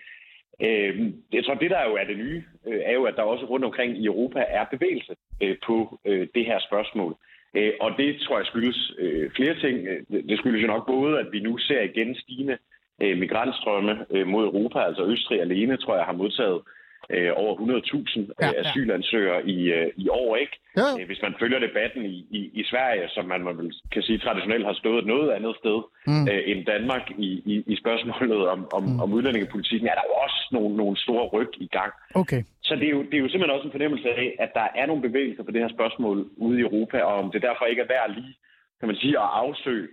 Øh, 0.61 1.11
jeg 1.33 1.45
tror, 1.45 1.53
det 1.53 1.71
der 1.71 1.89
jo 1.89 1.95
er 1.95 2.03
det 2.03 2.17
nye, 2.17 2.43
øh, 2.67 2.81
er 2.85 2.93
jo, 2.93 3.03
at 3.03 3.15
der 3.15 3.21
også 3.21 3.45
rundt 3.45 3.65
omkring 3.65 3.97
i 3.97 4.05
Europa 4.05 4.45
er 4.47 4.65
bevægelse 4.71 5.15
øh, 5.43 5.57
på 5.65 5.99
øh, 6.05 6.27
det 6.35 6.45
her 6.45 6.59
spørgsmål. 6.59 7.15
Øh, 7.53 7.73
og 7.81 7.91
det 7.97 8.19
tror 8.21 8.37
jeg 8.37 8.45
skyldes 8.45 8.93
øh, 8.99 9.31
flere 9.31 9.55
ting. 9.59 9.87
Øh, 9.87 10.23
det 10.29 10.37
skyldes 10.39 10.61
jo 10.61 10.67
nok 10.67 10.87
både, 10.87 11.19
at 11.19 11.27
vi 11.31 11.39
nu 11.39 11.57
ser 11.57 11.81
igen 11.81 12.15
stigende 12.15 12.57
øh, 13.01 13.17
migrantstrømme 13.17 14.05
øh, 14.11 14.27
mod 14.27 14.43
Europa. 14.43 14.79
Altså 14.79 15.05
Østrig 15.05 15.41
alene, 15.41 15.77
tror 15.77 15.95
jeg, 15.95 16.05
har 16.05 16.13
modtaget 16.13 16.61
øh, 17.09 17.31
over 17.35 17.53
100.000 17.55 18.19
Ja, 18.41 18.47
ja, 18.47 18.51
ja. 18.53 18.59
asylansøgere 18.69 19.39
i, 19.49 19.57
øh, 19.77 19.91
i 19.97 20.09
år, 20.09 20.35
ikke? 20.35 20.55
Ja. 20.77 20.87
Øh, 20.99 21.05
Hvis 21.07 21.21
man 21.21 21.33
følger 21.39 21.59
debatten 21.59 22.05
i, 22.05 22.17
i, 22.39 22.39
i 22.53 22.63
Sverige, 22.63 23.09
som 23.09 23.25
man 23.25 23.45
vel 23.57 23.73
kan 23.91 24.01
sige 24.03 24.17
traditionelt 24.19 24.65
har 24.65 24.73
stået 24.73 24.99
et 24.99 25.07
noget 25.07 25.31
andet 25.31 25.55
sted 25.61 25.79
Mm. 26.07 26.27
øh, 26.31 26.41
end 26.51 26.65
Danmark 26.65 27.05
i, 27.17 27.29
i, 27.53 27.63
i 27.73 27.75
spørgsmålet 27.75 28.47
om, 28.47 28.67
om, 28.77 28.83
Mm. 28.83 28.99
om 28.99 29.13
udlændingepolitikken, 29.13 29.87
er 29.87 29.93
der 29.99 30.05
jo 30.09 30.13
også 30.25 30.39
nogle, 30.51 30.75
nogle 30.77 30.97
store 30.97 31.25
ryg 31.27 31.49
i 31.57 31.67
gang. 31.77 31.91
Okay. 32.15 32.41
Så 32.61 32.75
det 32.75 32.85
er, 32.87 32.93
jo, 32.97 33.01
det 33.03 33.13
er 33.13 33.23
jo 33.25 33.29
simpelthen 33.29 33.55
også 33.57 33.67
en 33.67 33.71
fornemmelse 33.77 34.09
af, 34.09 34.35
at 34.39 34.51
der 34.53 34.67
er 34.75 34.85
nogle 34.85 35.01
bevægelser 35.01 35.43
på 35.43 35.51
det 35.51 35.61
her 35.61 35.69
spørgsmål 35.77 36.17
ude 36.37 36.59
i 36.59 36.61
Europa, 36.61 36.97
og 37.01 37.13
om 37.23 37.31
det 37.31 37.41
derfor 37.41 37.65
ikke 37.65 37.81
er 37.81 37.87
værd 37.95 38.09
lige, 38.15 38.35
kan 38.79 38.87
man 38.87 38.95
sige, 38.95 39.15
at 39.19 39.29
afsøge. 39.43 39.87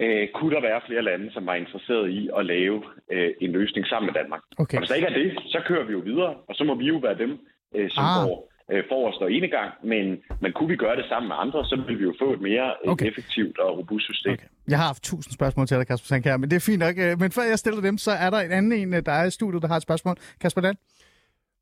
Øh, 0.00 0.28
kunne 0.34 0.54
der 0.54 0.60
være 0.68 0.80
flere 0.88 1.02
lande, 1.02 1.32
som 1.32 1.46
var 1.46 1.54
interesseret 1.54 2.10
i 2.10 2.30
at 2.38 2.46
lave 2.46 2.82
øh, 3.12 3.30
en 3.40 3.52
løsning 3.52 3.86
sammen 3.86 4.06
med 4.06 4.14
Danmark? 4.20 4.40
Okay. 4.58 4.76
Og 4.76 4.80
hvis 4.80 4.88
der 4.88 4.94
ikke 4.94 5.08
er 5.08 5.18
det, 5.22 5.28
så 5.54 5.58
kører 5.68 5.84
vi 5.86 5.92
jo 5.92 5.98
videre, 5.98 6.34
og 6.48 6.54
så 6.54 6.64
må 6.64 6.74
vi 6.74 6.84
jo 6.84 6.96
være 6.96 7.18
dem, 7.18 7.30
øh, 7.76 7.90
som 7.90 8.04
Ah. 8.04 8.14
går 8.26 8.52
øh, 8.72 8.84
forrest 8.90 9.20
og 9.24 9.32
enegang. 9.32 9.70
Men, 9.92 10.04
men 10.42 10.52
kunne 10.52 10.68
vi 10.68 10.76
gøre 10.76 10.96
det 10.96 11.04
sammen 11.08 11.28
med 11.28 11.36
andre, 11.38 11.64
så 11.64 11.76
vil 11.86 11.98
vi 11.98 12.04
jo 12.04 12.14
få 12.22 12.32
et 12.32 12.40
mere 12.40 12.66
øh, 12.84 12.92
Okay. 12.92 13.06
effektivt 13.10 13.58
og 13.58 13.78
robust 13.78 14.04
system. 14.04 14.32
Okay. 14.32 14.46
Jeg 14.68 14.78
har 14.78 14.86
haft 14.86 15.02
tusind 15.02 15.32
spørgsmål 15.32 15.66
til 15.66 15.76
dig, 15.76 15.86
Kasper 15.86 16.06
Sandkær, 16.06 16.36
men 16.36 16.50
det 16.50 16.56
er 16.56 16.64
fint 16.70 16.78
nok. 16.86 16.94
øh, 16.98 17.20
Men 17.20 17.30
før 17.30 17.42
jeg 17.42 17.58
stiller 17.58 17.80
dem, 17.80 17.98
så 17.98 18.10
er 18.10 18.30
der 18.30 18.38
en 18.40 18.52
anden 18.52 18.72
en, 18.72 18.92
der 18.92 19.12
er 19.12 19.24
i 19.26 19.30
studiet, 19.30 19.62
der 19.62 19.68
har 19.68 19.76
et 19.76 19.82
spørgsmål. 19.82 20.16
Kasper 20.40 20.60
Dan? 20.60 20.76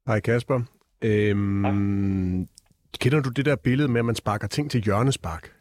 Hej 0.07 0.21
Kasper. 0.21 0.61
Øhm, 1.05 2.49
kender 3.01 3.21
du 3.23 3.31
det 3.31 3.45
der 3.47 3.57
billede 3.57 3.89
med, 3.89 3.99
at 3.99 4.05
man 4.05 4.15
sparker 4.15 4.47
ting 4.49 4.71
til 4.71 4.81
hjørnespark? 4.85 5.53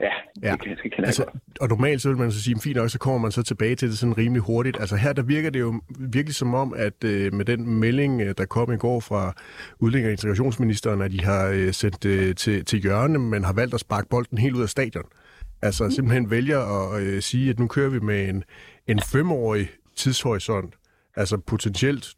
Ja, 0.00 0.08
Ja. 0.42 0.52
det, 0.52 0.60
kan, 0.60 0.70
det 0.70 0.82
kan 0.82 0.92
jeg 0.98 1.06
Altså, 1.06 1.24
og 1.60 1.68
normalt 1.68 2.02
så 2.02 2.08
vil 2.08 2.18
man 2.18 2.32
så 2.32 2.42
sige, 2.42 2.56
fint 2.62 2.76
nok, 2.76 2.90
så 2.90 2.98
kommer 2.98 3.18
man 3.18 3.32
så 3.32 3.42
tilbage 3.42 3.74
til 3.76 3.88
det 3.88 3.98
sådan 3.98 4.18
rimelig 4.18 4.42
hurtigt. 4.42 4.76
Altså 4.80 4.96
her, 4.96 5.12
der 5.12 5.22
virker 5.22 5.50
det 5.50 5.60
jo 5.60 5.80
virkelig 5.98 6.34
som 6.34 6.54
om, 6.54 6.74
at 6.76 7.04
øh, 7.04 7.34
med 7.34 7.44
den 7.44 7.66
melding, 7.74 8.20
øh, 8.20 8.34
der 8.38 8.44
kom 8.44 8.72
i 8.72 8.76
går 8.76 9.00
fra 9.00 9.32
udlændinge- 9.80 10.08
og 10.08 10.12
integrationsministeren, 10.12 11.02
at 11.02 11.10
de 11.12 11.20
har 11.24 11.46
øh, 11.46 11.72
sendt 11.72 12.04
øh, 12.04 12.34
til, 12.34 12.64
til 12.64 12.78
hjørne, 12.82 13.18
men 13.18 13.44
har 13.44 13.52
valgt 13.52 13.74
at 13.74 13.80
sparke 13.80 14.08
bolden 14.08 14.38
helt 14.38 14.54
ud 14.56 14.62
af 14.62 14.68
stadion. 14.68 15.04
Altså 15.62 15.90
simpelthen 15.90 16.30
vælger 16.30 16.90
at 16.94 17.02
øh, 17.02 17.22
sige, 17.22 17.50
at 17.50 17.58
nu 17.58 17.66
kører 17.66 17.90
vi 17.90 17.98
med 17.98 18.28
en, 18.28 18.44
en 18.86 19.00
femårig 19.12 19.68
tidshorisont, 19.96 20.74
altså 21.16 21.36
potentielt 21.38 22.14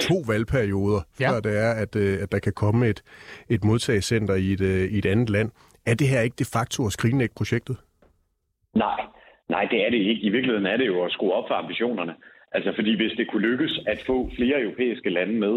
to 0.00 0.24
valgperioder, 0.26 1.00
Ja. 1.20 1.24
ja. 1.24 1.32
før 1.34 1.40
det 1.40 1.58
er, 1.58 1.70
at, 1.72 1.96
øh, 1.96 2.22
at 2.22 2.32
der 2.32 2.38
kan 2.38 2.52
komme 2.52 2.88
et, 2.88 3.02
et 3.48 3.64
modtagscenter 3.64 4.34
i 4.34 4.52
et, 4.52 4.60
øh, 4.60 4.90
i 4.90 4.98
et 4.98 5.06
andet 5.06 5.30
land. 5.30 5.50
Er 5.86 5.94
det 5.94 6.08
her 6.08 6.20
ikke 6.20 6.36
de 6.38 6.44
facto 6.52 6.86
at 6.86 6.92
skrinlægge 6.92 7.34
projektet? 7.36 7.76
Nej, 8.74 9.00
nej, 9.48 9.64
det 9.70 9.86
er 9.86 9.90
det 9.90 9.98
ikke. 9.98 10.22
I 10.22 10.30
virkeligheden 10.30 10.66
er 10.66 10.76
det 10.76 10.86
jo 10.86 11.04
at 11.04 11.12
skrue 11.12 11.32
op 11.32 11.44
for 11.48 11.54
ambitionerne. 11.54 12.14
Altså 12.52 12.72
fordi 12.74 12.96
hvis 12.96 13.12
det 13.12 13.30
kunne 13.30 13.42
lykkes 13.48 13.80
at 13.86 14.02
få 14.06 14.30
flere 14.36 14.60
europæiske 14.62 15.10
lande 15.10 15.32
med 15.44 15.54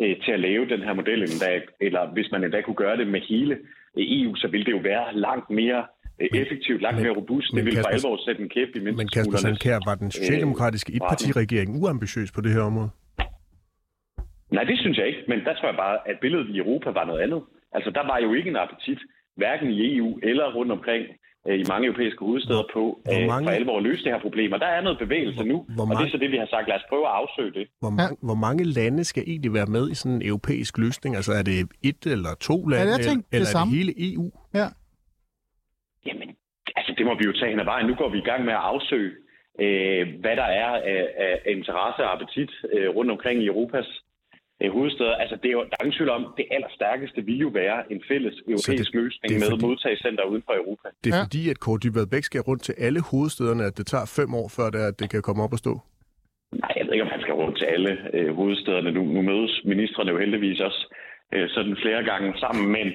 øh, 0.00 0.16
til 0.24 0.32
at 0.32 0.40
lave 0.40 0.68
den 0.68 0.80
her 0.82 0.92
model, 0.92 1.20
endda, 1.22 1.60
eller 1.80 2.12
hvis 2.12 2.28
man 2.32 2.44
endda 2.44 2.60
kunne 2.60 2.76
gøre 2.84 2.96
det 2.96 3.06
med 3.06 3.20
hele 3.20 3.54
øh, 3.98 4.04
EU, 4.18 4.34
så 4.34 4.48
ville 4.48 4.66
det 4.66 4.72
jo 4.72 4.80
være 4.82 5.14
langt 5.16 5.50
mere 5.50 5.86
øh, 6.20 6.28
effektivt, 6.42 6.82
langt 6.82 6.96
men- 6.96 7.04
mere 7.06 7.16
robust. 7.16 7.52
men 7.52 7.56
Det 7.56 7.64
ville 7.64 7.80
for 7.80 7.88
alvor 7.88 8.16
sætte 8.26 8.42
en 8.42 8.48
kæp 8.48 8.68
i 8.76 8.80
Men 8.80 9.08
Kasper. 9.08 9.36
Sandkær, 9.36 9.78
var 9.86 9.94
den 9.94 10.10
socialdemokratiske 10.10 10.92
øh, 10.92 10.96
etpartiregering 10.96 11.82
uambitiøs 11.82 12.32
på 12.32 12.40
det 12.40 12.52
her 12.52 12.60
område? 12.62 12.90
Nej, 14.52 14.64
det 14.64 14.78
synes 14.78 14.98
jeg 14.98 15.06
ikke, 15.06 15.22
men 15.28 15.38
der 15.44 15.54
tror 15.54 15.68
jeg 15.68 15.76
bare, 15.76 15.98
at 16.10 16.16
billedet 16.20 16.48
i 16.54 16.58
Europa 16.58 16.90
var 16.90 17.04
noget 17.04 17.20
andet. 17.20 17.42
Altså, 17.72 17.90
der 17.90 18.06
var 18.06 18.18
jo 18.18 18.34
ikke 18.34 18.50
en 18.50 18.56
appetit, 18.56 18.98
hverken 19.36 19.70
i 19.70 19.96
EU 19.96 20.18
eller 20.22 20.54
rundt 20.54 20.72
omkring 20.72 21.02
øh, 21.48 21.58
i 21.60 21.64
mange 21.68 21.86
europæiske 21.86 22.18
hovedsteder 22.24 22.64
på 22.76 22.82
Hvor 23.04 23.20
øh, 23.20 23.26
mange- 23.26 23.46
for 23.46 23.50
alvor 23.50 23.76
at 23.76 23.82
løse 23.82 24.04
det 24.04 24.12
her 24.12 24.20
problem. 24.20 24.52
Og 24.52 24.60
der 24.60 24.66
er 24.66 24.80
noget 24.80 24.98
bevægelse 24.98 25.44
nu, 25.44 25.56
hvor 25.74 25.82
og 25.82 25.88
det 25.88 25.94
mange- 25.94 26.06
er 26.06 26.10
så 26.10 26.18
det, 26.18 26.30
vi 26.30 26.36
har 26.36 26.46
sagt, 26.46 26.68
lad 26.68 26.76
os 26.76 26.86
prøve 26.88 27.06
at 27.10 27.14
afsøge 27.22 27.52
det. 27.58 27.66
Hvor, 27.80 27.90
mange, 27.90 28.16
hvor 28.22 28.34
mange 28.46 28.64
lande 28.64 29.04
skal 29.04 29.24
egentlig 29.26 29.52
være 29.54 29.66
med 29.76 29.90
i 29.90 29.94
sådan 29.94 30.16
en 30.18 30.26
europæisk 30.28 30.78
løsning? 30.78 31.16
Altså 31.16 31.32
er 31.32 31.42
det 31.42 31.54
et 31.90 32.02
eller 32.14 32.32
to 32.40 32.56
lande, 32.66 32.82
eller, 32.92 33.04
tænkte 33.08 33.26
det 33.30 33.36
eller 33.36 33.48
er 33.48 33.56
samme. 33.58 33.70
det 33.70 33.78
hele 33.78 33.92
EU? 34.14 34.26
Ja. 34.60 34.66
Jamen, 36.06 36.28
altså 36.76 36.94
det 36.98 37.04
må 37.06 37.14
vi 37.20 37.24
jo 37.24 37.32
tage 37.32 37.50
hen 37.50 37.60
ad 37.60 37.64
vejen. 37.64 37.86
Nu 37.86 37.94
går 37.94 38.08
vi 38.14 38.18
i 38.18 38.28
gang 38.30 38.44
med 38.44 38.52
at 38.52 38.64
afsøge 38.72 39.12
øh, 39.64 40.02
hvad 40.22 40.36
der 40.42 40.48
er 40.64 40.70
af, 40.94 41.02
af 41.26 41.34
interesse 41.56 42.00
og 42.06 42.12
appetit 42.14 42.50
øh, 42.74 42.88
rundt 42.96 43.10
omkring 43.10 43.42
i 43.42 43.46
Europas 43.46 43.88
øh, 44.64 44.72
hovedsteder. 44.76 45.14
Altså, 45.22 45.36
det 45.42 45.48
er 45.48 45.52
jo, 45.52 45.62
der 45.70 45.76
er 45.80 45.84
ingen 45.84 45.96
tvivl 45.98 46.10
om, 46.18 46.22
det 46.36 46.46
allerstærkeste 46.56 47.20
vil 47.28 47.38
jo 47.46 47.48
være 47.62 47.92
en 47.92 48.00
fælles 48.10 48.34
europæisk 48.52 48.90
det- 48.92 49.00
løsning 49.00 49.28
det 49.32 49.40
med 49.40 49.50
fordi- 49.50 49.66
modtagscenter 49.66 50.24
uden 50.32 50.42
for 50.46 50.54
Europa. 50.62 50.88
Det 51.04 51.10
er 51.12 51.16
Ja. 51.16 51.22
fordi, 51.26 51.42
at 51.52 51.58
Kåre 51.64 51.78
Dybvad 51.84 52.06
Bæk 52.12 52.24
skal 52.30 52.40
rundt 52.48 52.62
til 52.68 52.74
alle 52.86 53.00
hovedstederne, 53.10 53.62
at 53.68 53.74
det 53.78 53.86
tager 53.86 54.06
fem 54.18 54.30
år, 54.40 54.48
før 54.56 54.66
det, 54.74 54.80
at 54.90 54.94
det 55.00 55.06
kan 55.10 55.22
komme 55.22 55.42
op 55.46 55.52
og 55.56 55.58
stå. 55.64 55.74
Nej, 56.62 56.72
jeg 56.76 56.84
ved 56.86 56.92
ikke, 56.92 57.04
om 57.08 57.14
han 57.16 57.20
skal 57.24 57.34
rundt 57.42 57.56
til 57.58 57.64
alle 57.74 57.92
øh, 58.16 58.34
hovedstederne. 58.38 58.90
Nu, 58.92 59.02
nu 59.16 59.22
mødes 59.22 59.54
ministerne 59.64 60.10
jo 60.10 60.18
heldigvis 60.18 60.60
også 60.60 60.94
øh, 61.34 61.48
sådan 61.48 61.76
flere 61.82 62.02
gange 62.10 62.28
sammen, 62.38 62.64
men, 62.76 62.86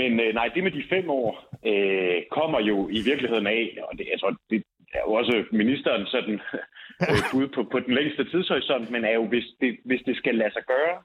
men 0.00 0.20
øh, 0.20 0.34
nej, 0.34 0.48
det 0.54 0.62
med 0.64 0.70
de 0.78 0.84
fem 0.94 1.10
år 1.10 1.30
øh, 1.70 2.18
kommer 2.30 2.60
jo 2.60 2.88
i 2.88 3.00
virkeligheden 3.10 3.46
af, 3.46 3.78
og 3.88 3.98
det, 3.98 4.06
jeg 4.12 4.20
tror, 4.20 4.30
det 4.94 5.00
er 5.00 5.06
jo 5.08 5.12
også 5.12 5.44
ministeren 5.52 6.06
sådan 6.06 6.34
øh, 7.10 7.20
bud 7.32 7.46
på, 7.54 7.60
på 7.72 7.78
den 7.80 7.94
længste 7.94 8.24
tidshorisont, 8.30 8.90
men 8.90 9.04
er 9.04 9.14
jo, 9.20 9.24
hvis 9.26 9.44
det, 9.60 9.76
hvis 9.84 10.02
det 10.06 10.16
skal 10.16 10.34
lade 10.34 10.52
sig 10.52 10.62
gøre, 10.74 10.96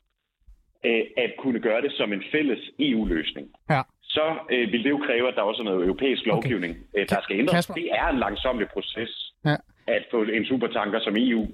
øh, 0.86 1.04
at 1.18 1.32
kunne 1.40 1.60
gøre 1.60 1.82
det 1.82 1.92
som 1.92 2.14
en 2.14 2.24
fælles 2.32 2.60
EU-løsning, 2.80 3.48
Ja. 3.70 3.82
så 4.04 4.26
øh, 4.52 4.72
vil 4.72 4.84
det 4.84 4.90
jo 4.90 4.98
kræve, 5.08 5.28
at 5.28 5.36
der 5.36 5.42
også 5.42 5.62
er 5.62 5.66
noget 5.66 5.84
europæisk 5.86 6.26
lovgivning, 6.26 6.72
okay. 6.78 7.02
øh, 7.02 7.10
der 7.10 7.22
skal 7.22 7.40
ændres. 7.40 7.56
Kasper? 7.56 7.74
Det 7.74 7.88
er 7.92 8.08
en 8.08 8.20
langsomlig 8.20 8.68
proces 8.68 9.34
Ja. 9.46 9.56
at 9.88 10.04
få 10.12 10.24
en 10.24 10.46
supertanker 10.46 11.00
som 11.00 11.16
EU 11.18 11.48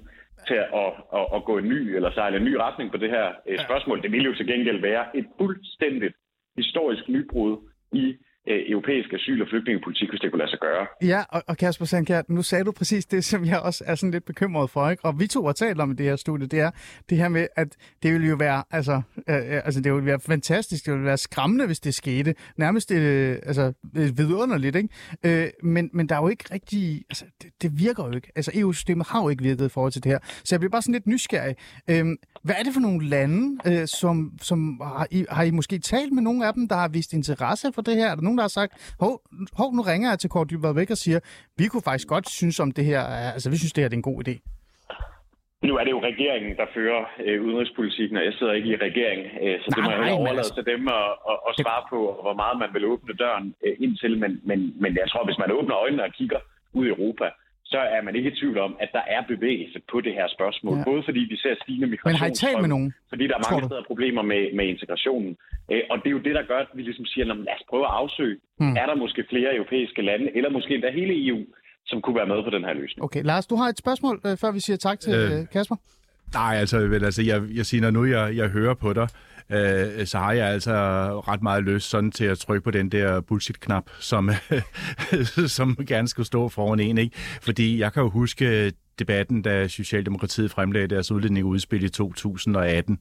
til 0.48 0.54
at, 0.54 0.68
at, 0.74 0.92
at, 1.18 1.26
at 1.36 1.44
gå 1.44 1.58
en 1.58 1.68
ny 1.68 1.80
eller 1.96 2.10
sejle 2.12 2.36
en 2.36 2.44
ny 2.44 2.54
retning 2.54 2.90
på 2.90 2.96
det 2.96 3.10
her 3.10 3.26
øh, 3.48 3.58
spørgsmål. 3.58 4.02
Det 4.02 4.12
vil 4.12 4.24
jo 4.24 4.34
til 4.34 4.46
gengæld 4.46 4.80
være 4.80 5.16
et 5.16 5.26
fuldstændigt 5.38 6.14
historisk 6.56 7.08
nybrud 7.08 7.56
i 7.92 8.16
øh, 8.46 8.60
europæisk 8.68 9.12
asyl- 9.12 9.42
og 9.42 9.48
flygtningepolitik, 9.48 10.08
hvis 10.08 10.20
det 10.20 10.30
kunne 10.30 10.38
lade 10.38 10.50
sig 10.50 10.58
gøre. 10.60 10.86
Ja, 11.02 11.22
og, 11.28 11.42
og 11.46 11.56
Kasper 11.56 11.84
Sandkjær, 11.84 12.22
nu 12.28 12.42
sagde 12.42 12.64
du 12.64 12.72
præcis 12.72 13.06
det, 13.06 13.24
som 13.24 13.44
jeg 13.44 13.60
også 13.60 13.84
er 13.86 13.94
sådan 13.94 14.10
lidt 14.10 14.24
bekymret 14.24 14.70
for, 14.70 14.90
ikke? 14.90 15.04
Og 15.04 15.20
vi 15.20 15.26
to 15.26 15.46
har 15.46 15.52
talt 15.52 15.80
om 15.80 15.90
i 15.90 15.94
det 15.94 16.06
her 16.06 16.16
studie, 16.16 16.46
det 16.46 16.60
er 16.60 16.70
det 17.10 17.18
her 17.18 17.28
med, 17.28 17.46
at 17.56 17.68
det 18.02 18.12
ville 18.12 18.28
jo 18.28 18.36
være, 18.36 18.62
altså, 18.70 19.02
øh, 19.28 19.36
øh 19.36 19.62
altså 19.64 19.80
det 19.80 19.92
ville 19.92 20.06
være 20.06 20.20
fantastisk, 20.20 20.86
det 20.86 20.92
ville 20.92 21.06
være 21.06 21.18
skræmmende, 21.18 21.66
hvis 21.66 21.80
det 21.80 21.94
skete. 21.94 22.34
Nærmest 22.56 22.92
øh, 22.92 23.38
altså, 23.42 23.72
øh, 23.96 24.18
vidunderligt, 24.18 24.76
ikke? 24.76 24.88
Øh, 25.24 25.48
men, 25.62 25.90
men 25.92 26.08
der 26.08 26.14
er 26.14 26.20
jo 26.20 26.28
ikke 26.28 26.44
rigtig, 26.54 27.04
altså 27.10 27.24
det, 27.42 27.50
det 27.62 27.70
virker 27.78 28.06
jo 28.06 28.12
ikke. 28.12 28.32
Altså 28.36 28.50
EU-systemet 28.54 29.06
har 29.06 29.22
jo 29.22 29.28
ikke 29.28 29.42
virket 29.42 29.66
i 29.66 29.68
forhold 29.68 29.92
til 29.92 30.04
det 30.04 30.12
her. 30.12 30.18
Så 30.44 30.54
jeg 30.54 30.60
bliver 30.60 30.70
bare 30.70 30.82
sådan 30.82 30.92
lidt 30.92 31.06
nysgerrig. 31.06 31.56
Øh, 31.90 32.06
hvad 32.42 32.54
er 32.58 32.62
det 32.62 32.72
for 32.72 32.80
nogle 32.80 33.08
lande, 33.08 33.58
øh, 33.66 33.86
som, 33.86 34.32
som 34.42 34.80
har, 34.80 35.06
I, 35.10 35.24
har 35.30 35.42
I 35.42 35.50
måske 35.50 35.78
talt 35.78 36.12
med 36.12 36.22
nogle 36.22 36.46
af 36.46 36.54
dem, 36.54 36.68
der 36.68 36.76
har 36.76 36.88
vist 36.88 37.12
interesse 37.12 37.72
for 37.72 37.82
det 37.82 37.96
her? 37.96 38.10
Er 38.10 38.14
der 38.14 38.22
nogen, 38.22 38.35
der 38.36 38.42
har 38.42 38.48
sagt, 38.60 38.94
hov, 39.00 39.20
hov 39.60 39.74
nu 39.74 39.82
ringer 39.82 40.08
jeg 40.08 40.18
til 40.18 40.30
Kåre 40.30 40.46
Dybvad 40.50 40.74
væk 40.74 40.90
og 40.90 40.98
siger, 41.04 41.20
vi 41.58 41.66
kunne 41.66 41.82
faktisk 41.82 42.08
godt 42.08 42.28
synes 42.30 42.60
om 42.60 42.70
det 42.72 42.84
her, 42.84 43.00
altså 43.34 43.50
vi 43.50 43.56
synes 43.56 43.72
det 43.72 43.82
her 43.82 43.88
det 43.88 43.96
er 43.96 44.02
en 44.04 44.10
god 44.12 44.28
idé. 44.28 44.34
Nu 45.68 45.72
er 45.76 45.84
det 45.84 45.90
jo 45.96 46.00
regeringen, 46.10 46.56
der 46.60 46.66
fører 46.76 47.02
øh, 47.26 47.42
udenrigspolitikken, 47.44 48.16
og 48.16 48.24
jeg 48.24 48.34
sidder 48.38 48.52
ikke 48.52 48.68
i 48.68 48.76
regering, 48.88 49.20
øh, 49.42 49.56
så 49.62 49.68
det 49.76 49.84
må 49.84 49.90
Nej, 49.90 50.00
jeg 50.00 50.14
overlade 50.14 50.38
altså- 50.38 50.54
til 50.54 50.64
dem 50.72 50.82
at, 50.88 51.08
at, 51.30 51.38
at 51.48 51.52
svare 51.62 51.82
på, 51.92 51.98
hvor 52.24 52.34
meget 52.42 52.56
man 52.62 52.70
vil 52.74 52.84
åbne 52.92 53.14
døren 53.22 53.54
øh, 53.66 53.76
ind 53.84 53.94
til. 54.02 54.12
Men, 54.22 54.32
men, 54.48 54.58
men 54.82 54.90
jeg 55.00 55.06
tror, 55.10 55.24
hvis 55.24 55.38
man 55.42 55.50
åbner 55.58 55.76
øjnene 55.84 56.02
og 56.08 56.12
kigger 56.18 56.40
ud 56.78 56.86
i 56.86 56.88
Europa, 56.94 57.26
så 57.72 57.78
er 57.96 58.00
man 58.06 58.12
ikke 58.18 58.30
i 58.32 58.36
tvivl 58.40 58.58
om, 58.66 58.72
at 58.84 58.90
der 58.96 59.04
er 59.16 59.22
bevægelse 59.32 59.78
på 59.92 59.96
det 60.06 60.12
her 60.18 60.26
spørgsmål. 60.36 60.76
Ja. 60.78 60.84
Både 60.90 61.02
fordi 61.08 61.20
vi 61.32 61.36
ser 61.44 61.54
stigende 61.62 61.86
Men 62.08 62.14
har 62.22 62.26
I 62.26 62.34
talt 62.44 62.60
med 62.64 62.68
nogen? 62.74 62.88
fordi 63.08 63.24
der 63.30 63.34
er 63.38 63.44
mange 63.50 63.66
steder 63.68 63.84
problemer 63.90 64.22
med, 64.32 64.42
med 64.58 64.64
integrationen. 64.74 65.32
Øh, 65.72 65.82
og 65.90 65.96
det 66.00 66.06
er 66.10 66.14
jo 66.18 66.22
det, 66.26 66.34
der 66.38 66.44
gør, 66.50 66.58
at 66.64 66.70
vi 66.78 66.82
ligesom 66.82 67.06
siger, 67.12 67.24
"Nå, 67.26 67.34
men 67.34 67.44
lad 67.48 67.54
os 67.58 67.64
prøve 67.70 67.84
at 67.90 67.94
afsøge. 68.02 68.36
Hmm. 68.60 68.76
Er 68.82 68.86
der 68.90 68.94
måske 69.04 69.20
flere 69.32 69.50
europæiske 69.58 70.02
lande, 70.02 70.26
eller 70.36 70.50
måske 70.50 70.74
endda 70.74 70.90
hele 71.00 71.14
EU, 71.28 71.40
som 71.90 71.96
kunne 72.02 72.16
være 72.20 72.26
med 72.32 72.40
på 72.44 72.50
den 72.56 72.64
her 72.64 72.74
løsning? 72.80 73.02
Okay, 73.04 73.22
Lars, 73.30 73.46
du 73.46 73.56
har 73.60 73.68
et 73.68 73.78
spørgsmål, 73.84 74.20
øh, 74.26 74.36
før 74.42 74.50
vi 74.56 74.60
siger 74.60 74.76
tak 74.76 75.00
til 75.00 75.14
øh, 75.14 75.32
Øh, 75.40 75.46
Kasper. 75.52 75.76
Nej, 76.34 76.54
altså, 76.62 76.78
vel, 76.94 77.04
altså 77.04 77.22
jeg, 77.22 77.42
jeg 77.58 77.66
siger, 77.66 77.80
når 77.82 77.90
nu 77.90 78.04
jeg, 78.04 78.36
jeg 78.36 78.48
hører 78.48 78.74
på 78.74 78.92
dig, 78.92 79.08
øh, 79.50 80.06
så 80.06 80.18
har 80.18 80.32
jeg 80.32 80.46
altså 80.46 80.72
ret 81.28 81.42
meget 81.42 81.62
lyst 81.62 81.90
sådan 81.90 82.10
til 82.10 82.24
at 82.24 82.38
trykke 82.38 82.64
på 82.64 82.70
den 82.70 82.88
der 82.88 83.20
bullshit-knap, 83.20 83.90
som, 84.00 84.30
som 85.56 85.76
gerne 85.86 86.08
skulle 86.08 86.26
stå 86.26 86.48
foran 86.48 86.80
en, 86.80 86.98
ikke? 86.98 87.16
Fordi 87.42 87.78
jeg 87.78 87.92
kan 87.92 88.02
jo 88.02 88.10
huske 88.10 88.72
debatten, 88.98 89.42
da 89.42 89.68
Socialdemokratiet 89.68 90.50
fremlagde 90.50 90.86
deres 90.88 91.12
udlændingeudspil 91.12 91.84
i 91.84 91.88
2018. 91.88 92.98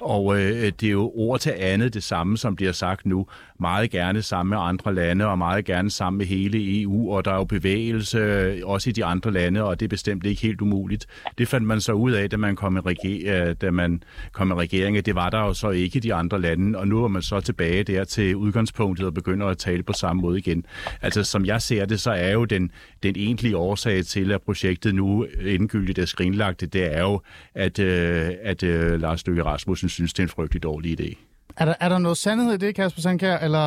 Og 0.00 0.40
øh, 0.40 0.72
det 0.80 0.82
er 0.82 0.90
jo 0.90 1.12
ord 1.14 1.40
til 1.40 1.54
andet 1.58 1.94
det 1.94 2.02
samme, 2.02 2.38
som 2.38 2.56
bliver 2.56 2.72
sagt 2.72 3.06
nu. 3.06 3.26
Meget 3.60 3.90
gerne 3.90 4.22
sammen 4.22 4.50
med 4.50 4.58
andre 4.60 4.94
lande, 4.94 5.26
og 5.26 5.38
meget 5.38 5.64
gerne 5.64 5.90
sammen 5.90 6.18
med 6.18 6.26
hele 6.26 6.82
EU, 6.82 7.12
og 7.14 7.24
der 7.24 7.30
er 7.30 7.36
jo 7.36 7.44
bevægelse 7.44 8.18
øh, 8.18 8.60
også 8.64 8.90
i 8.90 8.92
de 8.92 9.04
andre 9.04 9.30
lande, 9.32 9.64
og 9.64 9.80
det 9.80 9.86
er 9.86 9.88
bestemt 9.88 10.26
ikke 10.26 10.42
helt 10.42 10.60
umuligt. 10.60 11.06
Det 11.38 11.48
fandt 11.48 11.66
man 11.66 11.80
så 11.80 11.92
ud 11.92 12.12
af, 12.12 12.30
da 12.30 12.36
man 12.36 12.56
kom 12.56 12.76
i, 12.76 12.80
reger- 12.80 13.48
øh, 13.48 13.54
da 13.60 13.70
man 13.70 14.02
kom 14.32 14.50
i 14.50 14.54
regering, 14.54 15.06
det 15.06 15.14
var 15.14 15.30
der 15.30 15.38
jo 15.38 15.54
så 15.54 15.70
ikke 15.70 15.96
i 15.96 16.00
de 16.00 16.14
andre 16.14 16.40
lande, 16.40 16.78
og 16.78 16.88
nu 16.88 17.04
er 17.04 17.08
man 17.08 17.22
så 17.22 17.40
tilbage 17.40 17.82
der 17.84 18.04
til 18.04 18.36
udgangspunktet 18.36 19.06
og 19.06 19.14
begynder 19.14 19.46
at 19.46 19.58
tale 19.58 19.82
på 19.82 19.92
samme 19.92 20.22
måde 20.22 20.38
igen. 20.38 20.64
Altså 21.02 21.24
som 21.24 21.46
jeg 21.46 21.62
ser 21.62 21.84
det, 21.84 22.00
så 22.00 22.10
er 22.10 22.32
jo 22.32 22.44
den, 22.44 22.70
den 23.02 23.16
egentlige 23.16 23.56
årsag 23.56 24.04
til, 24.04 24.32
at 24.32 24.42
projektet 24.42 24.94
nu 24.94 25.26
endegyldigt 25.46 25.98
er 25.98 26.06
skrinlagt, 26.06 26.60
det 26.60 26.96
er 26.96 27.00
jo, 27.00 27.20
at, 27.54 27.78
øh, 27.78 28.30
at 28.42 28.62
øh, 28.62 29.00
Lars 29.00 29.26
Løkke 29.26 29.44
Rasmussen 29.44 29.88
synes, 29.88 30.12
det 30.12 30.22
er 30.22 30.26
en 30.26 30.36
frygtelig 30.36 30.62
dårlig 30.62 31.00
idé. 31.00 31.18
Er 31.56 31.64
der, 31.64 31.74
er 31.80 31.88
der 31.88 31.98
noget 31.98 32.16
sandhed 32.16 32.54
i 32.54 32.56
det, 32.56 32.74
Kasper 32.74 33.00
Sandkjær, 33.00 33.36
eller, 33.46 33.66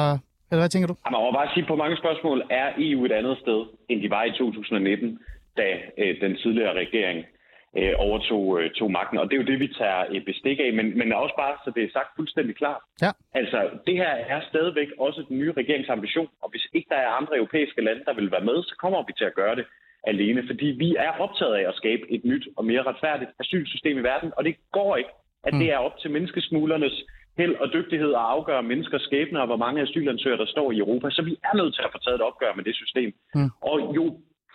eller 0.50 0.62
hvad 0.62 0.70
tænker 0.70 0.88
du? 0.88 0.96
Man 1.12 1.22
må 1.26 1.32
bare 1.32 1.50
sige, 1.54 1.66
på 1.68 1.76
mange 1.76 1.98
spørgsmål 1.98 2.44
er 2.50 2.68
EU 2.78 3.06
et 3.06 3.12
andet 3.12 3.38
sted, 3.44 3.60
end 3.90 4.02
de 4.02 4.10
var 4.10 4.24
i 4.24 4.32
2019, 4.32 5.20
da 5.58 5.68
øh, 5.98 6.22
den 6.22 6.38
tidligere 6.44 6.74
regering 6.74 7.26
øh, 7.78 7.94
overtog 7.98 8.62
øh, 8.62 8.72
tog 8.72 8.92
magten. 8.92 9.18
Og 9.18 9.26
det 9.26 9.34
er 9.36 9.42
jo 9.42 9.52
det, 9.52 9.60
vi 9.60 9.68
tager 9.82 10.02
øh, 10.14 10.22
bestik 10.30 10.58
af, 10.66 10.74
men, 10.74 10.98
men 10.98 11.14
også 11.14 11.36
bare, 11.44 11.56
så 11.64 11.72
det 11.76 11.84
er 11.84 11.92
sagt 11.98 12.10
fuldstændig 12.16 12.56
klart. 12.56 12.82
Ja. 13.02 13.12
Altså, 13.40 13.60
det 13.88 13.96
her 14.02 14.14
er 14.34 14.42
stadigvæk 14.50 14.90
også 15.00 15.26
den 15.30 15.38
nye 15.40 15.54
regeringsambition, 15.62 16.30
og 16.44 16.50
hvis 16.52 16.66
ikke 16.74 16.90
der 16.90 17.00
er 17.06 17.18
andre 17.20 17.38
europæiske 17.38 17.82
lande, 17.82 18.04
der 18.06 18.14
vil 18.14 18.32
være 18.32 18.48
med, 18.50 18.58
så 18.64 18.76
kommer 18.84 19.00
vi 19.08 19.14
til 19.18 19.26
at 19.26 19.36
gøre 19.42 19.56
det 19.56 19.66
alene, 20.04 20.44
fordi 20.48 20.66
vi 20.66 20.96
er 20.96 21.12
optaget 21.26 21.56
af 21.56 21.68
at 21.68 21.76
skabe 21.76 22.12
et 22.12 22.26
nyt 22.26 22.48
og 22.58 22.66
mere 22.66 22.84
retfærdigt 22.84 23.32
asylsystem 23.40 23.98
i 23.98 24.02
verden, 24.02 24.32
og 24.38 24.44
det 24.44 24.56
går 24.72 24.96
ikke, 24.96 25.10
at 25.44 25.54
det 25.54 25.72
er 25.72 25.78
op 25.78 25.98
til 26.00 26.12
menneskesmuglernes 26.12 27.04
held 27.38 27.56
og 27.56 27.74
dygtighed 27.74 28.12
at 28.14 28.28
afgøre 28.36 28.64
menneskers 28.64 29.02
skæbne 29.02 29.42
og 29.42 29.48
hvor 29.48 29.62
mange 29.66 29.82
asylansøgere, 29.82 30.40
der 30.40 30.46
står 30.46 30.72
i 30.72 30.78
Europa. 30.78 31.10
Så 31.10 31.22
vi 31.22 31.38
er 31.44 31.56
nødt 31.56 31.74
til 31.76 31.84
at 31.86 31.92
få 31.92 31.98
taget 31.98 32.16
et 32.16 32.28
opgør 32.30 32.54
med 32.56 32.64
det 32.64 32.76
system. 32.76 33.14
Mm. 33.36 33.50
Og 33.62 33.96
jo 33.96 34.04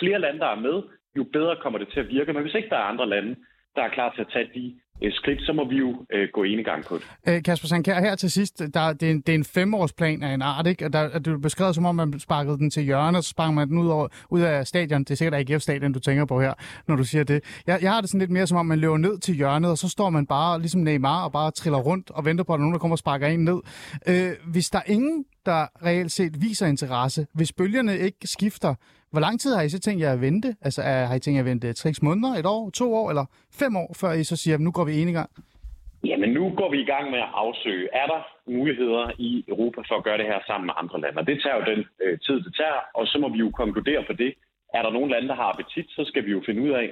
flere 0.00 0.20
lande, 0.20 0.40
der 0.40 0.46
er 0.46 0.61
med, 0.68 0.82
jo 1.16 1.24
bedre 1.32 1.56
kommer 1.62 1.78
det 1.78 1.88
til 1.88 2.00
at 2.00 2.09
virke. 2.09 2.32
Men 2.32 2.42
hvis 2.42 2.54
ikke 2.54 2.68
der 2.68 2.76
er 2.76 2.90
andre 2.92 3.09
lande, 3.09 3.37
der 3.76 3.82
er 3.82 3.88
klar 3.96 4.12
til 4.12 4.20
at 4.20 4.32
tage 4.32 4.50
de 4.54 4.64
skridt, 5.11 5.42
så 5.42 5.52
må 5.52 5.68
vi 5.68 5.76
jo 5.76 6.04
øh, 6.12 6.28
gå 6.32 6.42
ene 6.42 6.64
gang 6.64 6.85
på 6.85 6.94
det. 6.94 7.35
Øh, 7.35 7.42
Kasper 7.42 7.68
Sandkjær, 7.68 8.00
her 8.00 8.14
til 8.14 8.30
sidst, 8.30 8.62
der, 8.74 8.92
det, 8.92 9.09
er 9.09 9.11
en, 9.11 9.20
det 9.20 9.28
er 9.28 9.35
en 9.35 9.44
femårsplan 9.44 10.22
af 10.22 10.35
en 10.35 10.42
art, 10.42 10.66
ikke? 10.66 10.85
Og 10.85 10.92
der, 10.92 10.98
er 10.98 11.18
du 11.18 11.38
beskrevet 11.38 11.74
som 11.74 11.87
om, 11.87 11.94
man 11.94 12.20
sparkede 12.20 12.59
den 12.59 12.70
til 12.70 12.82
hjørnet, 12.82 13.18
og 13.18 13.24
så 13.24 13.30
sprang 13.30 13.54
man 13.54 13.68
den 13.68 13.78
ud, 13.78 13.88
over, 13.88 14.09
ud 14.30 14.40
af 14.40 14.66
stadion. 14.66 15.04
Det 15.04 15.11
er 15.11 15.14
sikkert 15.14 15.50
AGF-stadion, 15.50 15.92
du 15.92 16.00
tænker 16.00 16.24
på 16.24 16.40
her, 16.40 16.54
når 16.88 16.96
du 16.96 17.04
siger 17.04 17.24
det. 17.24 17.44
Jeg, 17.66 17.78
jeg 17.82 17.92
har 17.92 18.00
det 18.00 18.11
sådan 18.11 18.20
lidt 18.20 18.30
mere 18.30 18.46
som 18.46 18.59
om, 18.59 18.66
man 18.66 18.78
løber 18.78 18.96
ned 18.96 19.18
til 19.18 19.35
hjørnet, 19.35 19.70
og 19.70 19.78
så 19.78 19.88
står 19.88 20.11
man 20.11 20.26
bare, 20.26 20.61
ligesom 20.61 20.80
Neymar, 20.80 21.24
og 21.24 21.32
bare 21.32 21.50
triller 21.50 21.78
rundt 21.78 22.11
og 22.11 22.24
venter 22.24 22.44
på, 22.44 22.52
at 22.52 22.56
der 22.56 22.61
nogen, 22.61 22.72
der 22.72 22.78
kommer 22.78 22.94
og 22.94 22.98
sparker 22.98 23.26
en 23.26 23.44
ned. 23.44 23.61
Øh, 24.09 24.30
hvis 24.52 24.70
der 24.70 24.78
er 24.78 24.92
ingen, 24.92 25.24
der 25.46 25.66
reelt 25.85 26.12
set 26.12 26.42
viser 26.42 26.66
interesse, 26.66 27.26
hvis 27.35 27.52
bølgerne 27.52 27.98
ikke 27.98 28.18
skifter, 28.24 28.74
hvor 29.12 29.20
lang 29.20 29.40
tid 29.40 29.54
har 29.54 29.62
I 29.62 29.68
så 29.68 29.80
tænkt 29.80 30.02
jer 30.02 30.12
at 30.12 30.20
vente? 30.20 30.48
Altså 30.62 30.82
er, 30.82 31.04
har 31.04 31.14
I 31.14 31.20
tænkt 31.20 31.36
jer 31.36 31.42
at 31.42 31.50
vente 31.50 31.74
6 31.74 32.02
måneder, 32.02 32.28
et 32.34 32.46
år, 32.46 32.70
to 32.70 32.94
år 32.94 33.10
eller 33.10 33.24
fem 33.60 33.76
år, 33.76 33.90
før 34.00 34.12
I 34.12 34.24
så 34.24 34.36
siger, 34.36 34.58
nu 34.58 34.70
går 34.70 34.84
vi 34.84 35.02
en 35.02 35.12
gang? 35.12 35.30
Jamen 36.04 36.30
nu 36.38 36.44
går 36.60 36.70
vi 36.70 36.78
i 36.80 36.90
gang 36.94 37.10
med 37.10 37.18
at 37.18 37.32
afsøge, 37.34 37.88
er 37.92 38.06
der 38.12 38.20
muligheder 38.56 39.04
i 39.18 39.44
Europa 39.48 39.80
for 39.88 39.96
at 39.98 40.04
gøre 40.04 40.18
det 40.18 40.26
her 40.26 40.40
sammen 40.46 40.66
med 40.66 40.74
andre 40.82 41.00
lande? 41.00 41.18
Og 41.20 41.26
det 41.26 41.36
tager 41.42 41.56
jo 41.60 41.64
den 41.72 41.80
øh, 42.02 42.18
tid, 42.26 42.36
det 42.46 42.52
tager, 42.60 42.80
og 42.94 43.06
så 43.06 43.16
må 43.18 43.28
vi 43.28 43.38
jo 43.38 43.50
konkludere 43.50 44.02
på 44.06 44.12
det. 44.12 44.34
Er 44.74 44.82
der 44.82 44.90
nogle 44.90 45.12
lande, 45.14 45.28
der 45.28 45.34
har 45.34 45.48
appetit, 45.52 45.86
så 45.96 46.02
skal 46.10 46.26
vi 46.26 46.30
jo 46.30 46.42
finde 46.46 46.62
ud 46.62 46.70
af, 46.70 46.86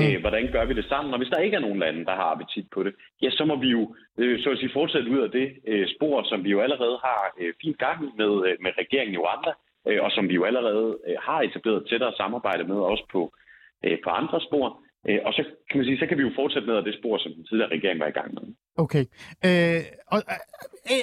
øh, 0.00 0.20
hvordan 0.20 0.52
gør 0.52 0.64
vi 0.64 0.74
det 0.74 0.86
sammen. 0.92 1.14
Og 1.14 1.18
hvis 1.18 1.32
der 1.32 1.40
ikke 1.46 1.56
er 1.56 1.66
nogen 1.66 1.78
lande, 1.78 2.04
der 2.04 2.14
har 2.20 2.28
appetit 2.34 2.66
på 2.74 2.82
det, 2.82 2.94
ja, 3.22 3.30
så 3.30 3.44
må 3.44 3.56
vi 3.56 3.68
jo 3.76 3.82
øh, 4.18 4.40
så 4.42 4.50
at 4.50 4.58
sige, 4.58 4.76
fortsætte 4.78 5.10
ud 5.10 5.20
af 5.26 5.30
det 5.30 5.46
øh, 5.66 5.86
spor, 5.94 6.22
som 6.30 6.44
vi 6.44 6.50
jo 6.50 6.60
allerede 6.60 6.98
har 7.06 7.20
øh, 7.40 7.52
fint 7.62 7.78
gang 7.78 7.98
med, 8.20 8.32
øh, 8.46 8.54
med 8.64 8.72
regeringen 8.82 9.14
i 9.14 9.22
Rwanda, 9.24 9.52
øh, 9.88 10.02
og 10.04 10.10
som 10.10 10.28
vi 10.28 10.34
jo 10.34 10.44
allerede 10.44 10.98
øh, 11.08 11.16
har 11.20 11.42
etableret 11.42 11.86
tættere 11.88 12.12
samarbejde 12.16 12.64
med, 12.64 12.76
også 12.76 13.04
på, 13.12 13.32
øh, 13.84 13.98
på 14.04 14.10
andre 14.10 14.40
spor. 14.40 14.66
Øh, 15.08 15.20
og 15.24 15.32
så 15.32 15.42
kan 15.70 15.78
man 15.78 15.86
sige, 15.86 15.98
så 15.98 16.06
kan 16.06 16.18
vi 16.18 16.22
jo 16.22 16.32
fortsætte 16.34 16.68
med 16.68 16.82
det 16.82 16.98
spor, 16.98 17.18
som 17.18 17.32
den 17.32 17.44
tidligere 17.44 17.70
regering 17.70 18.00
var 18.00 18.06
i 18.06 18.18
gang 18.18 18.34
med. 18.34 18.42
Okay. 18.76 19.04
Øh, 19.44 19.84
og, 20.06 20.22
øh, 20.30 20.36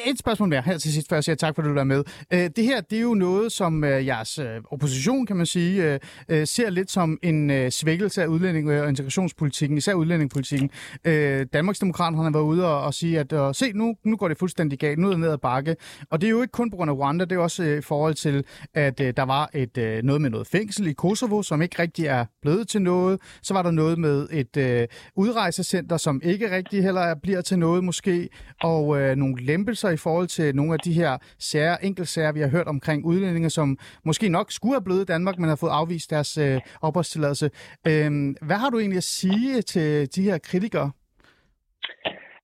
et 0.06 0.20
spørgsmål 0.20 0.50
mere 0.50 0.62
her 0.62 0.78
til 0.78 0.94
sidst, 0.94 1.10
før 1.10 1.16
jeg 1.16 1.24
siger 1.24 1.36
tak, 1.36 1.56
for 1.56 1.62
at 1.62 1.70
du 1.70 1.76
er 1.76 1.84
med. 1.84 2.04
Øh, 2.34 2.50
det 2.56 2.64
her, 2.64 2.82
det 2.82 2.98
er 2.98 3.02
jo 3.02 3.14
noget, 3.14 3.52
som 3.52 3.84
øh, 3.84 4.06
jeres 4.06 4.40
øh, 4.40 4.62
opposition, 4.72 5.26
kan 5.26 5.36
man 5.36 5.46
sige, 5.46 5.84
øh, 5.84 6.00
øh 6.30 6.48
ser 6.48 6.70
lidt 6.70 6.92
som 6.92 7.20
en 7.24 7.50
øh, 7.50 7.72
svækkelse 7.72 8.24
af 8.24 8.28
udlænding- 8.28 8.72
og 8.72 8.90
integrationspolitikken, 8.90 9.78
især 9.78 9.94
udlændingepolitikken. 9.94 10.70
Øh, 11.06 11.46
Danmarksdemokraterne 11.54 12.24
har 12.24 12.32
været 12.32 12.44
ude 12.44 12.68
og, 12.68 12.82
og 12.82 12.94
sige, 12.94 13.20
at 13.20 13.34
øh, 13.34 13.56
se, 13.56 13.72
nu, 13.74 13.96
nu 14.04 14.16
går 14.18 14.28
det 14.28 14.38
fuldstændig 14.38 14.80
galt, 14.80 15.00
nu 15.00 15.08
er 15.08 15.12
det 15.12 15.20
ned 15.20 15.30
ad 15.30 15.38
bakke. 15.38 15.76
Og 16.10 16.22
det 16.22 16.28
er 16.28 16.32
jo 16.32 16.41
ikke 16.41 16.52
kun 16.52 16.70
på 16.70 16.78
grund 16.78 16.91
af 16.91 16.95
Rwanda, 16.95 17.26
det 17.26 17.36
er 17.36 17.39
også 17.39 17.64
øh, 17.64 17.78
i 17.78 17.82
forhold 17.82 18.14
til, 18.14 18.43
at 18.74 19.00
øh, 19.00 19.14
der 19.18 19.24
var 19.24 19.50
et 19.54 19.78
øh, 19.78 20.04
noget 20.04 20.22
med 20.22 20.30
noget 20.30 20.48
fængsel 20.48 20.88
i 20.88 20.93
Kosovo, 20.93 21.41
som 21.41 21.62
ikke 21.62 21.82
rigtig 21.82 22.06
er 22.06 22.26
blevet 22.41 22.68
til 22.68 22.82
noget. 22.82 23.22
Så 23.43 23.54
var 23.54 23.62
der 23.62 23.72
noget 23.72 23.98
med 23.98 24.28
et 24.32 24.58
øh, 24.58 24.88
udrejsecenter, 25.16 25.98
som 25.98 26.22
ikke 26.24 26.52
rigtig 26.56 26.84
heller 26.84 27.02
er, 27.02 27.16
bliver 27.16 27.41
til 27.41 27.60
noget 27.62 27.84
måske, 27.84 28.30
og 28.62 29.01
øh, 29.01 29.16
nogle 29.16 29.43
lempelser 29.43 29.89
i 29.89 29.97
forhold 29.97 30.28
til 30.28 30.55
nogle 30.55 30.74
af 30.74 30.80
de 30.80 30.93
her 30.93 31.18
sager, 31.39 31.78
enkeltsager, 31.78 32.32
vi 32.32 32.41
har 32.41 32.47
hørt 32.47 32.68
omkring 32.68 33.05
udlændinge, 33.05 33.49
som 33.49 33.78
måske 34.05 34.30
nok 34.30 34.51
skulle 34.51 34.74
have 34.74 34.84
blevet 34.84 35.01
i 35.01 35.05
Danmark, 35.05 35.39
men 35.39 35.49
har 35.49 35.55
fået 35.55 35.72
afvist 35.72 36.09
deres 36.09 36.38
øh, 36.38 36.59
opholdstilladelse. 36.82 37.49
Øh, 37.88 38.36
hvad 38.41 38.57
har 38.57 38.70
du 38.70 38.80
egentlig 38.80 38.97
at 38.97 39.03
sige 39.03 39.62
til 39.62 40.16
de 40.16 40.22
her 40.22 40.38
kritikere? 40.38 40.91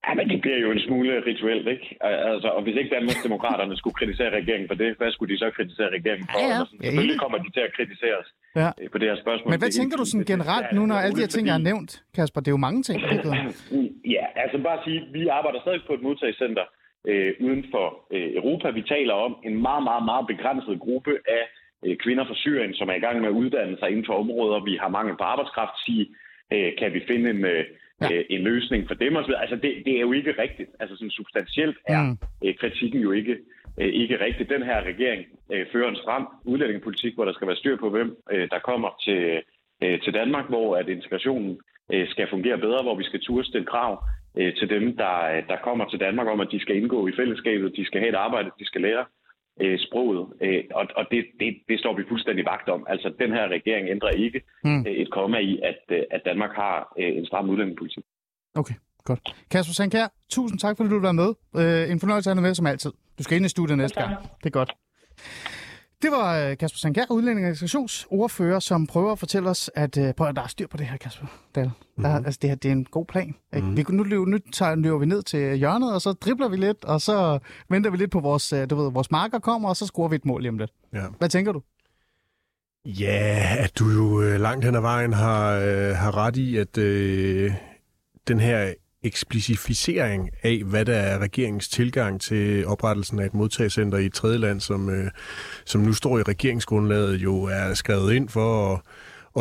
Ja, 0.08 0.14
men 0.16 0.30
det 0.30 0.42
bliver 0.42 0.60
jo 0.66 0.72
en 0.72 0.80
smule 0.88 1.12
rituelt, 1.26 1.68
ikke? 1.68 1.98
Altså, 2.32 2.48
og 2.48 2.62
hvis 2.64 2.76
ikke 2.76 2.96
Danmarksdemokraterne 2.96 3.78
skulle 3.78 3.94
kritisere 4.00 4.30
regeringen 4.40 4.68
for 4.68 4.76
det, 4.84 4.90
hvad 4.98 5.12
skulle 5.12 5.34
de 5.34 5.40
så 5.40 5.50
kritisere 5.58 5.90
regeringen 5.98 6.28
for? 6.32 6.40
Ja, 6.40 6.48
ja. 6.48 6.60
Altså, 6.60 6.76
selvfølgelig 6.84 7.20
kommer 7.24 7.38
de 7.38 7.50
til 7.56 7.64
at 7.68 7.74
kritisere 7.78 8.16
os 8.22 8.30
Ja. 8.62 8.70
øh, 8.82 8.90
på 8.92 8.98
det 8.98 9.08
her 9.10 9.18
spørgsmål. 9.24 9.50
Men 9.52 9.60
hvad 9.60 9.70
Det 9.70 9.76
er 9.78 9.80
tænker 9.82 9.98
du 9.98 10.06
sådan 10.12 10.26
generelt 10.34 10.66
er 10.72 10.76
nu, 10.78 10.86
når 10.86 10.96
alle 11.04 11.16
de 11.18 11.24
her 11.26 11.34
ting, 11.36 11.44
jeg 11.48 11.54
har 11.60 11.66
nævnt, 11.72 11.92
Kasper? 12.16 12.40
Det 12.42 12.48
er 12.52 12.58
jo 12.58 12.64
mange 12.68 12.82
ting. 12.90 12.98
Ja, 14.16 14.26
altså 14.44 14.58
bare 14.68 14.78
at 14.80 14.84
sige, 14.88 15.00
vi 15.18 15.22
arbejder 15.28 15.60
stadig 15.62 15.82
på 15.88 15.94
et 15.94 16.02
modtagscenter 16.08 16.66
øh, 17.12 17.32
uden 17.46 17.62
for 17.74 17.86
øh, 18.16 18.30
Europa. 18.40 18.68
Vi 18.80 18.82
taler 18.96 19.14
om 19.14 19.34
en 19.48 19.56
meget, 19.68 19.84
meget, 19.90 20.06
meget 20.12 20.26
begrænset 20.34 20.80
gruppe 20.86 21.14
af 21.38 21.44
øh, 21.86 21.96
kvinder 22.04 22.26
fra 22.30 22.36
Syrien, 22.44 22.74
som 22.74 22.90
er 22.90 22.94
i 22.98 23.04
gang 23.06 23.16
med 23.22 23.30
at 23.30 23.40
uddanne 23.42 23.78
sig 23.80 23.90
inden 23.92 24.06
for 24.06 24.14
områder, 24.24 24.64
vi 24.70 24.74
har 24.82 24.90
mangel 24.98 25.16
på 25.18 25.24
arbejdskraft. 25.34 25.76
Sige, 25.86 26.06
øh, 26.54 26.70
kan 26.80 26.94
vi 26.94 27.02
finde 27.08 27.30
en, 27.30 27.46
øh, 27.46 27.64
Ja. 28.02 28.08
ja. 28.14 28.22
en 28.30 28.42
løsning 28.42 28.88
for 28.88 28.96
dem? 28.96 29.14
Videre. 29.14 29.42
Altså, 29.42 29.56
det, 29.56 29.72
det 29.86 29.94
er 29.98 30.02
jo 30.02 30.12
ikke 30.12 30.36
rigtigt. 30.42 30.70
Altså, 30.80 30.96
sådan 30.96 31.10
substantielt 31.12 31.78
er 31.88 32.02
Mm. 32.04 32.18
øh, 32.46 32.56
kritikken 32.56 33.02
jo 33.02 33.12
ikke 33.12 33.38
øh, 33.80 33.88
ikke 33.88 34.20
rigtigt. 34.26 34.50
Den 34.50 34.64
her 34.64 34.82
regering 34.82 35.22
øh, 35.54 35.66
fører 35.72 35.90
en 35.90 35.96
stram 35.96 36.28
udlændingepolitik, 36.46 37.14
hvor 37.16 37.26
der 37.26 37.34
skal 37.34 37.48
være 37.48 37.56
styr 37.56 37.78
på, 37.78 37.90
hvem 37.90 38.18
øh, 38.32 38.50
der 38.52 38.60
kommer 38.60 38.90
til, 39.06 39.42
øh, 39.84 40.02
til 40.02 40.14
Danmark, 40.14 40.50
hvor 40.50 40.76
at 40.76 40.90
integrationen 40.90 41.60
øh, 41.94 42.08
skal 42.10 42.28
fungere 42.30 42.58
bedre, 42.58 42.84
hvor 42.84 42.96
vi 42.96 43.04
skal 43.04 43.22
turde 43.22 43.48
stille 43.48 43.66
krav 43.68 44.04
øh, 44.38 44.56
til 44.56 44.70
dem, 44.70 44.98
der, 44.98 45.16
øh, 45.38 45.48
der 45.48 45.58
kommer 45.64 45.86
til 45.90 46.00
Danmark, 46.00 46.28
om 46.28 46.40
at 46.40 46.52
de 46.52 46.60
skal 46.60 46.76
indgå 46.76 47.08
i 47.08 47.12
fællesskabet, 47.20 47.76
de 47.76 47.86
skal 47.86 48.00
have 48.02 48.10
et 48.10 48.16
arbejde, 48.26 48.50
de 48.60 48.66
skal 48.66 48.82
lære 48.82 49.06
øh, 49.62 49.80
sproget, 49.80 50.28
øh, 50.42 50.64
og, 50.80 50.86
og 50.96 51.06
det, 51.12 51.26
det, 51.40 51.58
det 51.70 51.80
står 51.80 51.94
vi 51.98 52.04
fuldstændig 52.10 52.46
vagt 52.46 52.70
om. 52.70 52.86
Altså, 52.90 53.14
den 53.20 53.32
her 53.32 53.48
regering 53.48 53.90
ændrer 53.90 54.10
ikke 54.10 54.42
Mm. 54.64 54.84
et 54.88 55.12
komma 55.12 55.38
i, 55.38 55.60
at, 55.64 55.80
øh, 55.90 56.04
at 56.12 56.22
Danmark 56.26 56.52
har 56.56 56.94
øh, 57.00 57.18
en 57.18 57.26
stram 57.26 57.50
udlændingepolitik. 57.50 58.04
Okay, 58.56 58.76
godt. 59.04 59.20
Kasper 59.52 59.74
Sankær, 59.74 60.08
tusind 60.30 60.60
tak, 60.60 60.78
fordi 60.78 60.90
du 60.90 61.00
var 61.00 61.12
med. 61.12 61.30
Øh, 61.62 61.92
en 61.92 62.00
fornøjelse 62.00 62.30
at 62.30 62.36
have 62.36 62.42
dig 62.42 62.48
med, 62.50 62.56
som 62.56 62.66
altid. 62.68 62.92
Du 63.18 63.24
skal 63.24 63.38
ind 63.38 63.46
i 63.46 63.50
studiet 63.50 63.78
næste 63.78 64.02
gang. 64.02 64.16
Det 64.44 64.46
er 64.46 64.50
godt. 64.60 64.72
Det 66.02 66.12
var 66.12 66.38
øh, 66.38 66.58
Kasper 66.58 66.78
Sankær, 66.78 67.04
udlænding 67.10 67.46
og 67.46 67.50
integrationsordfører, 67.50 68.60
som 68.60 68.88
prøver 68.88 69.12
at 69.12 69.20
fortælle 69.20 69.50
os, 69.50 69.72
at 69.76 69.98
øh, 69.98 70.14
prøv, 70.14 70.28
at 70.28 70.36
der 70.36 70.42
er 70.44 70.48
styr 70.48 70.68
på 70.68 70.78
det 70.78 70.86
her, 70.86 70.98
Kasper. 70.98 71.26
Der, 71.56 71.62
der, 71.64 71.70
Mhm. 72.18 72.26
altså, 72.26 72.40
det 72.42 72.50
her 72.50 72.56
det 72.56 72.70
er 72.70 72.74
en 72.74 72.86
god 72.86 73.06
plan. 73.06 73.36
Ikke? 73.56 73.68
Vi, 73.68 73.86
nu, 73.90 74.04
løber, 74.04 74.26
nu 74.26 74.38
tager, 74.54 74.76
løber 74.76 74.98
vi 74.98 75.06
ned 75.06 75.24
til 75.24 75.56
hjørnet, 75.58 75.94
og 75.94 76.02
så 76.02 76.14
dribler 76.14 76.48
vi 76.50 76.58
lidt, 76.58 76.86
og 76.86 77.02
så 77.02 77.40
venter 77.70 77.90
vi 77.92 77.98
lidt 77.98 78.12
på 78.12 78.20
vores, 78.20 78.54
øh, 78.54 78.70
du 78.70 78.76
ved, 78.76 78.92
vores 78.92 79.12
marker 79.12 79.40
kommer, 79.40 79.70
og 79.70 79.78
så 79.78 79.86
scorer 79.86 80.08
vi 80.10 80.16
et 80.16 80.26
mål 80.26 80.42
lige 80.42 80.50
om 80.50 80.58
lidt. 80.58 80.72
Ja. 80.94 81.04
Hvad 81.18 81.30
tænker 81.30 81.52
du? 81.52 81.62
Ja, 82.86 83.56
at 83.60 83.80
du 83.80 83.90
jo 83.90 84.22
øh, 84.22 84.40
langt 84.40 84.66
hen 84.66 84.76
ad 84.76 84.82
vejen 84.82 85.14
har, 85.14 85.52
øh, 85.54 85.96
har 85.96 86.18
ret 86.18 86.38
i, 86.38 86.58
at 86.58 86.78
øh, 86.78 87.52
den 88.28 88.40
her 88.40 88.74
eksplicificering 89.08 90.30
af, 90.44 90.64
hvad 90.66 90.86
der 90.86 90.96
er 90.96 91.20
regeringens 91.20 91.70
tilgang 91.70 92.22
til 92.22 92.68
oprettelsen 92.68 93.20
af 93.20 93.26
et 93.26 93.34
modtagscenter 93.34 93.98
i 93.98 94.06
et 94.06 94.14
tredje 94.14 94.38
land, 94.38 94.60
som, 94.60 94.90
øh, 94.90 95.12
som 95.66 95.82
nu 95.82 95.94
står 95.94 96.20
i 96.20 96.24
regeringsgrundlaget, 96.24 97.16
jo 97.16 97.44
er 97.44 97.74
skrevet 97.74 98.14
ind 98.14 98.30
for 98.30 98.74
at, 98.74 98.80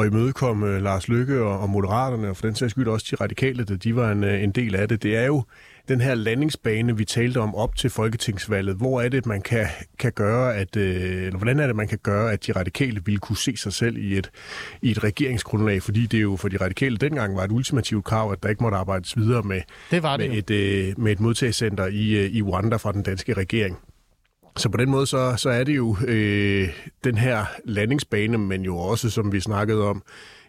at 0.01 0.07
imødekomme 0.07 0.81
Lars 0.81 1.09
Lykke 1.09 1.43
og, 1.43 1.61
og 1.61 1.71
Moderaterne, 1.71 2.29
og 2.29 2.37
for 2.37 2.47
den 2.47 2.55
sags 2.55 2.71
skyld 2.71 2.89
også 2.89 3.07
de 3.11 3.17
radikale, 3.25 3.65
da 3.65 3.77
de 3.77 3.97
var 3.97 4.13
en, 4.13 4.25
øh, 4.25 4.43
en 4.43 4.51
del 4.51 4.75
af 4.75 4.89
det. 4.89 5.03
Det 5.03 5.17
er 5.17 5.27
jo 5.27 5.43
den 5.89 6.01
her 6.01 6.15
landingsbane, 6.15 6.97
vi 6.97 7.05
talte 7.05 7.39
om 7.39 7.55
op 7.55 7.77
til 7.77 7.91
folketingsvalget. 7.91 8.77
Hvor 8.77 9.01
er 9.01 9.09
det, 9.09 9.27
man 9.27 9.43
kan, 9.43 9.67
kan 9.99 10.13
gøre, 10.13 10.57
at, 10.57 10.77
øh, 10.77 11.27
eller 11.27 11.37
hvordan 11.37 11.61
er 11.61 11.67
det, 11.67 11.77
man 11.77 11.89
kan 11.89 11.99
gøre, 12.03 12.33
at 12.33 12.47
de 12.47 12.53
radikale 12.53 13.01
ville 13.05 13.19
kunne 13.19 13.37
se 13.37 13.57
sig 13.57 13.73
selv 13.73 13.97
i 13.97 14.19
et, 14.19 14.31
i 14.83 14.91
et 14.91 15.05
regeringsgrundlag? 15.05 15.83
Fordi 15.83 16.07
det 16.07 16.23
jo 16.23 16.37
for 16.37 16.49
de 16.49 16.57
radikale 16.57 16.97
dengang 16.97 17.37
var 17.37 17.45
et 17.45 17.51
ultimativt 17.51 18.05
krav, 18.05 18.33
at 18.33 18.43
der 18.43 18.49
ikke 18.49 18.63
måtte 18.63 18.77
arbejdes 18.77 19.17
videre 19.17 19.43
med, 19.43 19.61
Det 19.91 20.03
var 20.03 20.17
det 20.17 20.29
med, 20.29 20.37
jo. 20.37 20.43
et, 20.49 20.51
øh, 20.51 21.01
med 21.01 21.13
et 21.13 21.21
modtagscenter 21.21 21.87
i, 21.87 22.25
øh, 22.25 22.31
i 22.31 22.43
Rwanda 22.43 22.77
fra 22.77 22.93
den 22.93 23.03
danske 23.03 23.33
regering. 23.33 23.79
Så 24.57 24.69
på 24.69 24.77
den 24.77 24.91
måde, 24.91 25.07
så, 25.07 25.35
så 25.37 25.51
er 25.51 25.65
det 25.65 25.77
jo 25.77 25.97
øh, 26.07 26.69
den 27.05 27.19
her 27.19 27.45
landingsbane, 27.65 28.39
men 28.39 28.63
jo 28.63 28.77
også, 28.77 29.11
som 29.11 29.33
vi 29.33 29.41
snakkede 29.41 29.85
om, 29.85 30.03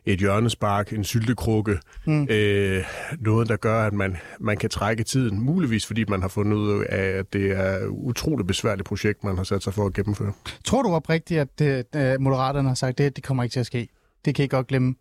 et 0.08 0.20
hjørnespark, 0.20 0.94
en 0.94 1.04
syltekrukke, 1.04 1.80
mm. 2.06 2.28
øh, 2.30 2.84
noget, 3.20 3.50
der 3.50 3.56
gør, 3.56 3.84
at 3.84 3.94
man, 3.94 4.18
man 4.40 4.58
kan 4.58 4.70
trække 4.70 5.04
tiden, 5.04 5.40
muligvis 5.40 5.86
fordi 5.86 6.06
man 6.08 6.22
har 6.22 6.28
fundet 6.28 6.58
ud 6.58 6.86
af, 6.90 7.06
at 7.06 7.34
det 7.34 7.52
er 7.52 7.78
et 7.78 7.88
utroligt 7.88 8.48
besværligt 8.48 8.88
projekt, 8.88 9.24
man 9.24 9.38
har 9.38 9.44
sat 9.44 9.64
sig 9.64 9.74
for 9.74 9.86
at 9.86 9.94
gennemføre. 9.94 10.34
Tror 10.66 10.82
du 10.82 10.90
oprigtigt, 10.90 11.62
at 11.62 11.86
øh, 11.96 12.22
Moderaterne 12.22 12.68
har 12.68 12.76
sagt, 12.76 12.90
at 12.90 12.98
det, 12.98 13.16
det 13.16 13.24
kommer 13.24 13.44
ikke 13.44 13.54
til 13.54 13.60
at 13.60 13.66
ske? 13.66 13.88
Det 14.26 14.36
kan 14.36 14.46
I 14.46 14.48
godt 14.48 14.68
glemme, 14.68 14.96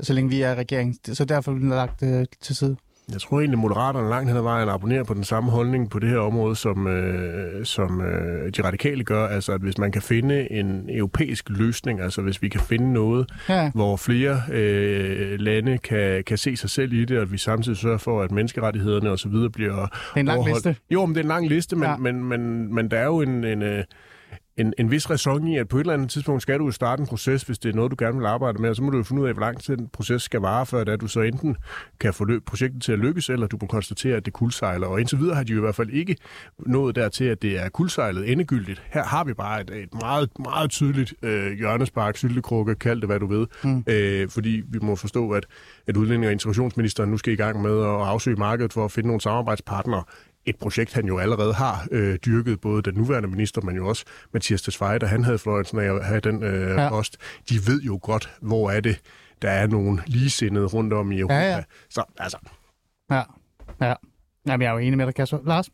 så 0.00 0.12
længe 0.12 0.30
vi 0.30 0.42
er 0.42 0.52
i 0.52 0.54
regeringen. 0.54 1.14
Så 1.14 1.24
derfor 1.24 1.54
bliver 1.54 1.68
det 1.68 1.76
lagt 1.76 2.02
øh, 2.02 2.26
til 2.40 2.56
side. 2.56 2.76
Jeg 3.12 3.20
tror 3.20 3.40
egentlig, 3.40 3.56
at 3.56 3.60
Moderaterne 3.62 4.08
langt 4.08 4.28
hen 4.28 4.36
ad 4.36 4.42
vejen 4.42 4.68
abonnerer 4.68 5.04
på 5.04 5.14
den 5.14 5.24
samme 5.24 5.50
holdning 5.50 5.90
på 5.90 5.98
det 5.98 6.08
her 6.08 6.18
område, 6.18 6.56
som, 6.56 6.86
øh, 6.86 7.64
som 7.64 8.00
øh, 8.00 8.52
de 8.56 8.62
radikale 8.64 9.04
gør. 9.04 9.26
Altså, 9.26 9.52
at 9.52 9.60
hvis 9.60 9.78
man 9.78 9.92
kan 9.92 10.02
finde 10.02 10.52
en 10.52 10.90
europæisk 10.92 11.44
løsning, 11.48 12.00
altså 12.00 12.22
hvis 12.22 12.42
vi 12.42 12.48
kan 12.48 12.60
finde 12.60 12.92
noget, 12.92 13.30
Ja. 13.48 13.70
hvor 13.74 13.96
flere 13.96 14.42
øh, 14.52 15.40
lande 15.40 15.78
kan, 15.78 16.24
kan 16.26 16.38
se 16.38 16.56
sig 16.56 16.70
selv 16.70 16.92
i 16.92 17.04
det, 17.04 17.16
og 17.16 17.22
at 17.22 17.32
vi 17.32 17.38
samtidig 17.38 17.78
sørger 17.78 17.98
for, 17.98 18.22
at 18.22 18.30
menneskerettighederne 18.30 19.10
osv. 19.10 19.30
bliver 19.52 19.74
Det 19.76 19.90
er 20.16 20.20
en 20.20 20.26
lang 20.26 20.38
overholdt. 20.38 20.66
liste. 20.66 20.82
Jo, 20.90 21.06
men 21.06 21.14
det 21.14 21.20
er 21.20 21.24
en 21.24 21.28
lang 21.28 21.48
liste, 21.48 21.76
men, 21.76 21.82
Ja. 21.84 21.90
ja. 21.90 21.96
men, 21.96 22.24
men, 22.24 22.74
men 22.74 22.90
der 22.90 22.98
er 22.98 23.04
jo 23.06 23.20
en... 23.20 23.44
en 23.44 23.62
øh, 23.62 23.84
en, 24.56 24.74
en 24.78 24.90
vis 24.90 25.10
ræson 25.10 25.46
i, 25.46 25.58
at 25.58 25.68
på 25.68 25.76
et 25.76 25.80
eller 25.80 25.94
andet 25.94 26.10
tidspunkt 26.10 26.42
skal 26.42 26.58
du 26.58 26.70
starte 26.70 27.00
en 27.00 27.06
proces, 27.06 27.42
hvis 27.42 27.58
det 27.58 27.68
er 27.68 27.74
noget, 27.74 27.90
du 27.90 27.96
gerne 27.98 28.18
vil 28.18 28.26
arbejde 28.26 28.62
med, 28.62 28.70
og 28.70 28.76
så 28.76 28.82
må 28.82 28.90
du 28.90 28.96
jo 28.96 29.02
finde 29.02 29.22
ud 29.22 29.28
af, 29.28 29.34
hvor 29.34 29.40
lang 29.40 29.60
tid 29.60 29.76
den 29.76 29.88
proces 29.88 30.22
skal 30.22 30.40
vare, 30.40 30.66
før 30.66 30.80
at 30.80 31.00
du 31.00 31.06
så 31.06 31.20
enten 31.20 31.56
kan 32.00 32.14
få 32.14 32.24
løb 32.24 32.44
projektet 32.46 32.82
til 32.82 32.92
at 32.92 32.98
lykkes, 32.98 33.28
eller 33.28 33.46
du 33.46 33.58
må 33.60 33.66
konstatere, 33.66 34.16
at 34.16 34.24
det 34.24 34.32
kuldsejler. 34.32 34.86
Og 34.86 35.00
indtil 35.00 35.18
videre 35.18 35.34
har 35.36 35.42
de 35.42 35.52
jo 35.52 35.58
i 35.58 35.60
hvert 35.60 35.74
fald 35.74 35.90
ikke 35.90 36.16
nået 36.58 36.96
dertil, 36.96 37.24
at 37.24 37.42
det 37.42 37.64
er 37.64 37.68
kuldsejlet 37.68 38.32
endegyldigt. 38.32 38.82
Her 38.90 39.04
har 39.04 39.24
vi 39.24 39.34
bare 39.34 39.60
et, 39.60 39.70
et 39.70 39.94
meget, 40.00 40.30
meget 40.38 40.70
tydeligt 40.70 41.14
øh, 41.22 41.52
hjørnespark, 41.52 42.16
syltekrukke, 42.16 42.74
kald 42.74 43.00
det 43.00 43.08
hvad 43.08 43.20
du 43.20 43.26
ved, 43.26 43.46
mm. 43.64 43.84
øh, 43.86 44.28
fordi 44.28 44.62
vi 44.68 44.78
må 44.82 44.96
forstå, 44.96 45.30
at, 45.30 45.46
at 45.86 45.96
udlænding- 45.96 46.26
og 46.26 46.32
integrationsministeren 46.32 47.10
nu 47.10 47.18
skal 47.18 47.32
i 47.32 47.36
gang 47.36 47.62
med 47.62 47.78
at 47.78 47.86
afsøge 47.86 48.36
markedet 48.36 48.72
for 48.72 48.84
at 48.84 48.92
finde 48.92 49.06
nogle 49.06 49.20
samarbejdspartnere, 49.20 50.02
et 50.46 50.56
projekt, 50.56 50.92
han 50.94 51.06
jo 51.06 51.18
allerede 51.18 51.54
har 51.54 51.86
øh, 51.90 52.18
dyrket, 52.26 52.60
både 52.60 52.82
den 52.82 52.94
nuværende 52.94 53.28
minister, 53.28 53.60
men 53.60 53.76
jo 53.76 53.88
også 53.88 54.04
Mathias 54.32 54.62
Tesfaye, 54.62 54.98
da 54.98 55.06
han 55.06 55.24
havde 55.24 55.38
fornøjelsen 55.38 55.78
af 55.78 55.94
at 55.94 56.04
have 56.06 56.20
den 56.20 56.42
øh, 56.42 56.70
Ja. 56.70 56.88
post. 56.88 57.16
De 57.48 57.54
ved 57.66 57.80
jo 57.82 57.98
godt, 58.02 58.30
hvor 58.42 58.70
er 58.70 58.80
det, 58.80 59.00
der 59.42 59.50
er 59.50 59.66
nogle 59.66 60.02
ligesindede 60.06 60.66
rundt 60.66 60.92
om 60.92 61.12
i 61.12 61.18
Europa. 61.20 61.34
Ja, 61.34 61.56
ja. 61.56 61.62
Så 61.90 62.04
altså, 62.18 62.38
Ja. 63.10 63.22
ja. 63.80 63.94
Jamen, 64.46 64.62
jeg 64.62 64.68
er 64.68 64.72
jo 64.72 64.78
enig 64.78 64.96
med 64.96 65.06
dig, 65.06 65.14
Kasper. 65.14 65.38
Lars? 65.46 65.70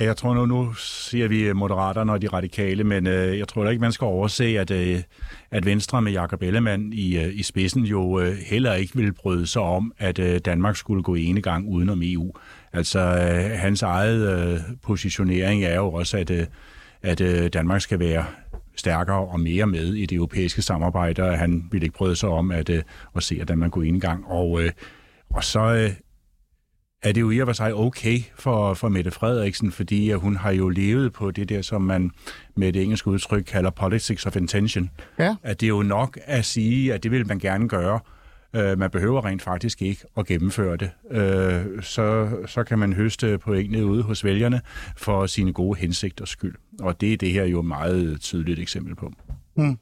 Ja, 0.00 0.04
Jeg 0.04 0.16
tror 0.16 0.34
nu, 0.34 0.46
nu 0.46 0.72
siger 0.74 1.28
vi 1.28 1.52
Moderaterne 1.52 2.12
og 2.12 2.22
de 2.22 2.28
radikale, 2.28 2.84
men 2.84 3.06
øh, 3.06 3.38
jeg 3.38 3.48
tror 3.48 3.64
da 3.64 3.70
ikke, 3.70 3.80
man 3.80 3.92
skal 3.92 4.04
overse, 4.04 4.44
at, 4.44 4.70
øh, 4.70 5.02
at 5.50 5.64
Venstre 5.66 6.02
med 6.02 6.12
Jakob 6.12 6.42
Ellemann 6.42 6.92
i, 6.92 7.18
øh, 7.18 7.38
i 7.38 7.42
spidsen 7.42 7.84
jo 7.84 8.20
øh, 8.20 8.36
heller 8.46 8.74
ikke 8.74 8.96
ville 8.96 9.12
bryde 9.12 9.46
sig 9.46 9.62
om, 9.62 9.92
at 9.98 10.18
øh, 10.18 10.38
Danmark 10.38 10.76
skulle 10.76 11.02
gå 11.02 11.14
ene 11.14 11.42
gang 11.42 11.68
udenom 11.68 12.00
EU. 12.02 12.32
Altså, 12.72 12.98
øh, 12.98 13.58
hans 13.58 13.82
eget 13.82 14.48
øh, 14.52 14.60
positionering 14.82 15.64
er 15.64 15.76
jo 15.76 15.92
også, 15.92 16.18
at, 16.18 16.30
øh, 16.30 16.46
at 17.02 17.20
øh, 17.20 17.48
Danmark 17.52 17.80
skal 17.80 17.98
være 17.98 18.24
stærkere 18.76 19.26
og 19.26 19.40
mere 19.40 19.66
med 19.66 19.94
i 19.94 20.06
det 20.06 20.16
europæiske 20.16 20.62
samarbejde, 20.62 21.22
og 21.22 21.38
han 21.38 21.68
ville 21.72 21.84
ikke 21.84 21.96
bryde 21.96 22.16
sig 22.16 22.28
om 22.28 22.50
at, 22.50 22.70
øh, 22.70 22.82
at 23.16 23.22
se, 23.22 23.38
at 23.40 23.48
Danmark 23.48 23.70
går 23.70 23.82
ene 23.82 24.00
gang. 24.00 24.26
Og, 24.26 24.62
øh, 24.62 24.70
og 25.30 25.44
så... 25.44 25.60
Øh, 25.60 25.90
er 27.02 27.12
det 27.12 27.20
jo 27.20 27.30
i 27.30 27.38
og 27.38 27.48
for 27.48 27.52
sig 27.52 27.74
okay 27.74 28.18
for, 28.34 28.74
for 28.74 28.88
Mette 28.88 29.10
Frederiksen, 29.10 29.72
fordi 29.72 30.12
hun 30.12 30.36
har 30.36 30.50
jo 30.50 30.68
levet 30.68 31.12
på 31.12 31.30
det 31.30 31.48
der, 31.48 31.62
som 31.62 31.82
man 31.82 32.10
med 32.56 32.68
et 32.68 32.76
engelsk 32.76 33.06
udtryk 33.06 33.42
kalder 33.42 33.70
politics 33.70 34.26
of 34.26 34.36
intention. 34.36 34.90
Ja. 35.18 35.36
At 35.42 35.60
det 35.60 35.66
er 35.66 35.68
jo 35.70 35.82
nok 35.82 36.18
at 36.24 36.44
sige, 36.44 36.94
at 36.94 37.02
det 37.02 37.10
vil 37.10 37.26
man 37.26 37.38
gerne 37.38 37.68
gøre, 37.68 38.00
Øh, 38.56 38.78
man 38.78 38.90
behøver 38.90 39.24
rent 39.24 39.42
faktisk 39.42 39.82
ikke 39.82 40.04
at 40.16 40.26
gennemføre 40.26 40.76
det. 40.76 40.90
Øh, 41.10 41.82
så, 41.82 42.36
så 42.46 42.64
kan 42.64 42.78
man 42.78 42.92
høste 42.92 43.38
pointene 43.38 43.84
ude 43.84 44.02
hos 44.02 44.24
vælgerne 44.24 44.60
for 44.96 45.26
sine 45.26 45.52
gode 45.52 45.78
hensigters 45.78 46.28
skyld. 46.28 46.54
Og 46.80 47.00
det 47.00 47.12
er 47.12 47.16
det 47.16 47.32
her 47.32 47.44
jo 47.44 47.60
et 47.60 47.66
meget 47.66 48.20
tydeligt 48.20 48.60
eksempel 48.60 48.94
på. 48.96 49.12
Hmm. 49.54 49.78